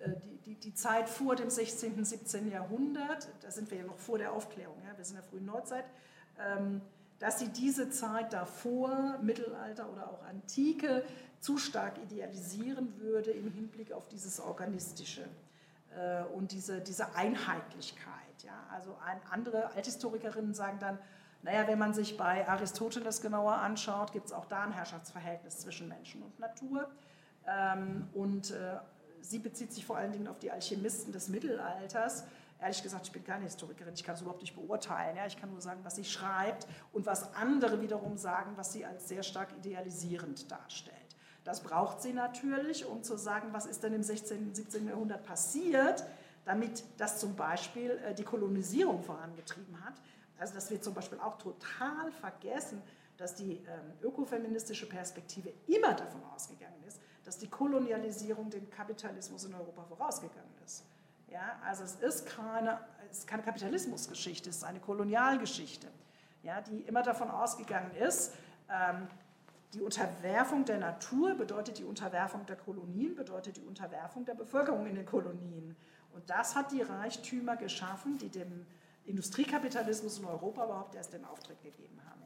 die, 0.07 0.37
die, 0.45 0.55
die, 0.55 0.73
Zeit 0.73 1.09
vor 1.09 1.35
dem 1.35 1.49
16., 1.49 1.95
und 1.95 2.05
17. 2.05 2.51
Jahrhundert, 2.51 3.27
da 3.41 3.51
sind 3.51 3.69
wir 3.71 3.79
ja 3.79 3.83
noch 3.85 3.97
vor 3.97 4.17
der 4.17 4.33
Aufklärung, 4.33 4.77
ja, 4.85 4.97
wir 4.97 5.05
sind 5.05 5.15
in 5.15 5.21
der 5.21 5.29
frühen 5.29 5.45
Neuzeit, 5.45 5.85
ähm, 6.39 6.81
dass 7.19 7.39
sie 7.39 7.49
diese 7.49 7.89
Zeit 7.89 8.33
davor, 8.33 9.19
Mittelalter 9.21 9.91
oder 9.91 10.09
auch 10.09 10.23
Antike, 10.23 11.03
zu 11.39 11.57
stark 11.57 11.97
idealisieren 12.03 12.99
würde 12.99 13.31
im 13.31 13.51
Hinblick 13.51 13.91
auf 13.91 14.07
dieses 14.07 14.39
Organistische 14.39 15.27
äh, 15.95 16.23
und 16.35 16.51
diese, 16.51 16.81
diese 16.81 17.15
Einheitlichkeit. 17.15 18.43
Ja? 18.43 18.53
Also 18.71 18.95
ein, 19.05 19.19
andere 19.29 19.71
Althistorikerinnen 19.73 20.53
sagen 20.53 20.79
dann, 20.79 20.97
naja, 21.43 21.67
wenn 21.67 21.79
man 21.79 21.93
sich 21.93 22.17
bei 22.17 22.47
Aristoteles 22.47 23.21
genauer 23.21 23.53
anschaut, 23.53 24.13
gibt 24.13 24.27
es 24.27 24.33
auch 24.33 24.45
da 24.45 24.63
ein 24.63 24.71
Herrschaftsverhältnis 24.71 25.59
zwischen 25.59 25.87
Menschen 25.87 26.21
und 26.21 26.39
Natur. 26.39 26.89
Ähm, 27.47 28.07
und 28.13 28.51
äh, 28.51 28.77
sie 29.21 29.39
bezieht 29.39 29.73
sich 29.73 29.85
vor 29.85 29.97
allen 29.97 30.11
Dingen 30.11 30.27
auf 30.27 30.39
die 30.39 30.51
Alchemisten 30.51 31.11
des 31.11 31.29
Mittelalters. 31.29 32.23
Ehrlich 32.59 32.83
gesagt, 32.83 33.07
ich 33.07 33.11
bin 33.11 33.23
keine 33.23 33.45
Historikerin, 33.45 33.93
ich 33.93 34.03
kann 34.03 34.15
es 34.15 34.21
überhaupt 34.21 34.41
nicht 34.41 34.55
beurteilen. 34.55 35.15
Ja? 35.17 35.25
Ich 35.25 35.37
kann 35.37 35.49
nur 35.49 35.61
sagen, 35.61 35.79
was 35.83 35.95
sie 35.95 36.05
schreibt 36.05 36.67
und 36.93 37.05
was 37.05 37.33
andere 37.33 37.81
wiederum 37.81 38.17
sagen, 38.17 38.51
was 38.55 38.73
sie 38.73 38.85
als 38.85 39.07
sehr 39.07 39.23
stark 39.23 39.49
idealisierend 39.57 40.51
darstellt. 40.51 40.95
Das 41.43 41.61
braucht 41.61 42.01
sie 42.01 42.13
natürlich, 42.13 42.85
um 42.85 43.01
zu 43.01 43.17
sagen, 43.17 43.47
was 43.51 43.65
ist 43.65 43.83
denn 43.83 43.93
im 43.93 44.03
16. 44.03 44.47
und 44.47 44.55
17. 44.55 44.87
Jahrhundert 44.87 45.23
passiert, 45.25 46.05
damit 46.45 46.83
das 46.97 47.19
zum 47.19 47.35
Beispiel 47.35 47.99
äh, 48.05 48.13
die 48.13 48.23
Kolonisierung 48.23 49.01
vorangetrieben 49.01 49.83
hat. 49.83 49.95
Also 50.37 50.53
dass 50.53 50.69
wir 50.69 50.81
zum 50.81 50.93
Beispiel 50.93 51.19
auch 51.19 51.37
total 51.37 52.11
vergessen, 52.19 52.81
dass 53.17 53.35
die 53.35 53.53
ähm, 53.53 53.93
ökofeministische 54.01 54.87
Perspektive 54.87 55.51
immer 55.67 55.93
davon 55.93 56.23
ausgegangen 56.33 56.83
ist, 56.87 56.99
dass 57.31 57.37
die 57.37 57.47
Kolonialisierung 57.47 58.49
dem 58.49 58.69
Kapitalismus 58.69 59.45
in 59.45 59.53
Europa 59.53 59.85
vorausgegangen 59.85 60.51
ist. 60.65 60.83
Ja, 61.29 61.57
also 61.65 61.85
es 61.85 61.95
ist 61.95 62.25
keine, 62.25 62.77
es 63.09 63.19
ist 63.19 63.27
keine 63.27 63.41
Kapitalismusgeschichte, 63.41 64.49
es 64.49 64.57
ist 64.57 64.63
eine 64.65 64.81
Kolonialgeschichte, 64.81 65.87
ja, 66.43 66.59
die 66.59 66.81
immer 66.81 67.03
davon 67.03 67.31
ausgegangen 67.31 67.95
ist, 67.95 68.33
ähm, 68.69 69.07
die 69.73 69.79
Unterwerfung 69.79 70.65
der 70.65 70.79
Natur 70.79 71.35
bedeutet 71.35 71.77
die 71.77 71.85
Unterwerfung 71.85 72.45
der 72.47 72.57
Kolonien, 72.57 73.15
bedeutet 73.15 73.55
die 73.55 73.63
Unterwerfung 73.63 74.25
der 74.25 74.33
Bevölkerung 74.33 74.85
in 74.85 74.95
den 74.95 75.05
Kolonien. 75.05 75.77
Und 76.13 76.29
das 76.29 76.57
hat 76.57 76.73
die 76.73 76.81
Reichtümer 76.81 77.55
geschaffen, 77.55 78.17
die 78.17 78.27
dem 78.27 78.65
Industriekapitalismus 79.05 80.19
in 80.19 80.25
Europa 80.25 80.65
überhaupt 80.65 80.95
erst 80.95 81.13
den 81.13 81.23
Auftritt 81.23 81.61
gegeben 81.63 82.01
haben. 82.09 82.20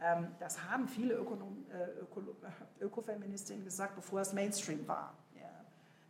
Ähm, 0.00 0.28
das 0.38 0.62
haben 0.64 0.88
viele 0.88 1.14
Ökonom, 1.14 1.64
äh, 1.70 2.00
äh, 2.80 2.84
Ökofeministinnen 2.84 3.64
gesagt, 3.64 3.94
bevor 3.96 4.20
es 4.20 4.32
Mainstream 4.32 4.86
war. 4.86 5.14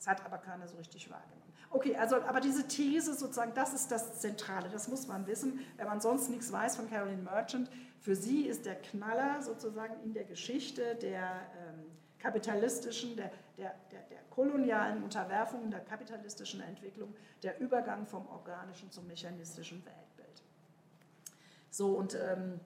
Das 0.05 0.19
hat 0.19 0.27
aber 0.27 0.37
keiner 0.37 0.69
so 0.69 0.77
richtig 0.77 1.11
wahrgenommen. 1.11 1.41
Okay, 1.71 1.97
also, 1.97 2.17
aber 2.17 2.41
diese 2.41 2.69
These 2.69 3.15
sozusagen, 3.15 3.55
das 3.55 3.73
ist 3.73 3.91
das 3.91 4.21
Zentrale, 4.21 4.69
das 4.69 4.87
muss 4.87 5.07
man 5.07 5.27
wissen, 5.27 5.61
wenn 5.79 5.87
man 5.87 6.01
sonst 6.01 6.29
nichts 6.29 6.53
weiß 6.53 6.77
von 6.77 6.91
Carolyn 6.91 7.25
Merchant. 7.25 7.71
Für 8.01 8.15
sie 8.15 8.43
ist 8.43 8.67
der 8.67 8.75
Knaller 8.75 9.41
sozusagen 9.41 9.95
in 10.05 10.13
der 10.13 10.25
Geschichte 10.25 10.95
der 10.97 11.41
ähm, 11.57 11.87
kapitalistischen, 12.19 13.17
der, 13.17 13.31
der, 13.57 13.75
der, 13.91 14.03
der 14.03 14.19
kolonialen 14.29 15.03
Unterwerfung, 15.03 15.71
der 15.71 15.81
kapitalistischen 15.81 16.61
Entwicklung, 16.61 17.15
der 17.43 17.59
Übergang 17.59 18.07
vom 18.07 18.27
organischen 18.29 18.91
zum 18.91 19.07
mechanistischen 19.07 19.83
Weltbild. 19.87 20.43
So, 21.71 21.97
und 21.97 22.15
ähm, 22.15 22.61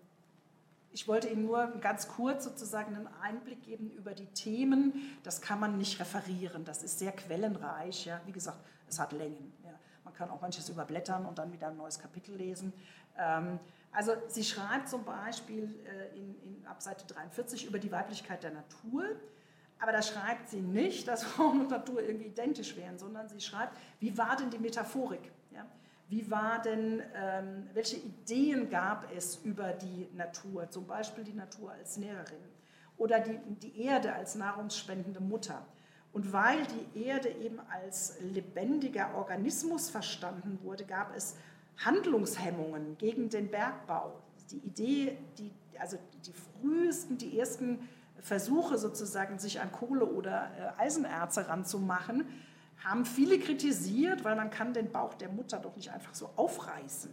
Ich 0.93 1.07
wollte 1.07 1.28
Ihnen 1.28 1.45
nur 1.45 1.66
ganz 1.80 2.09
kurz 2.09 2.45
sozusagen 2.45 2.97
einen 2.97 3.09
Einblick 3.22 3.62
geben 3.62 3.91
über 3.91 4.12
die 4.12 4.26
Themen. 4.26 5.18
Das 5.22 5.41
kann 5.41 5.61
man 5.61 5.76
nicht 5.76 6.01
referieren, 6.01 6.64
das 6.64 6.82
ist 6.82 6.99
sehr 6.99 7.12
quellenreich. 7.12 8.07
Ja. 8.07 8.20
Wie 8.26 8.32
gesagt, 8.32 8.59
es 8.89 8.99
hat 8.99 9.12
Längen. 9.12 9.53
Ja. 9.64 9.78
Man 10.05 10.14
kann 10.14 10.30
auch 10.30 10.41
manches 10.41 10.68
überblättern 10.68 11.26
und 11.26 11.39
dann 11.39 11.53
wieder 11.53 11.68
ein 11.68 11.76
neues 11.76 11.99
Kapitel 11.99 12.34
lesen. 12.34 12.72
Ähm, 13.16 13.59
also 13.93 14.12
sie 14.28 14.45
schreibt 14.45 14.89
zum 14.89 15.05
Beispiel 15.05 15.78
äh, 15.84 16.16
in, 16.16 16.34
in, 16.43 16.66
ab 16.66 16.82
Seite 16.82 17.07
43 17.07 17.66
über 17.66 17.78
die 17.78 17.91
Weiblichkeit 17.93 18.43
der 18.43 18.53
Natur. 18.53 19.05
Aber 19.80 19.93
da 19.93 20.03
schreibt 20.03 20.49
sie 20.49 20.61
nicht, 20.61 21.07
dass 21.09 21.22
Frauen 21.24 21.61
und 21.61 21.70
Natur 21.70 22.03
irgendwie 22.03 22.26
identisch 22.26 22.76
wären, 22.76 22.99
sondern 22.99 23.28
sie 23.28 23.41
schreibt, 23.41 23.76
wie 24.01 24.16
war 24.18 24.36
denn 24.36 24.51
die 24.51 24.59
Metaphorik? 24.59 25.30
Ja? 25.53 25.66
Wie 26.09 26.30
war 26.30 26.62
denn, 26.62 27.02
ähm, 27.14 27.68
welche 27.74 27.96
Ideen 27.96 28.70
gab 28.70 29.12
es 29.14 29.36
über 29.44 29.72
die 29.72 30.09
Natur? 30.14 30.70
Zum 30.70 30.86
Beispiel 30.86 31.22
die 31.22 31.34
Natur 31.34 31.72
als 31.72 31.98
Näherin 31.98 32.38
oder 32.96 33.20
die, 33.20 33.38
die 33.62 33.82
Erde 33.82 34.14
als 34.14 34.34
nahrungsspendende 34.34 35.20
Mutter. 35.20 35.66
Und 36.12 36.32
weil 36.32 36.66
die 36.66 37.04
Erde 37.04 37.28
eben 37.28 37.61
als 37.70 38.16
lebendiger 38.20 39.14
Organismus 39.14 39.90
verstanden 39.90 40.59
wurde, 40.62 40.84
gab 40.84 41.14
es 41.14 41.36
Handlungshemmungen 41.84 42.96
gegen 42.96 43.28
den 43.28 43.50
Bergbau. 43.50 44.14
Die 44.50 44.59
Idee, 44.59 45.18
die, 45.36 45.52
also 45.78 45.98
die 46.24 46.32
frühesten, 46.32 47.18
die 47.18 47.38
ersten 47.38 47.86
Versuche 48.20 48.78
sozusagen, 48.78 49.38
sich 49.38 49.61
an 49.61 49.70
Kohle 49.70 50.06
oder 50.06 50.50
äh, 50.78 50.82
Eisenerze 50.82 51.46
ranzumachen, 51.46 52.24
haben 52.85 53.05
viele 53.05 53.39
kritisiert, 53.39 54.24
weil 54.24 54.37
man 54.37 54.51
kann 54.51 54.72
den 54.72 54.91
Bauch 54.91 55.14
der 55.14 55.29
Mutter 55.29 55.59
doch 55.59 55.74
nicht 55.76 55.91
einfach 55.91 56.14
so 56.14 56.31
aufreißen. 56.37 57.11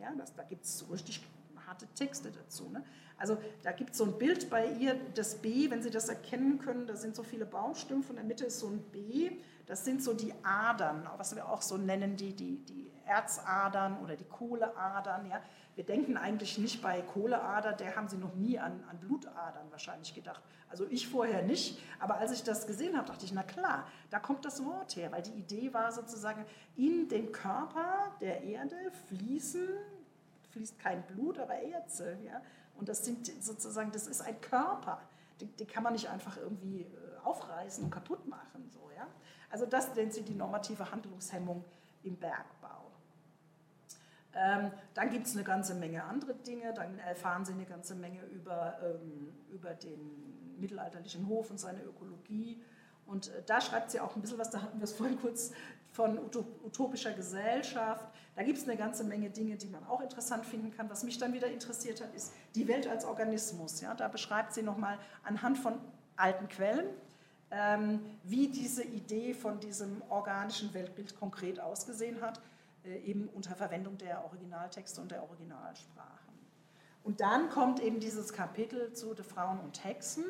Ja, 0.00 0.12
das, 0.16 0.34
da 0.34 0.44
gibt 0.44 0.64
es 0.64 0.78
so 0.78 0.86
richtig 0.86 1.22
harte 1.66 1.86
Texte 1.94 2.30
dazu. 2.30 2.68
Ne? 2.70 2.82
Also 3.18 3.36
da 3.62 3.72
gibt 3.72 3.90
es 3.90 3.98
so 3.98 4.04
ein 4.04 4.16
Bild 4.16 4.48
bei 4.48 4.70
ihr, 4.72 4.98
das 5.14 5.36
B, 5.36 5.70
wenn 5.70 5.82
Sie 5.82 5.90
das 5.90 6.08
erkennen 6.08 6.58
können, 6.58 6.86
da 6.86 6.96
sind 6.96 7.14
so 7.14 7.22
viele 7.22 7.44
Baumstümpfe, 7.46 8.10
in 8.10 8.16
der 8.16 8.24
Mitte 8.24 8.46
ist 8.46 8.60
so 8.60 8.68
ein 8.68 8.80
B, 8.92 9.32
das 9.66 9.84
sind 9.84 10.02
so 10.02 10.14
die 10.14 10.32
Adern, 10.42 11.06
was 11.18 11.34
wir 11.36 11.48
auch 11.48 11.60
so 11.62 11.76
nennen, 11.76 12.16
die, 12.16 12.34
die, 12.34 12.64
die 12.64 12.90
Erzadern 13.04 13.98
oder 14.02 14.16
die 14.16 14.24
Kohleadern. 14.24 15.26
Ja. 15.26 15.42
Wir 15.78 15.84
denken 15.84 16.16
eigentlich 16.16 16.58
nicht 16.58 16.82
bei 16.82 17.02
Kohleader, 17.02 17.72
der 17.72 17.94
haben 17.94 18.08
Sie 18.08 18.16
noch 18.16 18.34
nie 18.34 18.58
an, 18.58 18.82
an 18.90 18.98
Blutadern 18.98 19.70
wahrscheinlich 19.70 20.12
gedacht. 20.12 20.42
Also 20.68 20.84
ich 20.90 21.06
vorher 21.06 21.42
nicht, 21.42 21.78
aber 22.00 22.16
als 22.16 22.32
ich 22.32 22.42
das 22.42 22.66
gesehen 22.66 22.96
habe, 22.96 23.06
dachte 23.06 23.24
ich, 23.24 23.30
na 23.30 23.44
klar, 23.44 23.86
da 24.10 24.18
kommt 24.18 24.44
das 24.44 24.64
Wort 24.64 24.96
her, 24.96 25.12
weil 25.12 25.22
die 25.22 25.38
Idee 25.38 25.72
war 25.72 25.92
sozusagen, 25.92 26.44
in 26.74 27.08
den 27.08 27.30
Körper 27.30 28.10
der 28.20 28.42
Erde 28.42 28.74
fließen, 29.06 29.68
fließt 30.50 30.80
kein 30.80 31.06
Blut, 31.06 31.38
aber 31.38 31.54
Erze. 31.54 32.18
Ja? 32.26 32.42
Und 32.74 32.88
das 32.88 33.04
sind 33.04 33.30
sozusagen, 33.40 33.92
das 33.92 34.08
ist 34.08 34.20
ein 34.20 34.40
Körper, 34.40 35.00
den, 35.40 35.68
kann 35.68 35.84
man 35.84 35.92
nicht 35.92 36.08
einfach 36.08 36.38
irgendwie 36.38 36.80
äh, 36.80 36.86
aufreißen 37.22 37.84
und 37.84 37.90
kaputt 37.90 38.26
machen. 38.26 38.68
So, 38.68 38.90
ja? 38.96 39.06
Also 39.48 39.64
das 39.64 39.94
nennt 39.94 40.12
sie 40.12 40.22
die 40.22 40.34
normative 40.34 40.90
Handlungshemmung 40.90 41.64
im 42.02 42.16
Bergbau. 42.16 42.77
Ähm, 44.40 44.70
dann 44.94 45.10
gibt 45.10 45.26
es 45.26 45.34
eine 45.34 45.42
ganze 45.42 45.74
Menge 45.74 46.04
andere 46.04 46.34
Dinge, 46.34 46.72
dann 46.72 46.98
erfahren 47.00 47.44
Sie 47.44 47.52
eine 47.52 47.64
ganze 47.64 47.96
Menge 47.96 48.22
über, 48.26 48.78
ähm, 48.82 49.32
über 49.50 49.74
den 49.74 50.60
mittelalterlichen 50.60 51.26
Hof 51.26 51.50
und 51.50 51.58
seine 51.58 51.82
Ökologie. 51.82 52.62
Und 53.06 53.28
äh, 53.28 53.42
da 53.46 53.60
schreibt 53.60 53.90
sie 53.90 53.98
auch 53.98 54.14
ein 54.14 54.22
bisschen 54.22 54.38
was, 54.38 54.50
da 54.50 54.62
hatten 54.62 54.78
wir 54.78 54.84
es 54.84 54.92
vorhin 54.92 55.18
kurz 55.20 55.50
von 55.90 56.18
utopischer 56.64 57.12
Gesellschaft. 57.12 58.06
Da 58.36 58.44
gibt 58.44 58.58
es 58.58 58.64
eine 58.68 58.76
ganze 58.76 59.02
Menge 59.02 59.30
Dinge, 59.30 59.56
die 59.56 59.66
man 59.66 59.84
auch 59.86 60.00
interessant 60.00 60.46
finden 60.46 60.70
kann. 60.70 60.88
Was 60.88 61.02
mich 61.02 61.18
dann 61.18 61.32
wieder 61.32 61.50
interessiert 61.50 62.00
hat, 62.00 62.14
ist 62.14 62.32
die 62.54 62.68
Welt 62.68 62.86
als 62.86 63.04
Organismus. 63.04 63.80
Ja, 63.80 63.94
da 63.94 64.06
beschreibt 64.06 64.54
sie 64.54 64.62
nochmal 64.62 64.98
anhand 65.24 65.58
von 65.58 65.80
alten 66.16 66.48
Quellen, 66.48 66.86
ähm, 67.50 68.00
wie 68.22 68.48
diese 68.48 68.84
Idee 68.84 69.34
von 69.34 69.58
diesem 69.58 70.02
organischen 70.10 70.72
Weltbild 70.74 71.18
konkret 71.18 71.58
ausgesehen 71.58 72.20
hat. 72.20 72.40
Äh, 72.84 72.98
eben 72.98 73.28
unter 73.28 73.54
Verwendung 73.54 73.98
der 73.98 74.24
Originaltexte 74.24 75.00
und 75.00 75.10
der 75.10 75.22
Originalsprachen. 75.22 76.34
Und 77.02 77.20
dann 77.20 77.48
kommt 77.48 77.80
eben 77.80 78.00
dieses 78.00 78.32
Kapitel 78.32 78.92
zu 78.92 79.14
den 79.14 79.24
Frauen 79.24 79.60
und 79.60 79.82
Hexen. 79.84 80.24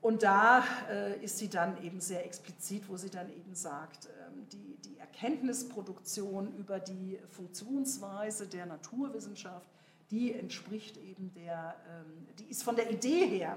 Und 0.00 0.22
da 0.22 0.64
äh, 0.90 1.22
ist 1.22 1.38
sie 1.38 1.48
dann 1.48 1.82
eben 1.82 2.00
sehr 2.00 2.24
explizit, 2.24 2.88
wo 2.88 2.96
sie 2.96 3.10
dann 3.10 3.30
eben 3.30 3.54
sagt, 3.54 4.06
ähm, 4.06 4.48
die, 4.50 4.76
die 4.84 4.98
Erkenntnisproduktion 4.98 6.54
über 6.56 6.80
die 6.80 7.18
Funktionsweise 7.30 8.48
der 8.48 8.66
Naturwissenschaft, 8.66 9.66
die 10.10 10.34
entspricht 10.34 10.96
eben 10.96 11.32
der, 11.34 11.76
ähm, 11.88 12.26
die 12.38 12.50
ist 12.50 12.62
von 12.62 12.76
der 12.76 12.90
Idee 12.90 13.26
her 13.26 13.56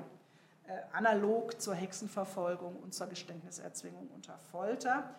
äh, 0.68 0.78
analog 0.93 1.60
zur 1.60 1.74
Hexenverfolgung 1.76 2.76
und 2.76 2.93
zur 2.93 3.08
Geständniserzwingung 3.08 4.08
unter 4.14 4.38
Folter. 4.38 5.16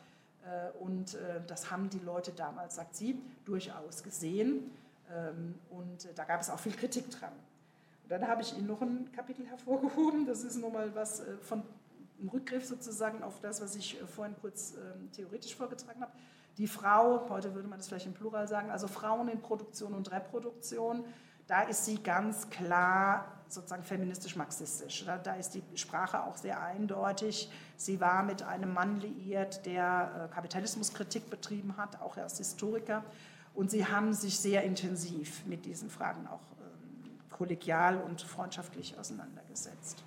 Äh, 0.46 0.70
und 0.78 1.14
äh, 1.14 1.40
das 1.46 1.70
haben 1.70 1.90
die 1.90 1.98
Leute 1.98 2.32
damals, 2.32 2.76
sagt 2.76 2.94
sie, 2.94 3.20
durchaus 3.44 4.02
gesehen. 4.02 4.70
Ähm, 5.12 5.54
und 5.70 6.04
äh, 6.04 6.14
da 6.14 6.24
gab 6.24 6.40
es 6.40 6.50
auch 6.50 6.58
viel 6.58 6.74
Kritik 6.74 7.10
dran. 7.10 7.32
Und 8.02 8.10
dann 8.10 8.26
habe 8.26 8.42
ich 8.42 8.56
Ihnen 8.56 8.66
noch 8.66 8.82
ein 8.82 9.10
Kapitel 9.12 9.46
hervorgehoben. 9.46 10.26
Das 10.26 10.44
ist 10.44 10.56
nochmal 10.56 10.94
was 10.94 11.22
von 11.42 11.64
einem 12.18 12.28
Rückgriff 12.28 12.64
sozusagen 12.64 13.22
auf 13.22 13.40
das, 13.40 13.60
was 13.60 13.74
ich 13.74 13.98
vorhin 14.14 14.36
kurz 14.40 14.74
ähm, 14.74 15.10
theoretisch 15.10 15.56
vorgetragen 15.56 16.00
habe. 16.00 16.12
Die 16.56 16.68
Frau, 16.68 17.28
heute 17.28 17.54
würde 17.54 17.68
man 17.68 17.78
das 17.78 17.88
vielleicht 17.88 18.06
im 18.06 18.14
Plural 18.14 18.48
sagen, 18.48 18.70
also 18.70 18.86
Frauen 18.86 19.28
in 19.28 19.40
Produktion 19.40 19.92
und 19.92 20.10
Reproduktion, 20.12 21.04
da 21.46 21.62
ist 21.62 21.84
sie 21.84 22.02
ganz 22.02 22.48
klar 22.48 23.35
sozusagen 23.48 23.82
feministisch-marxistisch. 23.82 25.04
Da, 25.04 25.18
da, 25.18 25.34
ist 25.34 25.54
die 25.54 25.62
Sprache 25.74 26.22
auch 26.22 26.36
sehr 26.36 26.62
eindeutig. 26.62 27.50
Sie 27.76 28.00
war 28.00 28.22
mit 28.22 28.42
einem 28.42 28.72
Mann 28.72 29.00
liiert, 29.00 29.66
der 29.66 30.28
äh, 30.30 30.34
Kapitalismuskritik 30.34 31.30
betrieben 31.30 31.76
hat, 31.76 32.00
auch 32.00 32.16
als 32.16 32.38
Historiker. 32.38 33.04
Und 33.54 33.70
sie 33.70 33.86
haben 33.86 34.12
sich 34.12 34.38
sehr 34.38 34.62
intensiv 34.64 35.44
mit 35.46 35.64
diesen 35.64 35.90
Fragen 35.90 36.26
auch 36.26 36.40
ähm, 36.60 37.10
kollegial 37.30 37.98
und 37.98 38.22
freundschaftlich 38.22 38.98
auseinandergesetzt. 38.98 40.05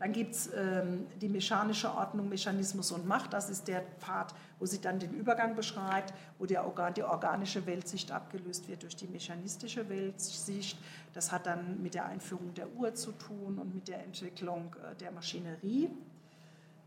Dann 0.00 0.12
gibt 0.12 0.34
es 0.34 0.50
ähm, 0.56 1.06
die 1.20 1.28
mechanische 1.28 1.92
Ordnung, 1.92 2.30
Mechanismus 2.30 2.90
und 2.90 3.06
Macht. 3.06 3.34
Das 3.34 3.50
ist 3.50 3.68
der 3.68 3.80
Part, 4.00 4.34
wo 4.58 4.64
sie 4.64 4.80
dann 4.80 4.98
den 4.98 5.12
Übergang 5.12 5.54
beschreibt, 5.54 6.14
wo 6.38 6.46
der 6.46 6.64
Organ, 6.66 6.94
die 6.94 7.02
organische 7.02 7.66
Weltsicht 7.66 8.10
abgelöst 8.10 8.66
wird 8.66 8.82
durch 8.82 8.96
die 8.96 9.06
mechanistische 9.06 9.90
Weltsicht. 9.90 10.78
Das 11.12 11.30
hat 11.30 11.44
dann 11.44 11.82
mit 11.82 11.92
der 11.92 12.06
Einführung 12.06 12.54
der 12.54 12.72
Uhr 12.76 12.94
zu 12.94 13.12
tun 13.12 13.58
und 13.58 13.74
mit 13.74 13.88
der 13.88 14.02
Entwicklung 14.02 14.74
äh, 14.76 14.96
der 14.96 15.12
Maschinerie. 15.12 15.90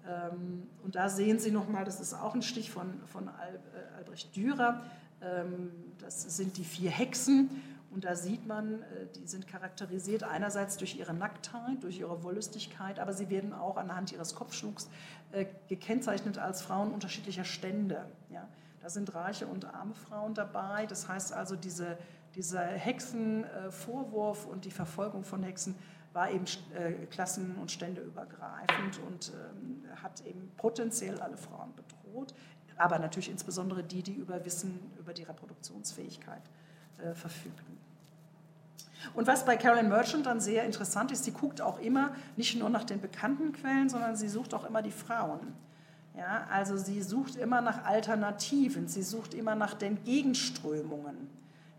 Ähm, 0.08 0.68
und 0.84 0.96
da 0.96 1.08
sehen 1.08 1.38
Sie 1.38 1.52
nochmal, 1.52 1.86
das 1.86 2.02
ist 2.02 2.16
auch 2.16 2.34
ein 2.34 2.42
Stich 2.42 2.72
von, 2.72 3.00
von 3.06 3.28
äh, 3.28 3.96
Albrecht 3.96 4.36
Dürer, 4.36 4.82
ähm, 5.22 5.70
das 6.00 6.24
sind 6.36 6.58
die 6.58 6.66
vier 6.66 6.90
Hexen. 6.90 7.50
Und 7.94 8.06
da 8.06 8.16
sieht 8.16 8.48
man, 8.48 8.82
äh, 8.82 9.06
die 9.16 9.28
sind 9.28 9.48
charakterisiert 9.48 10.24
einerseits 10.24 10.78
durch 10.78 10.98
ihre 10.98 11.14
Nacktheit, 11.14 11.84
durch 11.84 12.00
ihre 12.00 12.24
Wollüstigkeit, 12.24 13.00
aber 13.00 13.14
sie 13.14 13.30
werden 13.30 13.54
auch 13.54 13.78
anhand 13.78 14.12
ihres 14.12 14.34
Kopfschmucks 14.34 14.90
äh, 15.32 15.46
gekennzeichnet 15.68 16.40
als 16.40 16.62
Frauen 16.64 16.92
unterschiedlicher 16.92 17.44
Stände. 17.44 18.06
Ja, 18.32 18.48
da 18.82 18.90
sind 18.90 19.14
reiche 19.14 19.46
und 19.46 19.66
arme 19.66 19.94
Frauen 19.94 20.34
dabei. 20.34 20.88
Das 20.88 21.08
heißt 21.08 21.34
also, 21.34 21.56
diese, 21.56 21.98
dieser 22.36 22.66
Hexenvorwurf 22.66 24.48
und 24.48 24.66
die 24.66 24.72
Verfolgung 24.72 25.24
von 25.24 25.44
Hexen 25.44 25.76
war 26.14 26.32
eben 26.32 26.46
äh, 26.76 27.06
klassen- 27.08 27.56
und 27.56 27.72
ständeübergreifend 27.72 29.00
und 29.08 29.32
ähm, 29.34 29.84
hat 30.02 30.26
eben 30.26 30.52
potenziell 30.58 31.20
alle 31.20 31.38
Frauen 31.38 31.74
bedroht, 31.76 32.34
aber 32.78 32.98
natürlich 32.98 33.30
insbesondere 33.30 33.84
die, 33.84 34.02
die 34.02 34.14
über 34.14 34.44
Wissen 34.46 34.80
über 35.00 35.14
die 35.14 35.24
Reproduktionsfähigkeit 35.24 36.42
verfügten. 37.16 37.83
Und 39.14 39.28
was 39.28 39.46
bei 39.46 39.58
Carolyn 39.58 39.90
Merchant 39.90 40.26
dann 40.26 40.40
sehr 40.40 40.64
interessant 40.64 41.12
ist, 41.12 41.24
sie 41.24 41.32
guckt 41.32 41.62
auch 41.62 41.80
immer 41.80 42.12
nicht 42.38 42.58
nur 42.58 42.70
nach 42.70 42.84
den 42.84 43.02
bekannten 43.02 43.54
Quellen, 43.54 43.90
sondern 43.90 44.16
sie 44.16 44.30
sucht 44.30 44.54
auch 44.54 44.66
immer 44.66 44.82
die 44.82 44.92
Frauen. 44.92 45.40
Ja, 46.18 46.46
also 46.52 46.78
sie 46.78 47.02
sucht 47.02 47.36
immer 47.36 47.62
nach 47.62 47.86
Alternativen, 47.86 48.88
sie 48.88 49.02
sucht 49.02 49.34
immer 49.34 49.56
nach 49.56 49.74
den 49.74 50.04
Gegenströmungen. 50.04 51.30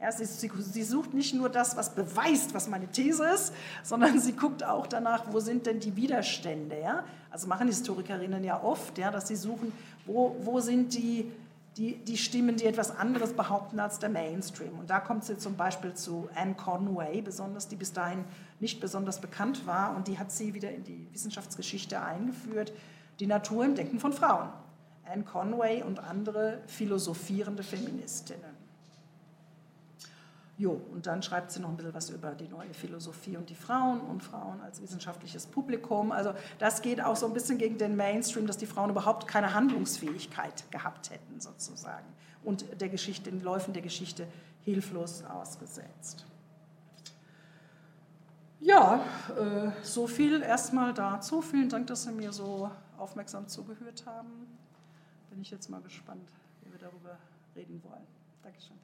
Ja, 0.01 0.11
sie, 0.11 0.25
sie, 0.25 0.51
sie, 0.59 0.83
sucht 0.83 1.15
nicht 1.15 1.35
nur 1.35 1.49
das, 1.49 1.77
was 1.77 1.95
beweist, 1.95 2.53
was 2.53 2.69
meine 2.69 2.89
These 2.89 3.25
ist, 3.25 3.55
sondern 3.83 4.21
sie 4.21 4.33
guckt 4.33 4.65
auch 4.65 4.87
danach, 4.87 5.25
wo 5.31 5.41
sind 5.41 5.67
denn 5.67 5.81
die 5.81 5.97
Widerstände. 5.97 6.79
Ja? 6.79 7.05
Also 7.31 7.47
machen 7.47 7.69
Historikerinnen 7.69 8.45
ja 8.45 8.63
oft, 8.63 8.99
ja, 8.99 9.11
dass 9.11 9.29
sie 9.29 9.37
suchen, 9.37 9.73
wo, 10.05 10.37
wo 10.41 10.61
sind 10.61 10.93
die, 10.95 11.33
die, 11.77 11.97
die 11.97 12.17
Stimmen, 12.17 12.57
die 12.57 12.67
etwas 12.67 12.97
anderes 12.97 13.33
behaupten 13.33 13.81
als 13.81 13.99
der 13.99 14.09
Mainstream. 14.09 14.79
Und 14.79 14.91
da 14.91 15.01
kommt 15.01 15.25
sie 15.25 15.37
zum 15.39 15.57
Beispiel 15.57 15.95
zu 15.95 16.29
Anne 16.35 16.55
Conway, 16.55 17.21
besonders, 17.21 17.69
die 17.69 17.77
bis 17.77 17.93
dahin 17.93 18.25
nicht 18.61 18.81
besonders 18.81 19.21
bekannt 19.21 19.67
war. 19.67 19.97
Und 19.97 20.07
die 20.07 20.19
hat 20.19 20.31
sie 20.31 20.55
wieder 20.55 20.71
in 20.71 20.85
die 20.85 21.09
Wissenschaftsgeschichte 21.13 22.01
eingeführt. 22.01 22.73
Die 23.19 23.27
Natur 23.27 23.65
im 23.65 23.75
Denken 23.75 23.99
von 23.99 24.13
Frauen. 24.13 24.51
Anne 25.05 25.25
Conway 25.25 25.83
und 25.83 25.99
andere 25.99 26.61
philosophierende 26.67 27.63
Feministinnen. 27.63 28.54
Jo, 30.57 30.81
und 30.93 31.07
dann 31.07 31.21
schreibt 31.23 31.51
sie 31.51 31.61
noch 31.61 31.69
ein 31.69 31.77
bisschen 31.77 31.95
was 31.95 32.11
über 32.11 32.31
die 32.31 32.47
neue 32.47 32.73
Philosophie 32.73 33.37
und 33.37 33.51
die 33.51 33.57
Frauen 33.57 34.01
und 34.01 34.23
Frauen 34.23 34.61
als 34.61 34.81
wissenschaftliches 34.81 35.47
Publikum. 35.47 36.13
Also 36.13 36.33
das 36.61 36.81
geht 36.81 37.03
auch 37.03 37.17
so 37.17 37.27
ein 37.27 37.33
bisschen 37.33 37.59
gegen 37.59 37.77
den 37.77 37.97
Mainstream, 37.97 38.47
dass 38.47 38.57
die 38.57 38.67
Frauen 38.67 38.91
überhaupt 38.91 39.27
keine 39.27 39.53
Handlungsfähigkeit 39.53 40.71
gehabt 40.71 41.11
hätten 41.11 41.41
sozusagen 41.41 42.07
und 42.45 42.81
der 42.81 42.89
Geschichte, 42.89 43.31
den 43.31 43.43
Läufen 43.43 43.73
der 43.73 43.83
Geschichte 43.83 44.29
hilflos 44.63 45.25
ausgesetzt. 45.25 46.25
Ja, 48.61 49.05
äh, 49.37 49.73
so 49.83 50.07
viel 50.07 50.41
erstmal 50.41 50.95
dazu. 50.95 51.43
Vielen 51.43 51.69
Dank, 51.69 51.87
dass 51.89 52.05
Sie 52.05 52.13
mir 52.13 52.33
so 52.33 52.71
aufmerksam 52.97 53.47
zugehört 53.49 54.07
haben. 54.07 54.47
Bin 55.31 55.43
ich 55.43 55.51
jetzt 55.51 55.69
mal 55.69 55.83
gespannt, 55.83 56.31
wie 56.63 56.73
wir 56.73 56.79
darüber 56.79 57.19
reden 57.55 57.83
wollen. 57.85 58.07
Dankeschön. 58.43 58.84